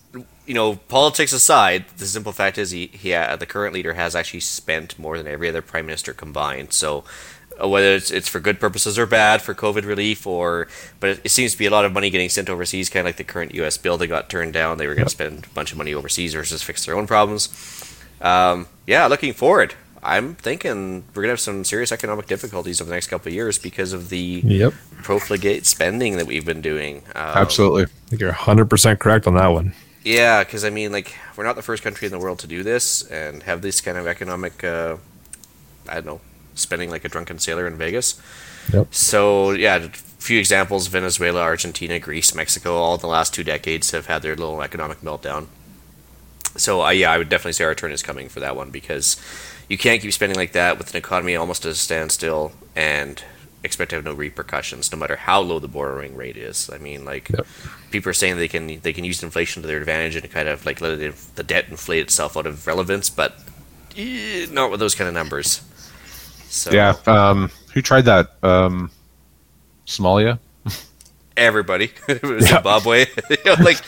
you 0.46 0.54
know, 0.54 0.76
politics 0.76 1.32
aside, 1.32 1.84
the 1.98 2.06
simple 2.06 2.32
fact 2.32 2.56
is 2.56 2.70
he, 2.70 2.86
he 2.86 3.12
uh, 3.12 3.36
the 3.36 3.46
current 3.46 3.74
leader 3.74 3.94
has 3.94 4.14
actually 4.14 4.40
spent 4.40 4.98
more 4.98 5.18
than 5.18 5.26
every 5.26 5.48
other 5.48 5.62
prime 5.62 5.86
minister 5.86 6.12
combined. 6.14 6.72
So 6.72 7.04
whether 7.60 7.94
it's 7.94 8.10
it's 8.10 8.28
for 8.28 8.40
good 8.40 8.58
purposes 8.60 8.98
or 8.98 9.06
bad 9.06 9.42
for 9.42 9.54
COVID 9.54 9.84
relief, 9.84 10.26
or 10.26 10.68
but 11.00 11.10
it, 11.10 11.20
it 11.24 11.28
seems 11.30 11.52
to 11.52 11.58
be 11.58 11.66
a 11.66 11.70
lot 11.70 11.84
of 11.84 11.92
money 11.92 12.10
getting 12.10 12.28
sent 12.28 12.50
overseas, 12.50 12.88
kind 12.88 13.06
of 13.06 13.08
like 13.08 13.16
the 13.16 13.24
current 13.24 13.54
U.S. 13.54 13.76
bill 13.76 13.96
that 13.98 14.06
got 14.08 14.28
turned 14.28 14.52
down. 14.52 14.78
They 14.78 14.86
were 14.86 14.94
going 14.94 15.06
to 15.06 15.10
spend 15.10 15.46
a 15.46 15.54
bunch 15.54 15.72
of 15.72 15.78
money 15.78 15.94
overseas 15.94 16.34
versus 16.34 16.62
fix 16.62 16.84
their 16.84 16.96
own 16.96 17.06
problems. 17.06 17.48
Um, 18.20 18.66
yeah, 18.86 19.06
looking 19.06 19.32
forward. 19.32 19.74
I'm 20.02 20.34
thinking 20.34 21.04
we're 21.14 21.22
gonna 21.22 21.32
have 21.32 21.40
some 21.40 21.64
serious 21.64 21.90
economic 21.90 22.26
difficulties 22.26 22.80
over 22.80 22.90
the 22.90 22.96
next 22.96 23.06
couple 23.06 23.28
of 23.28 23.34
years 23.34 23.58
because 23.58 23.94
of 23.94 24.10
the 24.10 24.42
Yep, 24.44 24.74
profligate 25.02 25.64
spending 25.64 26.16
that 26.18 26.26
we've 26.26 26.44
been 26.44 26.60
doing. 26.60 26.98
Um, 27.14 27.36
Absolutely. 27.36 27.84
I 27.84 27.86
think 28.08 28.20
you're 28.20 28.30
100 28.30 28.68
percent 28.68 29.00
correct 29.00 29.26
on 29.26 29.34
that 29.34 29.48
one. 29.48 29.74
Yeah, 30.04 30.44
because 30.44 30.64
I 30.64 30.70
mean, 30.70 30.92
like, 30.92 31.14
we're 31.36 31.44
not 31.44 31.56
the 31.56 31.62
first 31.62 31.82
country 31.82 32.04
in 32.04 32.12
the 32.12 32.18
world 32.18 32.38
to 32.40 32.46
do 32.46 32.62
this 32.62 33.02
and 33.10 33.42
have 33.44 33.62
this 33.62 33.80
kind 33.80 33.96
of 33.96 34.06
economic, 34.06 34.62
uh, 34.62 34.98
I 35.88 35.94
don't 35.94 36.04
know, 36.04 36.20
spending 36.54 36.90
like 36.90 37.04
a 37.04 37.08
drunken 37.08 37.38
sailor 37.38 37.66
in 37.66 37.76
Vegas. 37.76 38.20
Yep. 38.72 38.94
So, 38.94 39.50
yeah, 39.52 39.76
a 39.76 39.88
few 39.88 40.38
examples 40.38 40.86
Venezuela, 40.86 41.40
Argentina, 41.42 41.98
Greece, 41.98 42.34
Mexico, 42.34 42.76
all 42.76 42.94
in 42.94 43.00
the 43.00 43.06
last 43.06 43.34
two 43.34 43.44
decades 43.44 43.90
have 43.90 44.06
had 44.06 44.22
their 44.22 44.36
little 44.36 44.62
economic 44.62 45.00
meltdown. 45.00 45.46
So, 46.56 46.82
uh, 46.84 46.90
yeah, 46.90 47.10
I 47.10 47.18
would 47.18 47.28
definitely 47.28 47.52
say 47.54 47.64
our 47.64 47.74
turn 47.74 47.92
is 47.92 48.02
coming 48.02 48.28
for 48.28 48.40
that 48.40 48.56
one 48.56 48.70
because 48.70 49.16
you 49.68 49.76
can't 49.76 50.00
keep 50.00 50.12
spending 50.12 50.36
like 50.36 50.52
that 50.52 50.78
with 50.78 50.90
an 50.90 50.96
economy 50.96 51.34
almost 51.36 51.66
at 51.66 51.72
a 51.72 51.74
standstill 51.74 52.52
and 52.76 53.22
expect 53.64 53.90
to 53.90 53.96
have 53.96 54.04
no 54.04 54.12
repercussions, 54.12 54.92
no 54.92 54.98
matter 54.98 55.16
how 55.16 55.40
low 55.40 55.58
the 55.58 55.66
borrowing 55.68 56.14
rate 56.14 56.36
is. 56.36 56.70
I 56.72 56.78
mean, 56.78 57.04
like, 57.04 57.30
Yep. 57.30 57.46
people 57.90 58.10
are 58.10 58.14
saying 58.14 58.36
they 58.36 58.46
can 58.48 58.80
they 58.82 58.92
can 58.92 59.04
use 59.04 59.22
inflation 59.22 59.62
to 59.62 59.68
their 59.68 59.78
advantage 59.78 60.16
and 60.16 60.30
kind 60.30 60.48
of 60.48 60.64
like 60.66 60.80
let 60.80 61.00
it, 61.00 61.14
the 61.34 61.42
debt 61.42 61.66
inflate 61.70 62.02
itself 62.02 62.36
out 62.36 62.46
of 62.46 62.66
relevance, 62.66 63.08
but 63.10 63.38
eh, 63.96 64.46
not 64.50 64.70
with 64.70 64.80
those 64.80 64.94
kind 64.94 65.08
of 65.08 65.14
numbers. 65.14 65.62
So 66.54 66.70
Yeah. 66.70 66.94
Um, 67.06 67.50
who 67.72 67.82
tried 67.82 68.02
that? 68.02 68.36
Um, 68.42 68.90
Somalia. 69.86 70.38
everybody, 71.36 71.92
Zimbabwe, 72.40 73.06
you 73.30 73.36
know, 73.44 73.56
like 73.60 73.78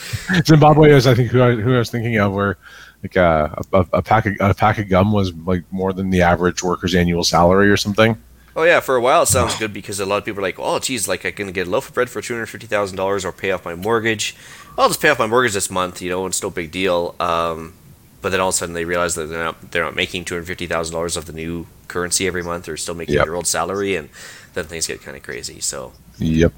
Zimbabwe 0.45 0.91
is, 0.91 1.07
I 1.07 1.14
think, 1.14 1.31
who 1.31 1.43
I, 1.43 1.53
who 1.53 1.75
I 1.75 1.79
was 1.79 1.91
thinking 1.91 2.19
of, 2.19 2.33
where 2.33 2.59
like 3.05 3.17
uh, 3.17 3.49
a, 3.73 3.79
a, 3.79 3.87
a 3.95 4.03
pack 4.03 4.27
of 4.27 4.35
a 4.41 4.53
pack 4.53 4.79
of 4.79 4.89
gum 4.89 5.12
was 5.12 5.33
like 5.33 5.62
more 5.71 5.93
than 5.93 6.11
the 6.11 6.23
average 6.23 6.62
worker's 6.62 6.95
annual 6.95 7.23
salary 7.23 7.71
or 7.71 7.77
something. 7.77 8.21
oh 8.57 8.64
yeah, 8.64 8.81
for 8.81 8.97
a 8.97 9.01
while 9.01 9.23
it 9.23 9.27
sounds 9.27 9.57
good 9.59 9.73
because 9.73 10.01
a 10.01 10.07
lot 10.07 10.17
of 10.19 10.25
people 10.25 10.41
are 10.41 10.43
like, 10.43 10.59
oh 10.59 10.81
geez, 10.81 11.07
like 11.07 11.25
I 11.25 11.31
can 11.31 11.53
get 11.53 11.69
a 11.69 11.71
loaf 11.71 11.89
of 11.89 11.95
bread 11.95 12.11
for 12.11 12.21
two 12.21 12.35
hundred 12.35 12.47
fifty 12.47 12.67
thousand 12.67 12.97
dollars 12.97 13.25
or 13.25 13.31
pay 13.31 13.53
off 13.53 13.64
my 13.64 13.77
mortgage. 13.77 14.35
I'll 14.77 14.89
just 14.89 15.01
pay 15.01 15.09
off 15.09 15.21
my 15.21 15.29
mortgage 15.29 15.55
this 15.55 15.71
month, 15.71 16.03
you 16.03 16.11
know, 16.11 16.27
it's 16.27 16.43
no 16.43 16.51
big 16.51 16.73
deal. 16.73 17.14
Um, 17.21 17.75
but 18.23 18.31
then 18.31 18.41
all 18.41 18.49
of 18.49 18.55
a 18.55 18.57
sudden 18.57 18.75
they 18.75 18.85
realize 18.85 19.14
that 19.14 19.27
they're 19.27 19.45
not 19.45 19.71
they're 19.71 19.85
not 19.85 19.95
making 19.97 20.25
two 20.25 20.35
hundred 20.35 20.47
fifty 20.47 20.67
thousand 20.67 20.95
dollars 20.95 21.17
of 21.17 21.27
the 21.27 21.33
new 21.33 21.67
currency 21.89 22.27
every 22.27 22.43
month. 22.43 22.64
They're 22.67 22.77
still 22.77 22.95
making 22.95 23.14
Yep. 23.17 23.25
their 23.25 23.35
old 23.37 23.47
salary, 23.47 23.95
and 23.97 24.09
then 24.55 24.64
things 24.64 24.87
get 24.87 25.03
kind 25.03 25.17
of 25.17 25.23
crazy. 25.23 25.61
So 25.61 25.93
Yep. 26.19 26.53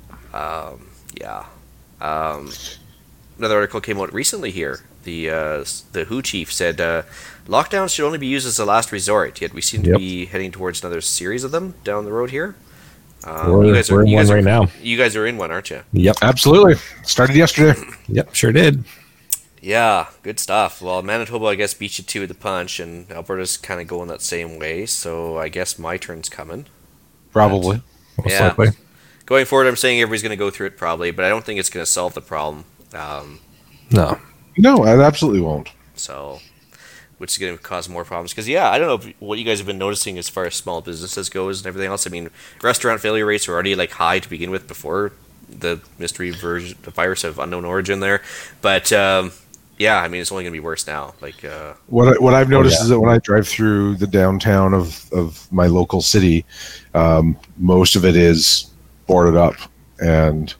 yeah. 1.20 1.44
Um, 2.00 2.50
another 3.38 3.56
article 3.56 3.80
came 3.80 4.00
out 4.00 4.12
recently 4.12 4.50
here. 4.50 4.80
the 5.04 5.30
uh, 5.30 5.64
the 5.92 6.04
WHO 6.08 6.22
chief 6.22 6.52
said 6.52 6.80
uh, 6.80 7.02
lockdowns 7.46 7.94
should 7.94 8.04
only 8.04 8.18
be 8.18 8.26
used 8.26 8.46
as 8.46 8.58
a 8.58 8.64
last 8.64 8.92
resort. 8.92 9.40
Yet 9.40 9.54
we 9.54 9.62
seem 9.62 9.82
to 9.84 9.90
Yep. 9.90 9.98
be 9.98 10.26
heading 10.26 10.52
towards 10.52 10.82
another 10.82 11.00
series 11.00 11.44
of 11.44 11.50
them 11.50 11.74
down 11.84 12.04
the 12.04 12.12
road 12.12 12.30
here. 12.30 12.54
Um, 13.24 13.52
We're- 13.52 13.68
you 13.68 13.74
guys 13.74 13.90
we're 13.90 14.02
in 14.02 14.08
you 14.08 14.16
one 14.16 14.24
guys 14.26 14.32
right 14.32 14.44
now. 14.44 14.68
You 14.82 14.96
guys 14.96 15.16
are 15.16 15.26
in 15.26 15.38
one, 15.38 15.50
aren't 15.50 15.70
you? 15.70 15.80
Yep. 15.92 16.16
Absolutely. 16.22 16.74
Started 17.04 17.36
yesterday. 17.36 17.80
Yep. 18.08 18.34
Sure 18.34 18.52
did. 18.52 18.84
Yeah, 19.60 20.06
good 20.22 20.38
stuff. 20.38 20.80
Well, 20.80 21.02
Manitoba, 21.02 21.46
I 21.46 21.54
guess, 21.56 21.74
beat 21.74 21.98
you 21.98 22.04
to 22.04 22.26
the 22.26 22.34
punch, 22.34 22.78
and 22.78 23.10
Alberta's 23.10 23.56
kind 23.56 23.80
of 23.80 23.86
going 23.88 24.08
that 24.08 24.22
same 24.22 24.58
way. 24.58 24.86
So 24.86 25.36
I 25.38 25.48
guess 25.48 25.78
my 25.78 25.96
turn's 25.96 26.28
coming. 26.28 26.66
Probably. 27.32 27.82
Most 28.18 28.30
Yeah. 28.30 28.48
likely. 28.48 28.68
Going 29.26 29.44
forward, 29.44 29.66
I'm 29.66 29.76
saying 29.76 30.00
everybody's 30.00 30.22
going 30.22 30.30
to 30.30 30.36
go 30.36 30.50
through 30.50 30.68
it 30.68 30.76
probably, 30.78 31.10
but 31.10 31.24
I 31.24 31.28
don't 31.28 31.44
think 31.44 31.60
it's 31.60 31.70
going 31.70 31.84
to 31.84 31.90
solve 31.90 32.14
the 32.14 32.22
problem. 32.22 32.64
Um, 32.94 33.40
No. 33.90 34.18
No, 34.56 34.84
it 34.84 35.00
absolutely 35.00 35.40
won't. 35.40 35.70
so, 35.94 36.40
which 37.18 37.32
is 37.32 37.38
going 37.38 37.56
to 37.56 37.62
cause 37.62 37.88
more 37.88 38.04
problems. 38.04 38.32
Because 38.32 38.48
yeah, 38.48 38.70
I 38.70 38.78
don't 38.78 38.86
know 38.88 39.08
if, 39.08 39.14
what 39.20 39.38
you 39.38 39.44
guys 39.44 39.58
have 39.58 39.66
been 39.66 39.78
noticing 39.78 40.18
as 40.18 40.28
far 40.28 40.46
as 40.46 40.54
small 40.54 40.80
businesses 40.80 41.28
goes 41.28 41.58
and 41.60 41.66
everything 41.66 41.90
else. 41.90 42.06
I 42.06 42.10
mean, 42.10 42.30
restaurant 42.62 43.00
failure 43.00 43.26
rates 43.26 43.46
were 43.48 43.54
already 43.54 43.74
like 43.74 43.90
high 43.92 44.18
to 44.20 44.28
begin 44.28 44.50
with 44.50 44.66
before 44.68 45.12
the 45.48 45.80
mystery 45.98 46.30
version, 46.30 46.76
the 46.82 46.90
virus 46.90 47.24
of 47.24 47.38
unknown 47.38 47.64
origin 47.64 48.00
there. 48.00 48.22
But 48.62 48.92
um, 48.92 49.32
yeah, 49.78 50.00
I 50.00 50.08
mean, 50.08 50.20
it's 50.20 50.32
only 50.32 50.44
going 50.44 50.52
to 50.52 50.56
be 50.56 50.64
worse 50.64 50.86
now. 50.86 51.14
Like, 51.20 51.44
uh, 51.44 51.74
What 51.86 52.08
I, 52.08 52.12
what 52.18 52.34
I've 52.34 52.48
noticed 52.48 52.78
yeah. 52.78 52.82
is 52.82 52.88
that 52.88 53.00
when 53.00 53.10
I 53.10 53.18
drive 53.18 53.46
through 53.46 53.94
the 53.96 54.06
downtown 54.06 54.74
of, 54.74 55.10
of 55.12 55.50
my 55.52 55.66
local 55.66 56.02
city, 56.02 56.44
um, 56.94 57.38
most 57.56 57.94
of 57.94 58.04
it 58.04 58.16
is 58.16 58.72
boarded 59.06 59.36
up, 59.36 59.54
and 60.00 60.52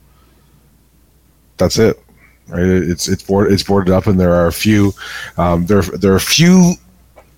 that's 1.56 1.78
it. 1.78 2.00
Right? 2.46 2.64
It's 2.64 3.08
it's 3.08 3.22
board, 3.22 3.52
it's 3.52 3.62
boarded 3.62 3.92
up, 3.92 4.06
and 4.06 4.18
there 4.18 4.34
are 4.34 4.46
a 4.46 4.52
few 4.52 4.92
um, 5.36 5.66
there 5.66 5.82
there 5.82 6.12
are 6.12 6.16
a 6.16 6.20
few 6.20 6.74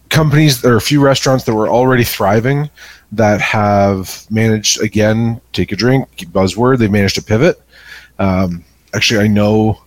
companies 0.08 0.60
there 0.60 0.74
are 0.74 0.76
a 0.76 0.80
few 0.80 1.00
restaurants 1.00 1.44
that 1.44 1.54
were 1.54 1.68
already 1.68 2.04
thriving 2.04 2.68
that 3.12 3.40
have 3.40 4.26
managed 4.30 4.82
again 4.82 5.40
take 5.52 5.72
a 5.72 5.76
drink 5.76 6.08
buzzword 6.32 6.78
they 6.78 6.88
managed 6.88 7.16
to 7.16 7.22
pivot. 7.22 7.60
Um, 8.18 8.64
actually, 8.94 9.24
I 9.24 9.26
know 9.26 9.82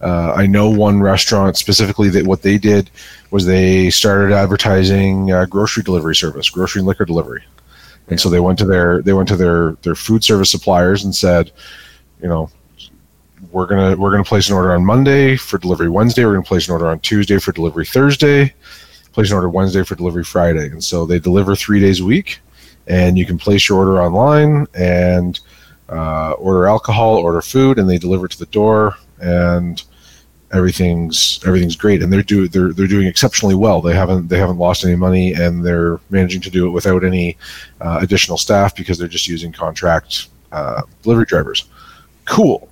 uh, 0.00 0.32
I 0.34 0.46
know 0.46 0.70
one 0.70 1.00
restaurant 1.00 1.56
specifically 1.56 2.08
that 2.10 2.26
what 2.26 2.42
they 2.42 2.56
did 2.56 2.90
was 3.30 3.44
they 3.44 3.90
started 3.90 4.32
advertising 4.32 5.30
uh, 5.30 5.44
grocery 5.44 5.82
delivery 5.82 6.16
service, 6.16 6.48
grocery 6.48 6.80
and 6.80 6.86
liquor 6.86 7.04
delivery, 7.04 7.44
and 8.08 8.18
so 8.18 8.30
they 8.30 8.40
went 8.40 8.58
to 8.60 8.64
their 8.64 9.02
they 9.02 9.12
went 9.12 9.28
to 9.28 9.36
their 9.36 9.72
their 9.82 9.94
food 9.94 10.24
service 10.24 10.50
suppliers 10.50 11.04
and 11.04 11.14
said, 11.14 11.52
you 12.22 12.28
know, 12.28 12.50
we're 13.50 13.66
gonna 13.66 13.94
we're 13.96 14.10
gonna 14.10 14.24
place 14.24 14.48
an 14.48 14.54
order 14.54 14.72
on 14.72 14.84
Monday 14.84 15.36
for 15.36 15.58
delivery 15.58 15.90
Wednesday. 15.90 16.24
We're 16.24 16.32
gonna 16.32 16.44
place 16.44 16.66
an 16.68 16.72
order 16.72 16.88
on 16.88 17.00
Tuesday 17.00 17.38
for 17.38 17.52
delivery 17.52 17.84
Thursday. 17.84 18.54
Place 19.12 19.30
an 19.30 19.34
order 19.34 19.50
Wednesday 19.50 19.82
for 19.82 19.96
delivery 19.96 20.24
Friday, 20.24 20.68
and 20.68 20.82
so 20.82 21.04
they 21.04 21.18
deliver 21.18 21.54
three 21.54 21.80
days 21.80 22.00
a 22.00 22.04
week, 22.04 22.40
and 22.86 23.18
you 23.18 23.26
can 23.26 23.38
place 23.38 23.68
your 23.68 23.78
order 23.78 24.00
online 24.00 24.66
and 24.72 25.40
uh, 25.90 26.32
order 26.32 26.66
alcohol, 26.66 27.16
order 27.16 27.42
food, 27.42 27.78
and 27.78 27.90
they 27.90 27.98
deliver 27.98 28.26
it 28.26 28.32
to 28.32 28.38
the 28.38 28.46
door, 28.46 28.94
and 29.20 29.82
everything's 30.52 31.40
everything's 31.46 31.76
great. 31.76 32.02
And 32.02 32.12
they're 32.12 32.22
do 32.22 32.48
they're 32.48 32.72
they're 32.72 32.86
doing 32.86 33.06
exceptionally 33.06 33.54
well. 33.54 33.80
They 33.80 33.94
haven't 33.94 34.28
they 34.28 34.38
haven't 34.38 34.58
lost 34.58 34.84
any 34.84 34.96
money, 34.96 35.34
and 35.34 35.64
they're 35.64 36.00
managing 36.10 36.40
to 36.42 36.50
do 36.50 36.66
it 36.66 36.70
without 36.70 37.04
any 37.04 37.36
uh, 37.80 37.98
additional 38.02 38.38
staff 38.38 38.74
because 38.74 38.98
they're 38.98 39.08
just 39.08 39.28
using 39.28 39.52
contract 39.52 40.28
uh, 40.52 40.82
delivery 41.02 41.26
drivers. 41.26 41.64
Cool 42.24 42.70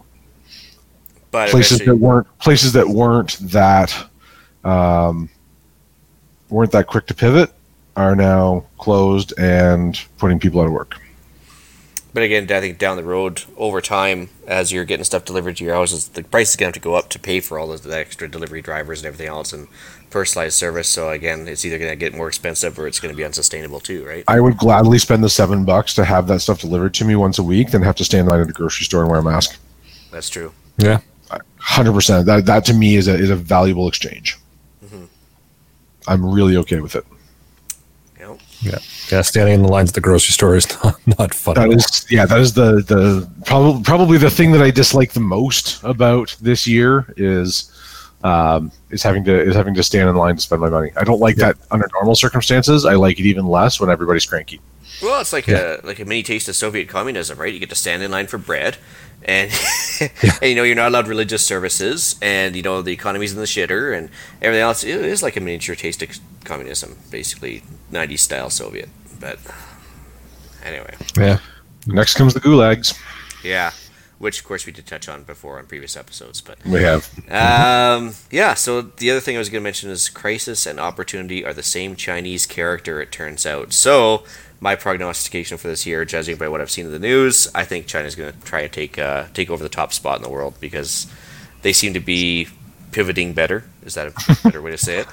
but 1.30 1.50
places 1.50 1.78
that 1.80 1.94
weren't 1.94 2.26
places 2.38 2.72
that 2.72 2.88
weren't 2.88 3.38
that 3.40 3.94
um, 4.64 5.28
weren't 6.48 6.72
that 6.72 6.86
quick 6.86 7.06
to 7.06 7.14
pivot 7.14 7.50
are 7.96 8.14
now 8.16 8.64
closed 8.78 9.34
and 9.38 10.00
putting 10.18 10.38
people 10.38 10.60
out 10.60 10.66
of 10.66 10.72
work. 10.72 11.00
But 12.14 12.22
again, 12.22 12.50
I 12.50 12.60
think 12.60 12.78
down 12.78 12.96
the 12.96 13.04
road, 13.04 13.42
over 13.56 13.80
time, 13.80 14.30
as 14.46 14.72
you're 14.72 14.84
getting 14.84 15.04
stuff 15.04 15.24
delivered 15.24 15.58
to 15.58 15.64
your 15.64 15.74
houses, 15.74 16.08
the 16.08 16.24
price 16.24 16.50
is 16.50 16.56
going 16.56 16.72
to 16.72 16.76
have 16.76 16.82
to 16.82 16.88
go 16.88 16.94
up 16.94 17.10
to 17.10 17.18
pay 17.18 17.40
for 17.40 17.58
all 17.58 17.70
of 17.70 17.82
the 17.82 17.96
extra 17.96 18.28
delivery 18.28 18.62
drivers 18.62 19.00
and 19.00 19.06
everything 19.06 19.28
else 19.28 19.52
and 19.52 19.68
personalized 20.10 20.56
service. 20.56 20.88
So 20.88 21.10
again, 21.10 21.46
it's 21.46 21.64
either 21.64 21.78
going 21.78 21.90
to 21.90 21.96
get 21.96 22.14
more 22.14 22.28
expensive 22.28 22.78
or 22.78 22.86
it's 22.86 22.98
going 22.98 23.12
to 23.12 23.16
be 23.16 23.24
unsustainable 23.24 23.80
too, 23.80 24.06
right? 24.06 24.24
I 24.26 24.40
would 24.40 24.56
gladly 24.56 24.98
spend 24.98 25.22
the 25.22 25.28
seven 25.28 25.64
bucks 25.64 25.94
to 25.94 26.04
have 26.04 26.26
that 26.28 26.40
stuff 26.40 26.60
delivered 26.60 26.94
to 26.94 27.04
me 27.04 27.14
once 27.14 27.38
a 27.38 27.42
week 27.42 27.70
than 27.70 27.82
have 27.82 27.96
to 27.96 28.04
stand 28.04 28.26
in 28.26 28.28
line 28.28 28.40
at 28.40 28.48
a 28.48 28.52
grocery 28.52 28.84
store 28.84 29.02
and 29.02 29.10
wear 29.10 29.20
a 29.20 29.22
mask. 29.22 29.58
That's 30.10 30.30
true. 30.30 30.52
Yeah. 30.78 31.00
Hundred 31.58 31.92
percent. 31.92 32.24
That 32.24 32.46
that 32.46 32.64
to 32.66 32.74
me 32.74 32.96
is 32.96 33.08
a 33.08 33.14
is 33.14 33.28
a 33.28 33.36
valuable 33.36 33.88
exchange. 33.88 34.38
Mm-hmm. 34.82 35.04
I'm 36.06 36.24
really 36.24 36.56
okay 36.56 36.80
with 36.80 36.96
it. 36.96 37.04
You 38.62 38.72
know? 38.72 38.78
Yeah. 38.78 39.16
Yeah. 39.16 39.22
Standing 39.22 39.54
in 39.54 39.62
the 39.62 39.68
lines 39.68 39.90
at 39.90 39.94
the 39.94 40.00
grocery 40.00 40.32
store 40.32 40.56
is 40.56 40.66
not, 40.84 41.00
not 41.18 41.34
fun. 41.34 41.54
That 41.54 41.70
at 41.70 42.10
yeah, 42.10 42.26
that 42.26 42.38
is 42.40 42.52
the 42.54 42.82
the 42.82 43.28
probably 43.46 43.82
probably 43.82 44.18
the 44.18 44.30
thing 44.30 44.52
that 44.52 44.62
I 44.62 44.70
dislike 44.70 45.12
the 45.12 45.20
most 45.20 45.82
about 45.84 46.36
this 46.40 46.66
year 46.66 47.12
is 47.16 47.72
um, 48.24 48.72
is 48.90 49.02
having 49.02 49.24
to 49.24 49.40
is 49.40 49.54
having 49.54 49.74
to 49.74 49.82
stand 49.82 50.08
in 50.08 50.16
line 50.16 50.36
to 50.36 50.40
spend 50.42 50.60
my 50.60 50.68
money. 50.68 50.90
I 50.96 51.04
don't 51.04 51.20
like 51.20 51.36
that 51.36 51.56
under 51.70 51.88
normal 51.94 52.14
circumstances. 52.16 52.84
I 52.84 52.94
like 52.94 53.18
it 53.20 53.26
even 53.26 53.46
less 53.46 53.80
when 53.80 53.90
everybody's 53.90 54.26
cranky. 54.26 54.60
Well, 55.02 55.20
it's 55.20 55.32
like 55.32 55.46
Yeah. 55.46 55.76
a 55.82 55.86
like 55.86 56.00
a 56.00 56.04
mini 56.04 56.22
taste 56.24 56.48
of 56.48 56.56
Soviet 56.56 56.88
communism, 56.88 57.38
right? 57.38 57.52
You 57.52 57.60
get 57.60 57.68
to 57.70 57.76
stand 57.76 58.02
in 58.02 58.10
line 58.10 58.26
for 58.26 58.38
bread, 58.38 58.76
and, 59.28 59.52
and 60.00 60.42
you 60.42 60.54
know 60.56 60.64
you're 60.64 60.74
not 60.74 60.88
allowed 60.88 61.06
religious 61.06 61.44
services, 61.44 62.16
and 62.20 62.56
you 62.56 62.62
know 62.62 62.82
the 62.82 62.92
economy's 62.92 63.32
in 63.32 63.38
the 63.38 63.44
shitter, 63.44 63.96
and 63.96 64.08
everything 64.42 64.62
else. 64.62 64.82
It 64.82 65.04
is 65.04 65.22
like 65.22 65.36
a 65.36 65.40
miniature 65.40 65.76
taste 65.76 66.02
of 66.02 66.18
communism, 66.44 66.96
basically 67.10 67.62
'90s 67.92 68.20
style 68.20 68.50
Soviet. 68.50 68.88
But 69.20 69.38
anyway, 70.64 70.96
Yeah. 71.16 71.38
Next 71.86 72.14
comes 72.14 72.34
the 72.34 72.40
gulags. 72.40 72.98
yeah. 73.44 73.70
Which, 74.18 74.40
of 74.40 74.44
course, 74.46 74.66
we 74.66 74.72
did 74.72 74.84
touch 74.84 75.08
on 75.08 75.22
before 75.22 75.60
on 75.60 75.66
previous 75.66 75.96
episodes, 75.96 76.40
but 76.40 76.58
We 76.66 76.82
have 76.82 77.08
Um, 77.30 78.14
yeah, 78.32 78.54
so 78.54 78.80
the 78.82 79.12
other 79.12 79.20
thing 79.20 79.36
I 79.36 79.38
was 79.38 79.48
going 79.48 79.62
to 79.62 79.64
mention 79.64 79.90
is 79.90 80.08
crisis 80.08 80.66
and 80.66 80.80
opportunity 80.80 81.44
are 81.44 81.54
the 81.54 81.62
same 81.62 81.94
Chinese 81.94 82.44
character, 82.44 83.00
it 83.00 83.12
turns 83.12 83.46
out. 83.46 83.72
So, 83.72 84.24
my 84.60 84.74
prognostication 84.74 85.56
for 85.56 85.68
this 85.68 85.86
year, 85.86 86.04
judging 86.04 86.36
by 86.36 86.48
what 86.48 86.60
I've 86.60 86.70
seen 86.70 86.86
in 86.86 86.92
the 86.92 86.98
news, 86.98 87.48
I 87.54 87.64
think 87.64 87.86
China's 87.86 88.14
going 88.14 88.32
to 88.32 88.40
try 88.40 88.62
and 88.62 88.72
take 88.72 88.98
uh, 88.98 89.26
take 89.34 89.50
over 89.50 89.62
the 89.62 89.68
top 89.68 89.92
spot 89.92 90.16
in 90.16 90.22
the 90.22 90.30
world 90.30 90.54
because 90.60 91.06
they 91.62 91.72
seem 91.72 91.94
to 91.94 92.00
be 92.00 92.48
pivoting 92.90 93.32
better. 93.32 93.64
Is 93.84 93.94
that 93.94 94.08
a 94.08 94.42
better 94.42 94.62
way 94.62 94.72
to 94.72 94.78
say 94.78 95.00
it? 95.00 95.06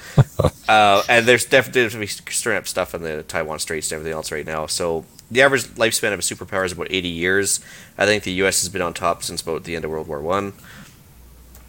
Uh, 0.68 1.04
and 1.08 1.26
there's 1.26 1.46
definitely 1.46 2.08
stirring 2.08 2.58
up 2.58 2.68
stuff 2.68 2.96
in 2.96 3.04
the 3.04 3.24
Taiwan 3.24 3.60
Straits 3.60 3.92
and 3.92 4.00
everything 4.00 4.16
else 4.16 4.32
right 4.32 4.46
now. 4.46 4.66
So 4.66 5.06
the 5.30 5.42
average 5.42 5.66
lifespan 5.76 6.12
of 6.14 6.20
a 6.20 6.22
superpower 6.24 6.66
is 6.66 6.72
about 6.72 6.88
80 6.90 7.08
years. 7.08 7.60
I 7.98 8.06
think 8.06 8.24
the 8.24 8.32
U.S. 8.34 8.62
has 8.62 8.70
been 8.70 8.82
on 8.82 8.94
top 8.94 9.24
since 9.24 9.42
about 9.42 9.64
the 9.64 9.76
end 9.76 9.86
of 9.86 9.92
World 9.92 10.08
War 10.08 10.22
One. 10.22 10.54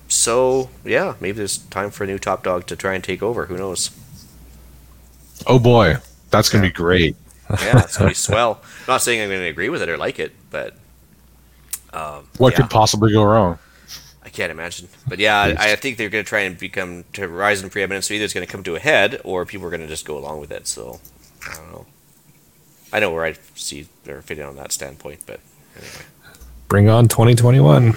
So 0.09 0.71
yeah, 0.85 1.15
maybe 1.21 1.39
there's 1.39 1.59
time 1.59 1.91
for 1.91 2.05
a 2.05 2.07
new 2.07 2.19
top 2.19 2.43
dog 2.43 2.67
to 2.69 2.77
try 2.77 2.95
and 2.95 3.05
take 3.05 3.23
over. 3.23 3.47
Who 3.47 3.57
knows? 3.59 3.91
oh 5.47 5.59
boy, 5.59 5.97
that's 6.31 6.49
gonna 6.49 6.63
be 6.63 6.73
great. 6.73 7.17
Yeah, 7.51 7.83
it's 7.83 7.97
gonna 7.97 8.11
be 8.11 8.15
swell. 8.29 8.61
I'm 8.63 8.87
not 8.95 9.03
saying 9.03 9.23
I'm 9.23 9.29
gonna 9.29 9.49
agree 9.49 9.69
with 9.69 9.83
it 9.83 9.89
or 9.89 9.97
like 9.97 10.19
it, 10.19 10.33
but 10.51 10.75
um, 11.93 12.29
What 12.39 12.53
yeah, 12.53 12.63
could 12.63 12.71
possibly 12.71 13.13
go 13.13 13.25
wrong? 13.25 13.59
I 14.23 14.29
can't 14.29 14.51
imagine. 14.51 14.89
But 15.07 15.19
yeah, 15.19 15.55
I, 15.59 15.73
I 15.73 15.77
think 15.77 15.97
they're 15.97 16.09
gonna 16.09 16.25
try 16.25 16.41
and 16.41 16.59
become 16.59 17.05
to 17.13 17.29
rise 17.29 17.63
in 17.63 17.71
preeminence. 17.71 18.09
So 18.09 18.15
either 18.15 18.25
it's 18.25 18.35
gonna 18.35 18.47
come 18.47 18.63
to 18.65 18.75
a 18.75 18.81
head, 18.81 19.21
or 19.25 19.47
people 19.47 19.67
are 19.67 19.71
gonna 19.71 19.87
just 19.87 20.05
go 20.05 20.19
along 20.19 20.41
with 20.41 20.51
it. 20.51 20.67
So 20.67 21.01
I 21.49 21.55
don't 21.55 21.73
know. 21.73 21.87
I 22.93 23.01
know 23.01 23.13
where 23.13 23.25
I 23.25 23.35
see 23.55 23.89
they're 24.05 24.23
fitting 24.23 24.45
on 24.45 24.57
that 24.57 24.73
standpoint, 24.73 25.21
but 25.27 25.41
anyway. 25.77 25.93
Bring 26.69 26.89
on 26.89 27.09
2021. 27.09 27.95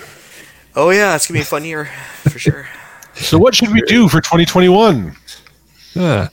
Oh 0.76 0.92
yeah, 0.92 1.16
it's 1.16 1.28
gonna 1.28 1.40
be 1.40 1.42
a 1.42 1.46
fun 1.46 1.66
year 1.66 1.86
for 2.24 2.40
sure. 2.40 2.68
So 3.16 3.38
what 3.38 3.54
should 3.54 3.72
we 3.74 3.82
do 3.82 4.08
for 4.08 4.22
2021? 4.22 5.14
Yeah. 5.94 6.30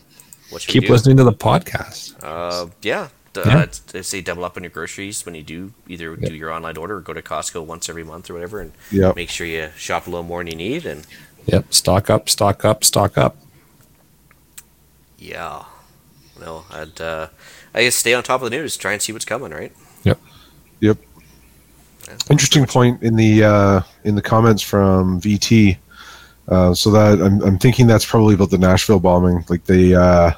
What 0.51 0.63
should 0.63 0.69
we 0.75 0.81
Keep 0.81 0.87
do? 0.89 0.93
listening 0.93 1.17
to 1.19 1.25
the 1.25 1.33
podcast. 1.33 2.15
Uh, 2.23 2.69
yeah. 2.83 3.09
D- 3.33 3.43
Yeah. 3.45 3.67
Uh, 3.95 4.03
say 4.03 4.21
double 4.23 4.45
up 4.45 4.57
on 4.57 4.63
your 4.63 4.71
groceries 4.71 5.27
when 5.27 5.35
you 5.35 5.43
do 5.43 5.73
either 5.89 6.17
do 6.17 6.35
your 6.35 6.51
online 6.53 6.77
order 6.79 6.97
or 6.97 7.01
go 7.01 7.13
to 7.13 7.21
Costco 7.23 7.65
once 7.65 7.89
every 7.89 8.05
month 8.05 8.31
or 8.31 8.35
whatever, 8.35 8.61
and 8.61 8.73
Yep. 8.91 9.17
make 9.17 9.29
sure 9.31 9.47
you 9.47 9.69
shop 9.77 10.07
a 10.07 10.11
little 10.11 10.25
more 10.25 10.41
than 10.43 10.49
you 10.53 10.57
need. 10.57 10.87
And 10.87 11.07
Yep. 11.47 11.75
Stock 11.75 12.09
up, 12.11 12.29
stock 12.31 12.65
up, 12.65 12.83
stock 12.85 13.19
up. 13.19 13.37
yeah, 15.19 15.65
no, 16.41 16.65
I'd 16.71 17.01
uh, 17.01 17.29
I 17.75 17.83
guess 17.83 17.95
stay 17.97 18.15
on 18.15 18.23
top 18.23 18.43
of 18.43 18.51
the 18.51 18.57
news, 18.57 18.77
try 18.77 18.93
and 18.93 19.03
see 19.03 19.13
what's 19.13 19.25
coming, 19.25 19.51
right? 19.53 19.73
Yep. 20.05 20.19
Yeah. 20.81 20.93
Interesting 22.31 22.65
point 22.67 23.03
in 23.03 23.17
the 23.17 23.45
uh, 23.45 23.81
in 24.05 24.15
the 24.15 24.23
comments 24.23 24.63
from 24.63 25.21
VT. 25.21 25.77
Uh, 26.49 26.73
so 26.75 26.91
that 26.91 27.21
I'm, 27.21 27.43
I'm 27.43 27.59
thinking 27.59 27.87
that's 27.87 28.07
probably 28.07 28.35
about 28.35 28.51
the 28.51 28.59
Nashville 28.59 29.01
bombing. 29.01 29.45
Like 29.49 29.65
they, 29.65 29.95
uh, 29.95 30.33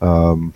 um, 0.00 0.54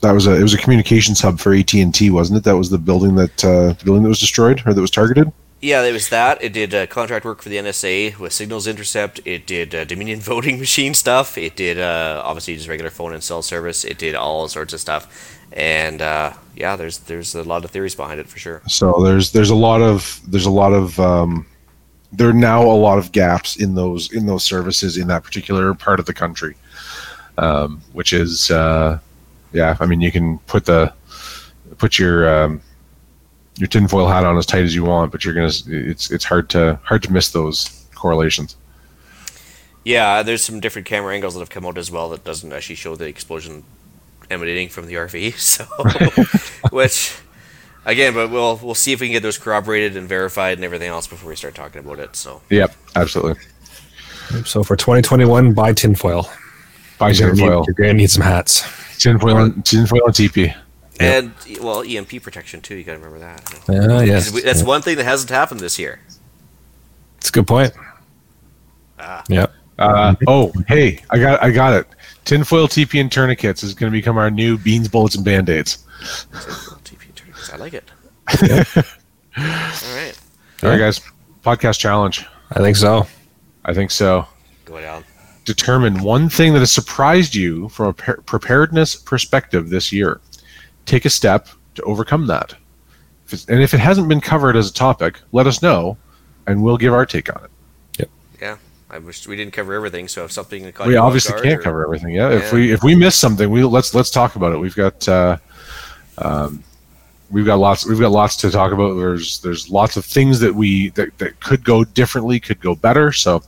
that 0.00 0.12
was 0.12 0.26
a 0.26 0.34
it 0.34 0.42
was 0.42 0.54
a 0.54 0.58
communications 0.58 1.20
hub 1.20 1.40
for 1.40 1.52
AT 1.52 1.72
and 1.74 1.94
T, 1.94 2.10
wasn't 2.10 2.38
it? 2.38 2.44
That 2.44 2.56
was 2.56 2.70
the 2.70 2.78
building 2.78 3.16
that 3.16 3.44
uh, 3.44 3.72
the 3.72 3.84
building 3.84 4.02
that 4.04 4.08
was 4.08 4.20
destroyed 4.20 4.62
or 4.66 4.74
that 4.74 4.80
was 4.80 4.90
targeted. 4.90 5.32
Yeah, 5.60 5.82
it 5.82 5.92
was 5.92 6.08
that. 6.08 6.42
It 6.42 6.54
did 6.54 6.74
uh, 6.74 6.86
contract 6.86 7.26
work 7.26 7.42
for 7.42 7.50
the 7.50 7.56
NSA 7.56 8.18
with 8.18 8.32
Signals 8.32 8.66
Intercept. 8.66 9.20
It 9.26 9.46
did 9.46 9.74
uh, 9.74 9.84
Dominion 9.84 10.20
voting 10.20 10.58
machine 10.58 10.94
stuff. 10.94 11.36
It 11.36 11.54
did 11.56 11.78
uh, 11.78 12.22
obviously 12.24 12.56
just 12.56 12.68
regular 12.68 12.90
phone 12.90 13.12
and 13.12 13.22
cell 13.22 13.42
service. 13.42 13.84
It 13.84 13.98
did 13.98 14.14
all 14.14 14.48
sorts 14.48 14.72
of 14.72 14.80
stuff, 14.80 15.38
and 15.52 16.00
uh, 16.00 16.32
yeah, 16.56 16.76
there's 16.76 16.98
there's 16.98 17.34
a 17.34 17.42
lot 17.42 17.64
of 17.64 17.70
theories 17.70 17.94
behind 17.94 18.20
it 18.20 18.28
for 18.28 18.38
sure. 18.38 18.62
So 18.68 19.02
there's 19.02 19.32
there's 19.32 19.50
a 19.50 19.54
lot 19.54 19.82
of 19.82 20.20
there's 20.26 20.46
a 20.46 20.50
lot 20.50 20.72
of 20.72 20.98
um, 20.98 21.44
there 22.12 22.28
are 22.28 22.34
now 22.34 22.62
a 22.62 22.74
lot 22.74 22.98
of 22.98 23.12
gaps 23.12 23.56
in 23.56 23.74
those 23.74 24.12
in 24.12 24.26
those 24.26 24.44
services 24.44 24.96
in 24.96 25.06
that 25.08 25.22
particular 25.22 25.74
part 25.74 26.00
of 26.00 26.06
the 26.06 26.14
country, 26.14 26.56
um, 27.38 27.80
which 27.92 28.12
is 28.12 28.50
uh, 28.50 28.98
yeah. 29.52 29.76
I 29.80 29.86
mean, 29.86 30.00
you 30.00 30.10
can 30.10 30.38
put 30.40 30.64
the 30.64 30.92
put 31.78 31.98
your 31.98 32.44
um, 32.44 32.60
your 33.56 33.68
tinfoil 33.68 34.08
hat 34.08 34.24
on 34.24 34.36
as 34.36 34.46
tight 34.46 34.64
as 34.64 34.74
you 34.74 34.84
want, 34.84 35.12
but 35.12 35.24
you're 35.24 35.34
gonna 35.34 35.52
it's 35.66 36.10
it's 36.10 36.24
hard 36.24 36.48
to 36.50 36.78
hard 36.82 37.02
to 37.04 37.12
miss 37.12 37.30
those 37.30 37.86
correlations. 37.94 38.56
Yeah, 39.84 40.22
there's 40.22 40.44
some 40.44 40.60
different 40.60 40.86
camera 40.86 41.14
angles 41.14 41.34
that 41.34 41.40
have 41.40 41.50
come 41.50 41.64
out 41.64 41.78
as 41.78 41.90
well 41.90 42.10
that 42.10 42.24
doesn't 42.24 42.52
actually 42.52 42.74
show 42.74 42.96
the 42.96 43.06
explosion 43.06 43.64
emanating 44.30 44.68
from 44.68 44.86
the 44.86 44.94
RV. 44.94 45.34
So, 45.38 45.64
which 46.70 47.16
again, 47.90 48.14
but 48.14 48.30
we'll 48.30 48.56
we'll 48.62 48.74
see 48.74 48.92
if 48.92 49.00
we 49.00 49.06
can 49.08 49.12
get 49.14 49.22
those 49.22 49.38
corroborated 49.38 49.96
and 49.96 50.08
verified 50.08 50.58
and 50.58 50.64
everything 50.64 50.88
else 50.88 51.06
before 51.06 51.28
we 51.30 51.36
start 51.36 51.54
talking 51.54 51.80
about 51.80 51.98
it. 51.98 52.16
So, 52.16 52.40
yep, 52.50 52.74
absolutely. 52.96 53.42
So 54.44 54.62
for 54.62 54.76
2021, 54.76 55.52
buy 55.54 55.72
tinfoil. 55.72 56.30
Buy 56.98 57.10
You're 57.10 57.28
gonna 57.30 57.32
need- 57.32 57.38
tinfoil, 57.40 57.64
You're 57.66 57.74
gonna 57.74 57.92
need 57.94 58.10
some 58.10 58.22
hats. 58.22 58.64
tinfoil, 58.98 59.36
and, 59.38 59.64
tinfoil 59.64 60.04
and 60.06 60.14
TP. 60.14 60.54
and 61.00 61.32
well, 61.60 61.82
EMP 61.82 62.22
protection 62.22 62.60
too. 62.60 62.76
You 62.76 62.84
got 62.84 62.92
to 62.92 62.98
remember 62.98 63.18
that. 63.20 63.60
Yeah, 63.68 64.02
yes. 64.02 64.24
'Cause 64.26 64.34
we- 64.34 64.42
That's 64.42 64.62
one 64.62 64.82
thing 64.82 64.96
that 64.98 65.04
hasn't 65.04 65.30
happened 65.30 65.60
this 65.60 65.78
year. 65.78 66.00
It's 67.18 67.28
a 67.30 67.32
good 67.32 67.46
point. 67.46 67.72
Ah. 68.98 69.22
Yep. 69.28 69.52
Uh, 69.78 70.14
oh, 70.26 70.52
hey, 70.68 71.02
I 71.08 71.18
got 71.18 71.42
I 71.42 71.50
got 71.50 71.72
it. 71.72 71.86
Tinfoil, 72.26 72.68
TP, 72.68 73.00
and 73.00 73.10
tourniquets 73.10 73.62
is 73.62 73.72
going 73.72 73.90
to 73.90 73.98
become 73.98 74.18
our 74.18 74.30
new 74.30 74.58
beans, 74.58 74.88
bullets, 74.88 75.14
and 75.16 75.24
band 75.24 75.48
aids. 75.48 75.78
TP 77.50 77.58
tourniquets. 77.58 77.92
I 78.28 78.36
like 78.36 78.74
it. 78.76 78.86
All 79.36 79.44
right, 79.94 80.18
All 80.62 80.70
right, 80.70 80.78
guys. 80.78 81.00
Podcast 81.44 81.78
challenge. 81.78 82.26
I 82.52 82.58
think 82.60 82.76
so. 82.76 83.06
I 83.64 83.72
think 83.74 83.90
so. 83.90 84.26
go 84.64 84.80
down. 84.80 85.04
Determine 85.44 86.02
one 86.02 86.28
thing 86.28 86.52
that 86.52 86.58
has 86.60 86.70
surprised 86.72 87.34
you 87.34 87.68
from 87.70 87.86
a 87.86 87.92
pre- 87.92 88.14
preparedness 88.26 88.94
perspective 88.96 89.70
this 89.70 89.90
year. 89.92 90.20
Take 90.86 91.04
a 91.04 91.10
step 91.10 91.48
to 91.76 91.82
overcome 91.82 92.26
that. 92.26 92.54
If 93.26 93.32
it's, 93.32 93.44
and 93.46 93.62
if 93.62 93.72
it 93.74 93.80
hasn't 93.80 94.08
been 94.08 94.20
covered 94.20 94.56
as 94.56 94.70
a 94.70 94.72
topic, 94.72 95.20
let 95.32 95.46
us 95.46 95.62
know, 95.62 95.96
and 96.46 96.62
we'll 96.62 96.76
give 96.76 96.92
our 96.92 97.06
take 97.06 97.34
on 97.34 97.44
it. 97.44 97.50
Yep. 97.98 98.10
Yeah, 98.40 98.56
I 98.90 98.98
wish 98.98 99.26
we 99.26 99.36
didn't 99.36 99.52
cover 99.52 99.72
everything. 99.74 100.08
So 100.08 100.24
if 100.24 100.32
something 100.32 100.70
caught 100.72 100.88
we 100.88 100.94
you 100.94 100.98
obviously 100.98 101.40
can't 101.40 101.60
or- 101.60 101.62
cover 101.62 101.84
everything. 101.84 102.14
Yeah. 102.14 102.30
If 102.30 102.52
we 102.52 102.72
if 102.72 102.82
we 102.82 102.94
miss 102.94 103.16
something, 103.16 103.48
we 103.50 103.64
let's 103.64 103.94
let's 103.94 104.10
talk 104.10 104.36
about 104.36 104.52
it. 104.52 104.58
We've 104.58 104.76
got 104.76 105.08
uh, 105.08 105.38
um, 106.18 106.62
we've 107.30 107.46
got 107.46 107.56
lots 107.56 107.86
we've 107.86 108.00
got 108.00 108.10
lots 108.10 108.36
to 108.36 108.50
talk 108.50 108.72
about. 108.72 108.94
There's 108.94 109.40
there's 109.40 109.70
lots 109.70 109.96
of 109.96 110.04
things 110.04 110.40
that 110.40 110.54
we 110.54 110.90
that, 110.90 111.16
that 111.18 111.40
could 111.40 111.64
go 111.64 111.84
differently, 111.84 112.40
could 112.40 112.60
go 112.60 112.74
better. 112.74 113.12
So 113.12 113.42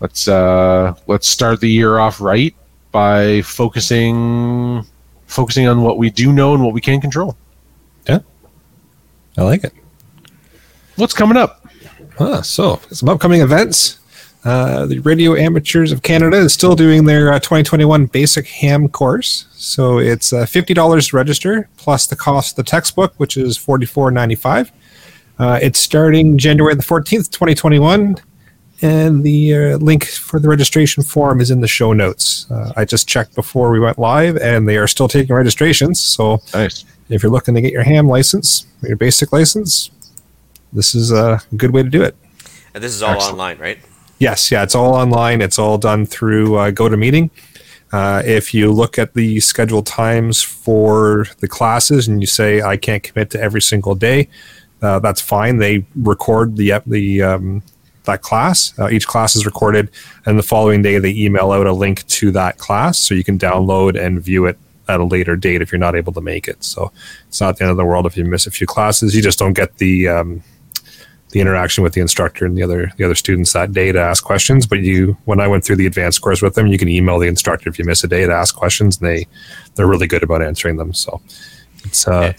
let's 0.00 0.28
uh, 0.28 0.94
let's 1.06 1.28
start 1.28 1.60
the 1.60 1.70
year 1.70 1.98
off 1.98 2.20
right 2.20 2.54
by 2.92 3.42
focusing 3.42 4.84
focusing 5.26 5.66
on 5.66 5.82
what 5.82 5.98
we 5.98 6.10
do 6.10 6.32
know 6.32 6.54
and 6.54 6.62
what 6.62 6.74
we 6.74 6.80
can 6.80 7.00
control. 7.00 7.36
Yeah, 8.08 8.20
I 9.36 9.42
like 9.42 9.64
it. 9.64 9.72
What's 10.96 11.14
coming 11.14 11.36
up? 11.36 11.66
Ah, 12.20 12.40
so 12.40 12.80
some 12.90 13.08
upcoming 13.08 13.40
events. 13.40 13.98
Uh, 14.44 14.84
the 14.84 14.98
Radio 15.00 15.34
Amateurs 15.34 15.90
of 15.90 16.02
Canada 16.02 16.36
is 16.36 16.52
still 16.52 16.76
doing 16.76 17.06
their 17.06 17.32
uh, 17.32 17.38
2021 17.38 18.06
Basic 18.06 18.46
Ham 18.46 18.88
course. 18.88 19.46
So 19.52 19.98
it's 19.98 20.32
uh, 20.34 20.44
$50 20.44 21.08
to 21.10 21.16
register, 21.16 21.68
plus 21.78 22.06
the 22.06 22.16
cost 22.16 22.52
of 22.52 22.56
the 22.64 22.70
textbook, 22.70 23.14
which 23.16 23.36
is 23.38 23.56
$44.95. 23.56 24.70
Uh, 25.38 25.58
it's 25.62 25.78
starting 25.78 26.36
January 26.36 26.74
the 26.74 26.82
14th, 26.82 27.30
2021. 27.30 28.16
And 28.82 29.24
the 29.24 29.54
uh, 29.54 29.76
link 29.78 30.04
for 30.04 30.38
the 30.38 30.48
registration 30.48 31.02
form 31.02 31.40
is 31.40 31.50
in 31.50 31.62
the 31.62 31.68
show 31.68 31.94
notes. 31.94 32.50
Uh, 32.50 32.72
I 32.76 32.84
just 32.84 33.08
checked 33.08 33.34
before 33.34 33.70
we 33.70 33.80
went 33.80 33.98
live, 33.98 34.36
and 34.36 34.68
they 34.68 34.76
are 34.76 34.86
still 34.88 35.08
taking 35.08 35.34
registrations. 35.34 36.00
So 36.00 36.42
Nice. 36.52 36.84
if 37.08 37.22
you're 37.22 37.32
looking 37.32 37.54
to 37.54 37.62
get 37.62 37.72
your 37.72 37.84
ham 37.84 38.08
license, 38.08 38.66
your 38.82 38.96
basic 38.96 39.32
license, 39.32 39.90
this 40.72 40.94
is 40.94 41.12
a 41.12 41.40
good 41.56 41.70
way 41.70 41.82
to 41.82 41.88
do 41.88 42.02
it. 42.02 42.14
And 42.74 42.82
this 42.84 42.92
is 42.92 43.02
all 43.02 43.12
Excellent. 43.14 43.32
online, 43.32 43.58
right? 43.58 43.78
Yes, 44.18 44.50
yeah, 44.50 44.62
it's 44.62 44.74
all 44.74 44.94
online. 44.94 45.40
It's 45.42 45.58
all 45.58 45.78
done 45.78 46.06
through 46.06 46.56
uh, 46.56 46.70
GoToMeeting. 46.70 47.30
Uh, 47.92 48.22
if 48.24 48.52
you 48.54 48.72
look 48.72 48.98
at 48.98 49.14
the 49.14 49.38
scheduled 49.40 49.86
times 49.86 50.42
for 50.42 51.26
the 51.38 51.48
classes 51.48 52.08
and 52.08 52.20
you 52.20 52.26
say 52.26 52.60
I 52.60 52.76
can't 52.76 53.02
commit 53.02 53.30
to 53.30 53.40
every 53.40 53.62
single 53.62 53.94
day, 53.94 54.28
uh, 54.82 54.98
that's 54.98 55.20
fine. 55.20 55.58
They 55.58 55.86
record 55.94 56.56
the 56.56 56.72
the 56.86 57.22
um, 57.22 57.62
that 58.04 58.22
class. 58.22 58.76
Uh, 58.78 58.88
each 58.90 59.06
class 59.06 59.36
is 59.36 59.46
recorded, 59.46 59.90
and 60.26 60.38
the 60.38 60.42
following 60.42 60.82
day 60.82 60.98
they 60.98 61.14
email 61.14 61.52
out 61.52 61.66
a 61.66 61.72
link 61.72 62.06
to 62.08 62.30
that 62.32 62.58
class, 62.58 62.98
so 62.98 63.14
you 63.14 63.24
can 63.24 63.38
download 63.38 63.98
and 63.98 64.20
view 64.22 64.46
it 64.46 64.58
at 64.88 65.00
a 65.00 65.04
later 65.04 65.36
date 65.36 65.62
if 65.62 65.72
you're 65.72 65.78
not 65.78 65.96
able 65.96 66.12
to 66.12 66.20
make 66.20 66.46
it. 66.48 66.62
So 66.62 66.92
it's 67.28 67.40
not 67.40 67.56
the 67.56 67.64
end 67.64 67.70
of 67.70 67.76
the 67.76 67.84
world 67.84 68.06
if 68.06 68.16
you 68.16 68.24
miss 68.24 68.46
a 68.46 68.50
few 68.50 68.66
classes. 68.66 69.14
You 69.14 69.22
just 69.22 69.38
don't 69.38 69.54
get 69.54 69.78
the 69.78 70.08
um, 70.08 70.42
the 71.34 71.40
interaction 71.40 71.82
with 71.82 71.94
the 71.94 72.00
instructor 72.00 72.46
and 72.46 72.56
the 72.56 72.62
other 72.62 72.92
the 72.96 73.04
other 73.04 73.16
students 73.16 73.52
that 73.52 73.72
day 73.72 73.90
to 73.90 73.98
ask 73.98 74.22
questions. 74.22 74.68
But 74.68 74.80
you, 74.80 75.16
when 75.24 75.40
I 75.40 75.48
went 75.48 75.64
through 75.64 75.76
the 75.76 75.86
advanced 75.86 76.22
course 76.22 76.40
with 76.40 76.54
them, 76.54 76.68
you 76.68 76.78
can 76.78 76.88
email 76.88 77.18
the 77.18 77.26
instructor 77.26 77.68
if 77.68 77.76
you 77.76 77.84
miss 77.84 78.04
a 78.04 78.08
day 78.08 78.24
to 78.24 78.32
ask 78.32 78.54
questions, 78.54 78.98
and 78.98 79.08
they 79.08 79.26
they're 79.74 79.88
really 79.88 80.06
good 80.06 80.22
about 80.22 80.42
answering 80.42 80.76
them. 80.76 80.94
So 80.94 81.20
it's 81.84 82.06
a 82.06 82.36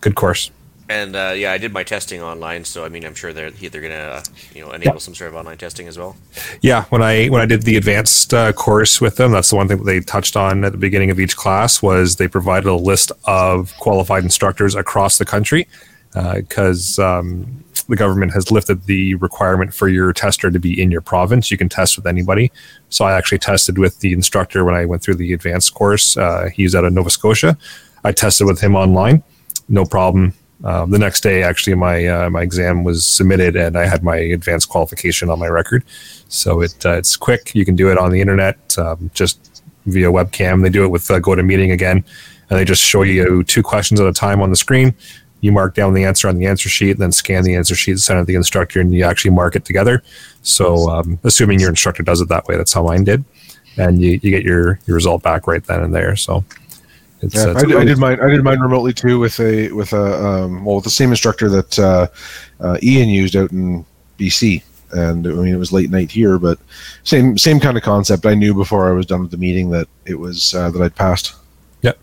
good 0.00 0.14
course. 0.14 0.50
And 0.88 1.14
uh, 1.14 1.34
yeah, 1.36 1.52
I 1.52 1.58
did 1.58 1.74
my 1.74 1.84
testing 1.84 2.22
online, 2.22 2.64
so 2.64 2.86
I 2.86 2.88
mean, 2.88 3.04
I'm 3.04 3.14
sure 3.14 3.34
they're 3.34 3.50
they're 3.50 3.82
gonna 3.82 3.94
uh, 3.94 4.22
you 4.54 4.64
know 4.64 4.72
enable 4.72 4.98
some 4.98 5.14
sort 5.14 5.28
of 5.28 5.36
online 5.36 5.58
testing 5.58 5.86
as 5.86 5.98
well. 5.98 6.16
Yeah, 6.62 6.84
when 6.84 7.02
I 7.02 7.26
when 7.26 7.42
I 7.42 7.46
did 7.46 7.62
the 7.62 7.76
advanced 7.76 8.32
uh, 8.32 8.54
course 8.54 8.98
with 8.98 9.16
them, 9.16 9.30
that's 9.30 9.50
the 9.50 9.56
one 9.56 9.68
thing 9.68 9.76
that 9.76 9.84
they 9.84 10.00
touched 10.00 10.36
on 10.36 10.64
at 10.64 10.72
the 10.72 10.78
beginning 10.78 11.10
of 11.10 11.20
each 11.20 11.36
class 11.36 11.82
was 11.82 12.16
they 12.16 12.28
provided 12.28 12.66
a 12.66 12.74
list 12.74 13.12
of 13.24 13.76
qualified 13.76 14.24
instructors 14.24 14.74
across 14.74 15.18
the 15.18 15.26
country 15.26 15.68
because 16.34 16.98
um, 16.98 17.64
the 17.88 17.96
government 17.96 18.32
has 18.32 18.50
lifted 18.50 18.84
the 18.84 19.14
requirement 19.16 19.74
for 19.74 19.88
your 19.88 20.12
tester 20.12 20.50
to 20.50 20.58
be 20.58 20.80
in 20.80 20.90
your 20.90 21.00
province. 21.00 21.50
You 21.50 21.56
can 21.56 21.68
test 21.68 21.96
with 21.96 22.06
anybody. 22.06 22.52
So 22.90 23.04
I 23.04 23.16
actually 23.16 23.38
tested 23.38 23.78
with 23.78 24.00
the 24.00 24.12
instructor 24.12 24.64
when 24.64 24.74
I 24.74 24.84
went 24.84 25.02
through 25.02 25.16
the 25.16 25.32
advanced 25.32 25.74
course. 25.74 26.16
Uh, 26.16 26.50
he's 26.54 26.74
out 26.74 26.84
of 26.84 26.92
Nova 26.92 27.10
Scotia. 27.10 27.56
I 28.04 28.12
tested 28.12 28.46
with 28.46 28.60
him 28.60 28.76
online, 28.76 29.22
no 29.68 29.84
problem. 29.84 30.34
Um, 30.64 30.90
the 30.90 30.98
next 30.98 31.20
day, 31.20 31.42
actually, 31.42 31.74
my 31.74 32.06
uh, 32.06 32.30
my 32.30 32.42
exam 32.42 32.82
was 32.82 33.06
submitted, 33.06 33.54
and 33.54 33.78
I 33.78 33.86
had 33.86 34.02
my 34.02 34.16
advanced 34.16 34.68
qualification 34.68 35.30
on 35.30 35.38
my 35.38 35.46
record. 35.46 35.84
So 36.28 36.62
it 36.62 36.84
uh, 36.84 36.94
it's 36.94 37.16
quick. 37.16 37.54
You 37.54 37.64
can 37.64 37.76
do 37.76 37.90
it 37.90 37.98
on 37.98 38.10
the 38.10 38.20
internet, 38.20 38.76
um, 38.76 39.10
just 39.14 39.62
via 39.86 40.10
webcam. 40.10 40.62
They 40.62 40.68
do 40.68 40.84
it 40.84 40.88
with 40.88 41.08
uh, 41.10 41.20
GoToMeeting 41.20 41.72
again, 41.72 42.04
and 42.50 42.58
they 42.58 42.64
just 42.64 42.82
show 42.82 43.02
you 43.02 43.44
two 43.44 43.62
questions 43.62 44.00
at 44.00 44.06
a 44.08 44.12
time 44.12 44.42
on 44.42 44.50
the 44.50 44.56
screen. 44.56 44.94
You 45.40 45.52
mark 45.52 45.74
down 45.74 45.94
the 45.94 46.04
answer 46.04 46.28
on 46.28 46.36
the 46.36 46.46
answer 46.46 46.68
sheet, 46.68 46.92
and 46.92 47.00
then 47.00 47.12
scan 47.12 47.44
the 47.44 47.54
answer 47.54 47.74
sheet, 47.74 47.98
send 48.00 48.18
it 48.18 48.22
to 48.22 48.26
the 48.26 48.34
instructor, 48.34 48.80
and 48.80 48.92
you 48.92 49.04
actually 49.04 49.30
mark 49.30 49.54
it 49.54 49.64
together. 49.64 50.02
So, 50.42 50.88
um, 50.90 51.18
assuming 51.24 51.60
your 51.60 51.70
instructor 51.70 52.02
does 52.02 52.20
it 52.20 52.28
that 52.28 52.46
way, 52.46 52.56
that's 52.56 52.72
how 52.72 52.82
mine 52.82 53.04
did, 53.04 53.24
and 53.76 54.00
you, 54.00 54.18
you 54.22 54.30
get 54.30 54.42
your, 54.42 54.80
your 54.86 54.96
result 54.96 55.22
back 55.22 55.46
right 55.46 55.64
then 55.64 55.82
and 55.82 55.94
there. 55.94 56.16
So, 56.16 56.44
it's, 57.20 57.34
Yeah, 57.34 57.52
I, 57.56 57.64
did, 57.64 57.76
I 57.76 57.84
did 57.84 57.98
mine. 57.98 58.20
I 58.20 58.28
did 58.28 58.44
mine 58.44 58.60
remotely 58.60 58.92
too 58.92 59.18
with 59.18 59.40
a 59.40 59.72
with 59.72 59.92
a 59.92 60.24
um, 60.24 60.64
well 60.64 60.76
with 60.76 60.84
the 60.84 60.90
same 60.90 61.10
instructor 61.10 61.48
that 61.48 61.78
uh, 61.78 62.06
uh, 62.60 62.78
Ian 62.82 63.08
used 63.08 63.34
out 63.34 63.50
in 63.50 63.84
BC. 64.18 64.62
And 64.92 65.26
I 65.26 65.30
mean, 65.30 65.52
it 65.52 65.58
was 65.58 65.72
late 65.72 65.90
night 65.90 66.10
here, 66.10 66.38
but 66.38 66.58
same 67.02 67.36
same 67.36 67.60
kind 67.60 67.76
of 67.76 67.82
concept. 67.82 68.24
I 68.24 68.34
knew 68.34 68.54
before 68.54 68.88
I 68.88 68.92
was 68.92 69.04
done 69.04 69.22
with 69.22 69.30
the 69.30 69.36
meeting 69.36 69.70
that 69.70 69.88
it 70.06 70.14
was 70.14 70.54
uh, 70.54 70.70
that 70.70 70.80
I'd 70.80 70.94
passed. 70.94 71.34
Yep. 71.82 71.98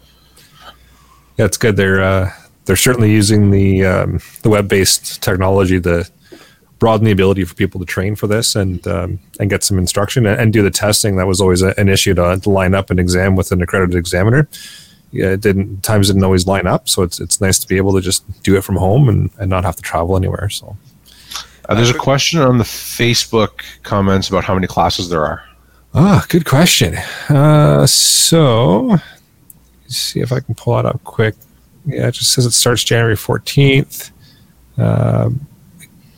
Yeah, 1.37 1.45
it's 1.45 1.57
good. 1.57 1.77
They're 1.77 2.03
uh, 2.03 2.31
they're 2.65 2.75
certainly 2.75 3.11
using 3.11 3.51
the 3.51 3.85
um, 3.85 4.19
the 4.41 4.49
web 4.49 4.67
based 4.67 5.21
technology 5.21 5.79
to 5.81 6.09
broaden 6.77 7.05
the 7.05 7.11
ability 7.11 7.45
for 7.45 7.55
people 7.55 7.79
to 7.79 7.85
train 7.85 8.15
for 8.15 8.27
this 8.27 8.55
and 8.55 8.85
um, 8.87 9.19
and 9.39 9.49
get 9.49 9.63
some 9.63 9.77
instruction 9.77 10.25
and, 10.25 10.39
and 10.39 10.53
do 10.53 10.61
the 10.61 10.71
testing. 10.71 11.15
That 11.15 11.27
was 11.27 11.39
always 11.39 11.61
a, 11.61 11.73
an 11.79 11.89
issue 11.89 12.13
to, 12.15 12.39
to 12.41 12.49
line 12.49 12.73
up 12.73 12.89
an 12.89 12.99
exam 12.99 13.35
with 13.35 13.51
an 13.51 13.61
accredited 13.61 13.95
examiner. 13.95 14.47
Yeah, 15.11 15.31
it 15.31 15.41
didn't 15.41 15.81
times 15.81 16.07
didn't 16.07 16.23
always 16.23 16.45
line 16.47 16.67
up, 16.67 16.89
so 16.89 17.03
it's 17.03 17.19
it's 17.19 17.39
nice 17.39 17.59
to 17.59 17.67
be 17.67 17.77
able 17.77 17.93
to 17.93 18.01
just 18.01 18.23
do 18.43 18.57
it 18.57 18.63
from 18.63 18.75
home 18.75 19.07
and, 19.07 19.29
and 19.39 19.49
not 19.49 19.63
have 19.63 19.75
to 19.77 19.81
travel 19.81 20.17
anywhere. 20.17 20.49
So 20.49 20.75
Uh, 21.69 21.75
there's 21.75 21.89
a 21.89 21.97
question 21.97 22.41
on 22.41 22.57
the 22.57 22.63
Facebook 22.63 23.63
comments 23.83 24.29
about 24.29 24.43
how 24.43 24.53
many 24.53 24.67
classes 24.67 25.09
there 25.09 25.25
are. 25.25 25.43
Ah, 25.93 26.25
good 26.27 26.45
question. 26.45 26.95
Uh, 27.29 27.87
so, 27.87 28.99
let's 29.83 29.95
see 29.95 30.19
if 30.19 30.31
I 30.31 30.41
can 30.41 30.53
pull 30.53 30.77
it 30.77 30.85
up 30.85 31.01
quick. 31.03 31.35
Yeah, 31.85 32.07
it 32.07 32.11
just 32.13 32.31
says 32.31 32.45
it 32.45 32.51
starts 32.51 32.83
January 32.83 33.15
14th. 33.15 34.11
Um, 34.77 35.47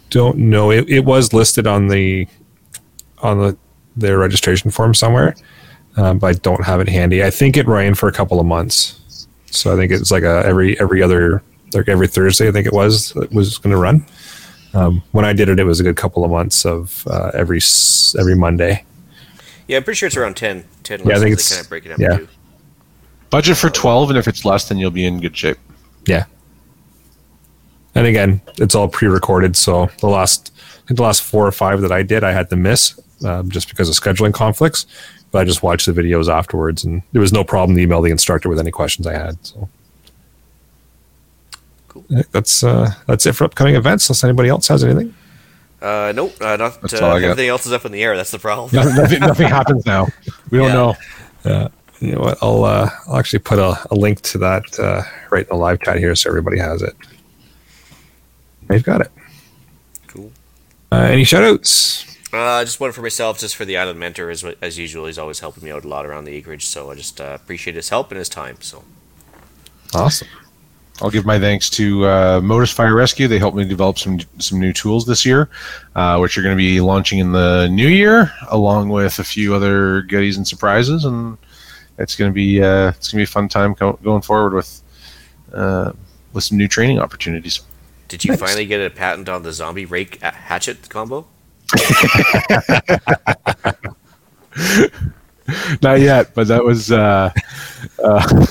don't 0.10 0.38
know. 0.38 0.72
It, 0.72 0.90
it 0.90 1.06
was 1.06 1.34
listed 1.34 1.68
on 1.68 1.88
the 1.90 2.28
on 3.22 3.40
the 3.40 3.58
their 3.96 4.18
registration 4.18 4.70
form 4.72 4.94
somewhere, 4.94 5.36
um, 5.98 6.20
but 6.20 6.28
I 6.28 6.34
don't 6.40 6.64
have 6.64 6.80
it 6.80 6.88
handy. 6.88 7.24
I 7.24 7.30
think 7.30 7.58
it 7.58 7.68
ran 7.68 7.96
for 7.96 8.08
a 8.08 8.12
couple 8.12 8.40
of 8.40 8.46
months, 8.46 9.28
so 9.52 9.74
I 9.74 9.76
think 9.76 9.92
it's 9.92 10.12
like 10.12 10.24
a 10.24 10.44
every 10.46 10.80
every 10.80 11.02
other 11.04 11.44
like 11.74 11.90
every 11.90 12.08
Thursday. 12.08 12.48
I 12.48 12.52
think 12.52 12.66
it 12.68 12.74
was 12.74 13.16
it 13.18 13.32
was 13.32 13.58
going 13.58 13.72
to 13.72 13.78
run. 13.82 14.06
Um, 14.74 15.02
when 15.12 15.26
I 15.26 15.34
did 15.34 15.50
it, 15.50 15.60
it 15.60 15.64
was 15.64 15.80
a 15.80 15.84
good 15.84 15.96
couple 15.98 16.24
of 16.24 16.32
months 16.32 16.66
of 16.66 17.06
uh, 17.08 17.32
every 17.34 17.60
every 18.18 18.36
Monday. 18.36 18.84
Yeah, 19.68 19.78
I'm 19.78 19.84
pretty 19.84 19.98
sure 19.98 20.08
it's 20.08 20.16
around 20.16 20.38
10. 20.38 20.64
10 20.84 21.00
Yeah, 21.06 21.16
I 21.18 21.20
think 21.20 21.34
it's- 21.34 21.50
kind 21.50 21.62
of 21.62 21.70
break 21.70 21.86
it 21.86 21.92
up 21.92 22.00
yeah. 22.00 22.14
into. 22.14 22.28
Budget 23.30 23.58
for 23.58 23.70
12, 23.70 24.12
and 24.12 24.20
if 24.20 24.28
it's 24.28 24.46
less, 24.46 24.70
then 24.70 24.78
you'll 24.78 24.92
be 24.92 25.06
in 25.06 25.20
good 25.20 25.36
shape. 25.36 25.58
Yeah. 26.06 26.26
And 27.96 28.08
again, 28.08 28.42
it's 28.58 28.76
all 28.76 28.88
pre-recorded, 28.88 29.56
so 29.58 29.90
the 30.00 30.08
last 30.08 30.52
I 30.56 30.88
think 30.88 30.98
the 30.98 31.04
last 31.04 31.22
four 31.22 31.46
or 31.46 31.52
five 31.52 31.82
that 31.82 31.92
I 31.92 32.02
did, 32.02 32.24
I 32.24 32.32
had 32.32 32.50
to 32.52 32.56
miss 32.56 32.98
um, 33.26 33.50
just 33.50 33.68
because 33.68 33.90
of 33.90 33.96
scheduling 33.96 34.34
conflicts. 34.34 34.86
But 35.32 35.40
I 35.40 35.44
just 35.44 35.62
watched 35.62 35.86
the 35.86 35.92
videos 35.92 36.30
afterwards, 36.30 36.86
and 36.86 37.02
there 37.12 37.20
was 37.20 37.34
no 37.34 37.44
problem 37.44 37.76
to 37.76 37.82
email 37.82 38.02
the 38.02 38.12
instructor 38.12 38.48
with 38.48 38.58
any 38.58 38.72
questions 38.72 39.06
I 39.06 39.14
had. 39.14 39.46
So. 39.46 39.68
Cool. 41.90 42.06
That's 42.32 42.64
uh, 42.64 42.94
that's 43.06 43.26
it 43.26 43.34
for 43.34 43.44
upcoming 43.44 43.76
events. 43.76 44.08
Unless 44.08 44.24
anybody 44.24 44.48
else 44.48 44.70
has 44.70 44.86
anything. 44.86 45.14
Uh, 45.82 46.14
nope, 46.16 46.34
uh, 46.40 46.56
not, 46.56 46.82
That's 46.82 46.94
uh, 46.94 47.06
all 47.06 47.12
I 47.12 47.20
got. 47.20 47.32
everything 47.32 47.50
else 47.50 47.66
is 47.66 47.74
up 47.74 47.86
in 47.86 47.92
the 47.92 48.02
air. 48.02 48.16
That's 48.16 48.32
the 48.32 48.40
problem. 48.40 48.70
nothing, 48.74 48.96
nothing, 48.96 49.20
nothing 49.28 49.48
happens 49.48 49.86
now. 49.86 50.08
We 50.50 50.58
don't 50.60 50.70
know. 50.70 50.96
Yeah. 51.46 51.52
know. 51.52 51.72
You 52.00 52.14
know 52.14 52.22
what? 52.22 52.38
I'll 52.42 52.64
uh, 52.64 52.90
I'll 53.08 53.18
actually 53.18 53.40
put 53.40 53.60
a, 53.60 53.78
a 53.92 53.96
link 53.96 54.22
to 54.22 54.38
that 54.40 54.80
uh, 54.80 55.02
right 55.32 55.44
in 55.44 55.50
the 55.50 55.56
live 55.56 55.82
chat 55.82 55.98
here, 55.98 56.16
so 56.16 56.30
everybody 56.30 56.60
has 56.60 56.82
it. 56.82 56.96
They've 58.68 58.84
got 58.84 59.02
it. 59.02 59.12
Cool. 60.08 60.32
Uh, 60.92 61.08
any 61.10 61.24
shoutouts? 61.24 62.04
Uh, 62.34 62.64
just 62.64 62.80
one 62.80 62.92
for 62.92 63.02
myself, 63.02 63.40
just 63.40 63.56
for 63.56 63.66
the 63.66 63.78
island 63.78 64.00
mentor, 64.00 64.30
as, 64.30 64.44
as 64.62 64.78
usual. 64.78 65.06
He's 65.06 65.18
always 65.18 65.40
helping 65.40 65.64
me 65.64 65.72
out 65.72 65.86
a 65.86 65.88
lot 65.88 66.06
around 66.06 66.26
the 66.26 66.34
acreage, 66.34 66.66
so 66.66 66.92
I 66.92 66.96
just 66.96 67.20
uh, 67.22 67.38
appreciate 67.42 67.76
his 67.76 67.90
help 67.90 68.12
and 68.12 68.18
his 68.18 68.30
time. 68.30 68.58
So 68.60 68.84
Awesome. 69.94 70.28
I'll 71.02 71.12
give 71.12 71.26
my 71.26 71.40
thanks 71.40 71.70
to 71.72 72.06
uh, 72.06 72.42
Modus 72.44 72.72
Fire 72.72 72.96
Rescue. 72.96 73.28
They 73.28 73.38
helped 73.38 73.56
me 73.56 73.66
develop 73.66 74.00
some 74.00 74.20
some 74.40 74.60
new 74.60 74.74
tools 74.74 75.06
this 75.06 75.26
year, 75.26 75.50
uh, 75.96 76.18
which 76.18 76.38
are 76.38 76.42
going 76.42 76.56
to 76.56 76.58
be 76.58 76.82
launching 76.82 77.20
in 77.20 77.32
the 77.32 77.68
new 77.68 77.88
year, 77.88 78.32
along 78.50 78.90
with 78.90 79.20
a 79.20 79.24
few 79.24 79.54
other 79.54 80.02
goodies 80.04 80.38
and 80.38 80.48
surprises. 80.48 81.06
And 81.06 81.38
it's 81.98 82.16
going 82.16 82.32
to 82.32 82.34
be 82.34 82.62
uh, 82.62 82.90
it's 82.90 83.12
going 83.12 83.18
to 83.18 83.18
be 83.18 83.24
a 83.24 83.28
fun 83.28 83.48
time 83.50 83.74
go- 83.74 84.00
going 84.04 84.22
forward 84.22 84.54
with 84.54 84.82
uh, 85.54 85.92
with 86.34 86.44
some 86.44 86.58
new 86.58 86.68
training 86.68 87.00
opportunities. 87.00 87.62
Did 88.08 88.24
you 88.24 88.32
Nice. 88.32 88.40
finally 88.40 88.66
get 88.66 88.80
a 88.80 88.90
patent 88.90 89.28
on 89.30 89.44
the 89.44 89.52
zombie 89.52 89.86
rake 89.86 90.22
hatchet 90.22 90.90
combo? 90.90 91.26
Not 95.82 96.02
yet, 96.02 96.34
but 96.36 96.48
that 96.50 96.64
was. 96.64 96.92
Uh, 96.92 97.32
uh, 98.04 98.46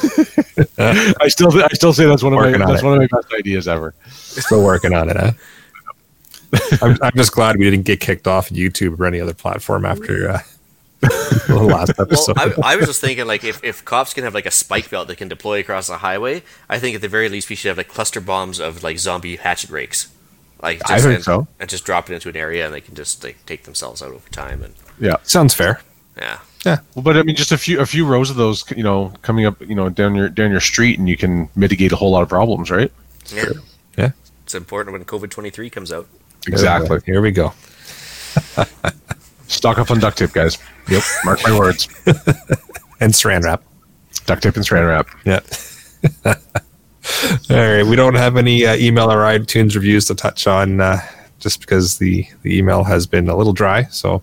I 1.20 1.28
still 1.28 1.52
I 1.62 1.68
still 1.74 1.92
say 1.92 2.06
that's 2.06 2.22
one 2.22 2.32
of 2.32 2.38
my 2.40 2.52
on 2.54 2.60
that's 2.60 2.82
it. 2.82 2.84
one 2.84 2.94
of 2.94 3.10
my 3.10 3.20
best 3.20 3.32
ideas 3.34 3.68
ever. 3.68 3.94
Still 4.08 4.64
working 4.64 4.94
on 4.94 5.10
it, 5.10 5.16
huh? 5.16 5.32
I'm, 6.82 6.96
I'm 7.02 7.12
just 7.14 7.32
glad 7.32 7.58
we 7.58 7.64
didn't 7.68 7.84
get 7.84 8.00
kicked 8.00 8.26
off 8.26 8.48
YouTube 8.48 8.98
or 8.98 9.04
any 9.04 9.20
other 9.20 9.34
platform 9.34 9.84
after 9.84 10.30
uh, 10.30 10.38
the 11.00 11.62
last 11.62 11.96
Well, 11.98 12.06
episode. 12.06 12.38
I, 12.38 12.72
I 12.72 12.76
was 12.76 12.86
just 12.86 13.00
thinking, 13.00 13.26
like, 13.26 13.44
if, 13.44 13.62
if 13.62 13.84
cops 13.84 14.14
can 14.14 14.24
have 14.24 14.34
like 14.34 14.46
a 14.46 14.50
spike 14.50 14.88
belt 14.90 15.08
that 15.08 15.16
can 15.16 15.28
deploy 15.28 15.60
across 15.60 15.86
the 15.88 15.98
highway, 15.98 16.42
I 16.68 16.78
think 16.78 16.94
at 16.96 17.02
the 17.02 17.08
very 17.08 17.28
least 17.28 17.50
we 17.50 17.56
should 17.56 17.68
have 17.68 17.76
like 17.76 17.88
cluster 17.88 18.20
bombs 18.20 18.58
of 18.60 18.82
like 18.82 18.98
zombie 18.98 19.36
hatchet 19.36 19.70
rakes. 19.70 20.08
Like, 20.62 20.78
just, 20.78 20.90
I 20.90 20.98
think 21.00 21.14
and, 21.16 21.24
so. 21.24 21.46
And 21.60 21.68
just 21.68 21.84
drop 21.84 22.08
it 22.10 22.14
into 22.14 22.30
an 22.30 22.36
area, 22.36 22.64
and 22.64 22.74
they 22.74 22.80
can 22.80 22.94
just 22.94 23.22
like 23.22 23.44
take 23.44 23.64
themselves 23.64 24.02
out 24.02 24.12
over 24.12 24.28
time. 24.30 24.62
And 24.62 24.74
Yeah. 24.98 25.16
Sounds 25.22 25.52
fair. 25.52 25.80
yeah, 26.16 26.38
Yeah. 26.64 26.78
Well, 26.94 27.02
but 27.02 27.18
I 27.18 27.22
mean, 27.22 27.36
just 27.36 27.52
a 27.52 27.58
few 27.58 27.78
a 27.80 27.86
few 27.86 28.06
rows 28.06 28.30
of 28.30 28.36
those, 28.36 28.64
you 28.74 28.82
know, 28.82 29.12
coming 29.20 29.44
up, 29.44 29.60
you 29.60 29.74
know, 29.74 29.90
down 29.90 30.14
your 30.14 30.30
down 30.30 30.50
your 30.50 30.60
street, 30.60 30.98
and 30.98 31.08
you 31.08 31.16
can 31.18 31.50
mitigate 31.56 31.92
a 31.92 31.96
whole 31.96 32.10
lot 32.10 32.22
of 32.22 32.28
problems, 32.30 32.70
right? 32.70 32.90
yeah, 33.34 33.44
Yeah. 33.98 34.10
It's 34.44 34.54
important 34.54 34.94
when 34.94 35.04
COVID 35.04 35.28
twenty 35.30 35.50
three 35.50 35.68
comes 35.68 35.92
out. 35.92 36.08
Exactly. 36.46 37.00
Here 37.04 37.20
we 37.20 37.32
go. 37.32 37.52
Stock 39.48 39.78
up 39.78 39.90
on 39.90 40.00
duct 40.00 40.18
tape, 40.18 40.32
guys. 40.32 40.58
Yep. 40.88 41.02
Mark 41.24 41.40
my 41.44 41.58
words. 41.58 41.88
And 42.98 43.12
saran 43.12 43.42
wrap. 43.42 43.62
Duct 44.24 44.42
tape 44.42 44.56
and 44.56 44.64
saran 44.64 44.88
wrap. 44.88 45.06
Yeah. 45.26 45.40
All 47.50 47.56
right. 47.56 47.82
We 47.82 47.94
don't 47.94 48.14
have 48.14 48.38
any 48.38 48.64
uh, 48.64 48.74
email 48.76 49.12
or 49.12 49.18
iTunes 49.18 49.74
reviews 49.74 50.06
to 50.06 50.14
touch 50.14 50.46
on 50.46 50.80
uh, 50.80 51.00
just 51.38 51.60
because 51.60 51.98
the, 51.98 52.26
the 52.40 52.56
email 52.56 52.84
has 52.84 53.06
been 53.06 53.28
a 53.28 53.36
little 53.36 53.52
dry. 53.52 53.84
So 53.84 54.22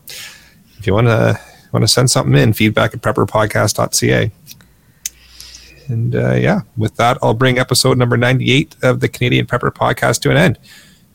if 0.80 0.88
you 0.88 0.93
want 0.95 1.05
to 1.05 1.39
want 1.71 1.84
to 1.84 1.88
send 1.88 2.09
something 2.09 2.36
in, 2.36 2.53
feedback 2.53 2.93
at 2.93 3.01
prepperpodcast.ca. 3.01 4.32
And 5.88 6.15
uh, 6.15 6.34
yeah, 6.34 6.61
with 6.78 6.95
that, 6.95 7.17
I'll 7.21 7.34
bring 7.34 7.59
episode 7.59 7.97
number 7.97 8.17
98 8.17 8.76
of 8.84 8.99
the 9.01 9.09
Canadian 9.09 9.45
Prepper 9.45 9.71
Podcast 9.71 10.21
to 10.21 10.32
an 10.32 10.38
end. 10.38 10.59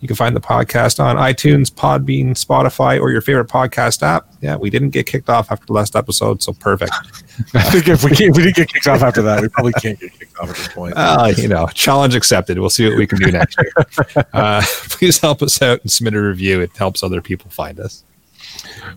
You 0.00 0.06
can 0.06 0.16
find 0.16 0.36
the 0.36 0.40
podcast 0.40 1.00
on 1.02 1.16
iTunes, 1.16 1.72
Podbean, 1.72 2.30
Spotify, 2.30 3.00
or 3.00 3.10
your 3.10 3.20
favorite 3.20 3.48
podcast 3.48 4.02
app. 4.02 4.32
Yeah, 4.40 4.54
we 4.54 4.70
didn't 4.70 4.90
get 4.90 5.06
kicked 5.06 5.28
off 5.28 5.50
after 5.50 5.66
the 5.66 5.72
last 5.72 5.96
episode, 5.96 6.40
so 6.40 6.52
perfect. 6.52 6.92
I 7.54 7.62
think 7.62 7.88
if 7.88 8.04
we 8.04 8.12
if 8.12 8.36
we 8.36 8.44
didn't 8.44 8.56
get 8.56 8.72
kicked 8.72 8.86
off 8.86 9.02
after 9.02 9.22
that, 9.22 9.42
we 9.42 9.48
probably 9.48 9.72
can't 9.72 9.98
get 9.98 10.12
kicked 10.16 10.38
off 10.38 10.50
at 10.50 10.56
this 10.56 10.68
point. 10.68 10.94
Uh, 10.96 11.32
you 11.36 11.48
know, 11.48 11.66
challenge 11.68 12.14
accepted. 12.14 12.60
We'll 12.60 12.70
see 12.70 12.88
what 12.88 12.96
we 12.96 13.06
can 13.08 13.18
do 13.18 13.32
next 13.32 13.58
year. 13.60 13.72
Uh, 14.32 14.62
please 14.90 15.18
help 15.18 15.42
us 15.42 15.60
out 15.62 15.80
and 15.80 15.90
submit 15.90 16.14
a 16.14 16.20
review. 16.20 16.60
It 16.60 16.76
helps 16.76 17.02
other 17.02 17.20
people 17.20 17.50
find 17.50 17.80
us. 17.80 18.04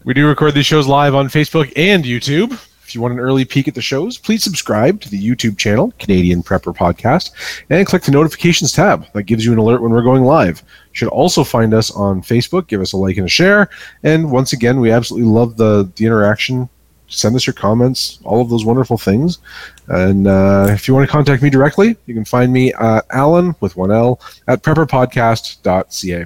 We 0.03 0.13
do 0.13 0.27
record 0.27 0.53
these 0.53 0.65
shows 0.65 0.87
live 0.87 1.15
on 1.15 1.27
Facebook 1.27 1.71
and 1.75 2.03
YouTube. 2.03 2.59
If 2.91 2.95
you 2.95 3.01
want 3.01 3.13
an 3.13 3.21
early 3.21 3.45
peek 3.45 3.69
at 3.69 3.73
the 3.73 3.81
shows, 3.81 4.17
please 4.17 4.43
subscribe 4.43 4.99
to 4.99 5.09
the 5.09 5.17
YouTube 5.17 5.57
channel, 5.57 5.93
Canadian 5.97 6.43
Prepper 6.43 6.75
Podcast, 6.75 7.31
and 7.69 7.87
click 7.87 8.03
the 8.03 8.11
notifications 8.11 8.73
tab. 8.73 9.05
That 9.13 9.23
gives 9.23 9.45
you 9.45 9.53
an 9.53 9.59
alert 9.59 9.81
when 9.81 9.93
we're 9.93 10.01
going 10.01 10.23
live. 10.23 10.61
You 10.89 10.95
should 10.95 11.07
also 11.07 11.45
find 11.45 11.73
us 11.73 11.89
on 11.91 12.21
Facebook. 12.21 12.67
Give 12.67 12.81
us 12.81 12.91
a 12.91 12.97
like 12.97 13.15
and 13.15 13.27
a 13.27 13.29
share. 13.29 13.69
And 14.03 14.29
once 14.29 14.51
again, 14.51 14.81
we 14.81 14.91
absolutely 14.91 15.29
love 15.29 15.55
the, 15.55 15.89
the 15.95 16.05
interaction. 16.05 16.67
Send 17.07 17.33
us 17.37 17.47
your 17.47 17.53
comments, 17.53 18.19
all 18.25 18.41
of 18.41 18.49
those 18.49 18.65
wonderful 18.65 18.97
things. 18.97 19.37
And 19.87 20.27
uh, 20.27 20.67
if 20.71 20.89
you 20.89 20.93
want 20.93 21.07
to 21.07 21.11
contact 21.11 21.41
me 21.41 21.49
directly, 21.49 21.95
you 22.07 22.13
can 22.13 22.25
find 22.25 22.51
me, 22.51 22.73
uh, 22.73 23.03
Alan, 23.11 23.55
with 23.61 23.77
one 23.77 23.93
L, 23.93 24.19
at 24.49 24.63
prepperpodcast.ca. 24.63 26.25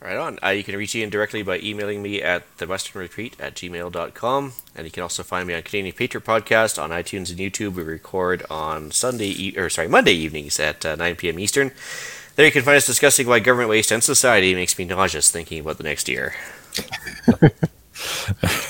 Right 0.00 0.16
on. 0.16 0.38
Uh, 0.42 0.48
you 0.48 0.64
can 0.64 0.76
reach 0.76 0.94
Ian 0.94 1.10
directly 1.10 1.42
by 1.42 1.58
emailing 1.58 2.00
me 2.00 2.22
at 2.22 2.44
thewesternretreat 2.56 3.34
at 3.38 3.54
gmail.com. 3.54 4.52
And 4.74 4.86
you 4.86 4.90
can 4.90 5.02
also 5.02 5.22
find 5.22 5.46
me 5.46 5.52
on 5.52 5.60
Canadian 5.62 5.94
Patriot 5.94 6.24
Podcast 6.24 6.82
on 6.82 6.88
iTunes 6.88 7.28
and 7.28 7.38
YouTube. 7.38 7.74
We 7.74 7.82
record 7.82 8.42
on 8.48 8.92
Sunday, 8.92 9.28
e- 9.28 9.54
or 9.58 9.68
sorry, 9.68 9.88
Monday 9.88 10.12
evenings 10.12 10.58
at 10.58 10.86
uh, 10.86 10.96
9 10.96 11.16
p.m. 11.16 11.38
Eastern. 11.38 11.70
There 12.36 12.46
you 12.46 12.52
can 12.52 12.62
find 12.62 12.78
us 12.78 12.86
discussing 12.86 13.26
why 13.26 13.40
government 13.40 13.68
waste 13.68 13.90
and 13.90 14.02
society 14.02 14.54
makes 14.54 14.78
me 14.78 14.86
nauseous 14.86 15.30
thinking 15.30 15.60
about 15.60 15.76
the 15.76 15.84
next 15.84 16.08
year. 16.08 16.34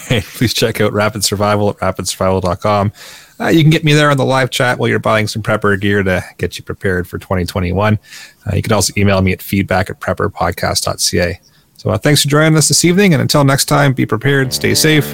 Hey, 0.08 0.22
please 0.22 0.52
check 0.52 0.80
out 0.80 0.92
Rapid 0.92 1.22
Survival 1.22 1.70
at 1.70 1.76
rapidsurvival.com. 1.76 2.92
Uh, 3.40 3.48
you 3.48 3.62
can 3.62 3.70
get 3.70 3.84
me 3.84 3.92
there 3.92 4.10
on 4.10 4.16
the 4.16 4.24
live 4.24 4.50
chat 4.50 4.78
while 4.78 4.88
you're 4.88 4.98
buying 4.98 5.26
some 5.26 5.42
prepper 5.42 5.80
gear 5.80 6.02
to 6.02 6.22
get 6.36 6.58
you 6.58 6.64
prepared 6.64 7.08
for 7.08 7.18
2021. 7.18 7.98
Uh, 8.46 8.54
you 8.54 8.62
can 8.62 8.72
also 8.72 8.92
email 8.96 9.22
me 9.22 9.32
at 9.32 9.40
feedback 9.40 9.88
at 9.88 9.98
prepperpodcast.ca. 10.00 11.40
So 11.76 11.90
uh, 11.90 11.98
thanks 11.98 12.22
for 12.22 12.28
joining 12.28 12.56
us 12.58 12.68
this 12.68 12.84
evening. 12.84 13.14
And 13.14 13.22
until 13.22 13.42
next 13.44 13.64
time, 13.64 13.94
be 13.94 14.04
prepared, 14.04 14.52
stay 14.52 14.74
safe. 14.74 15.06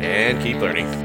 And 0.00 0.42
keep 0.42 0.56
learning. 0.56 0.97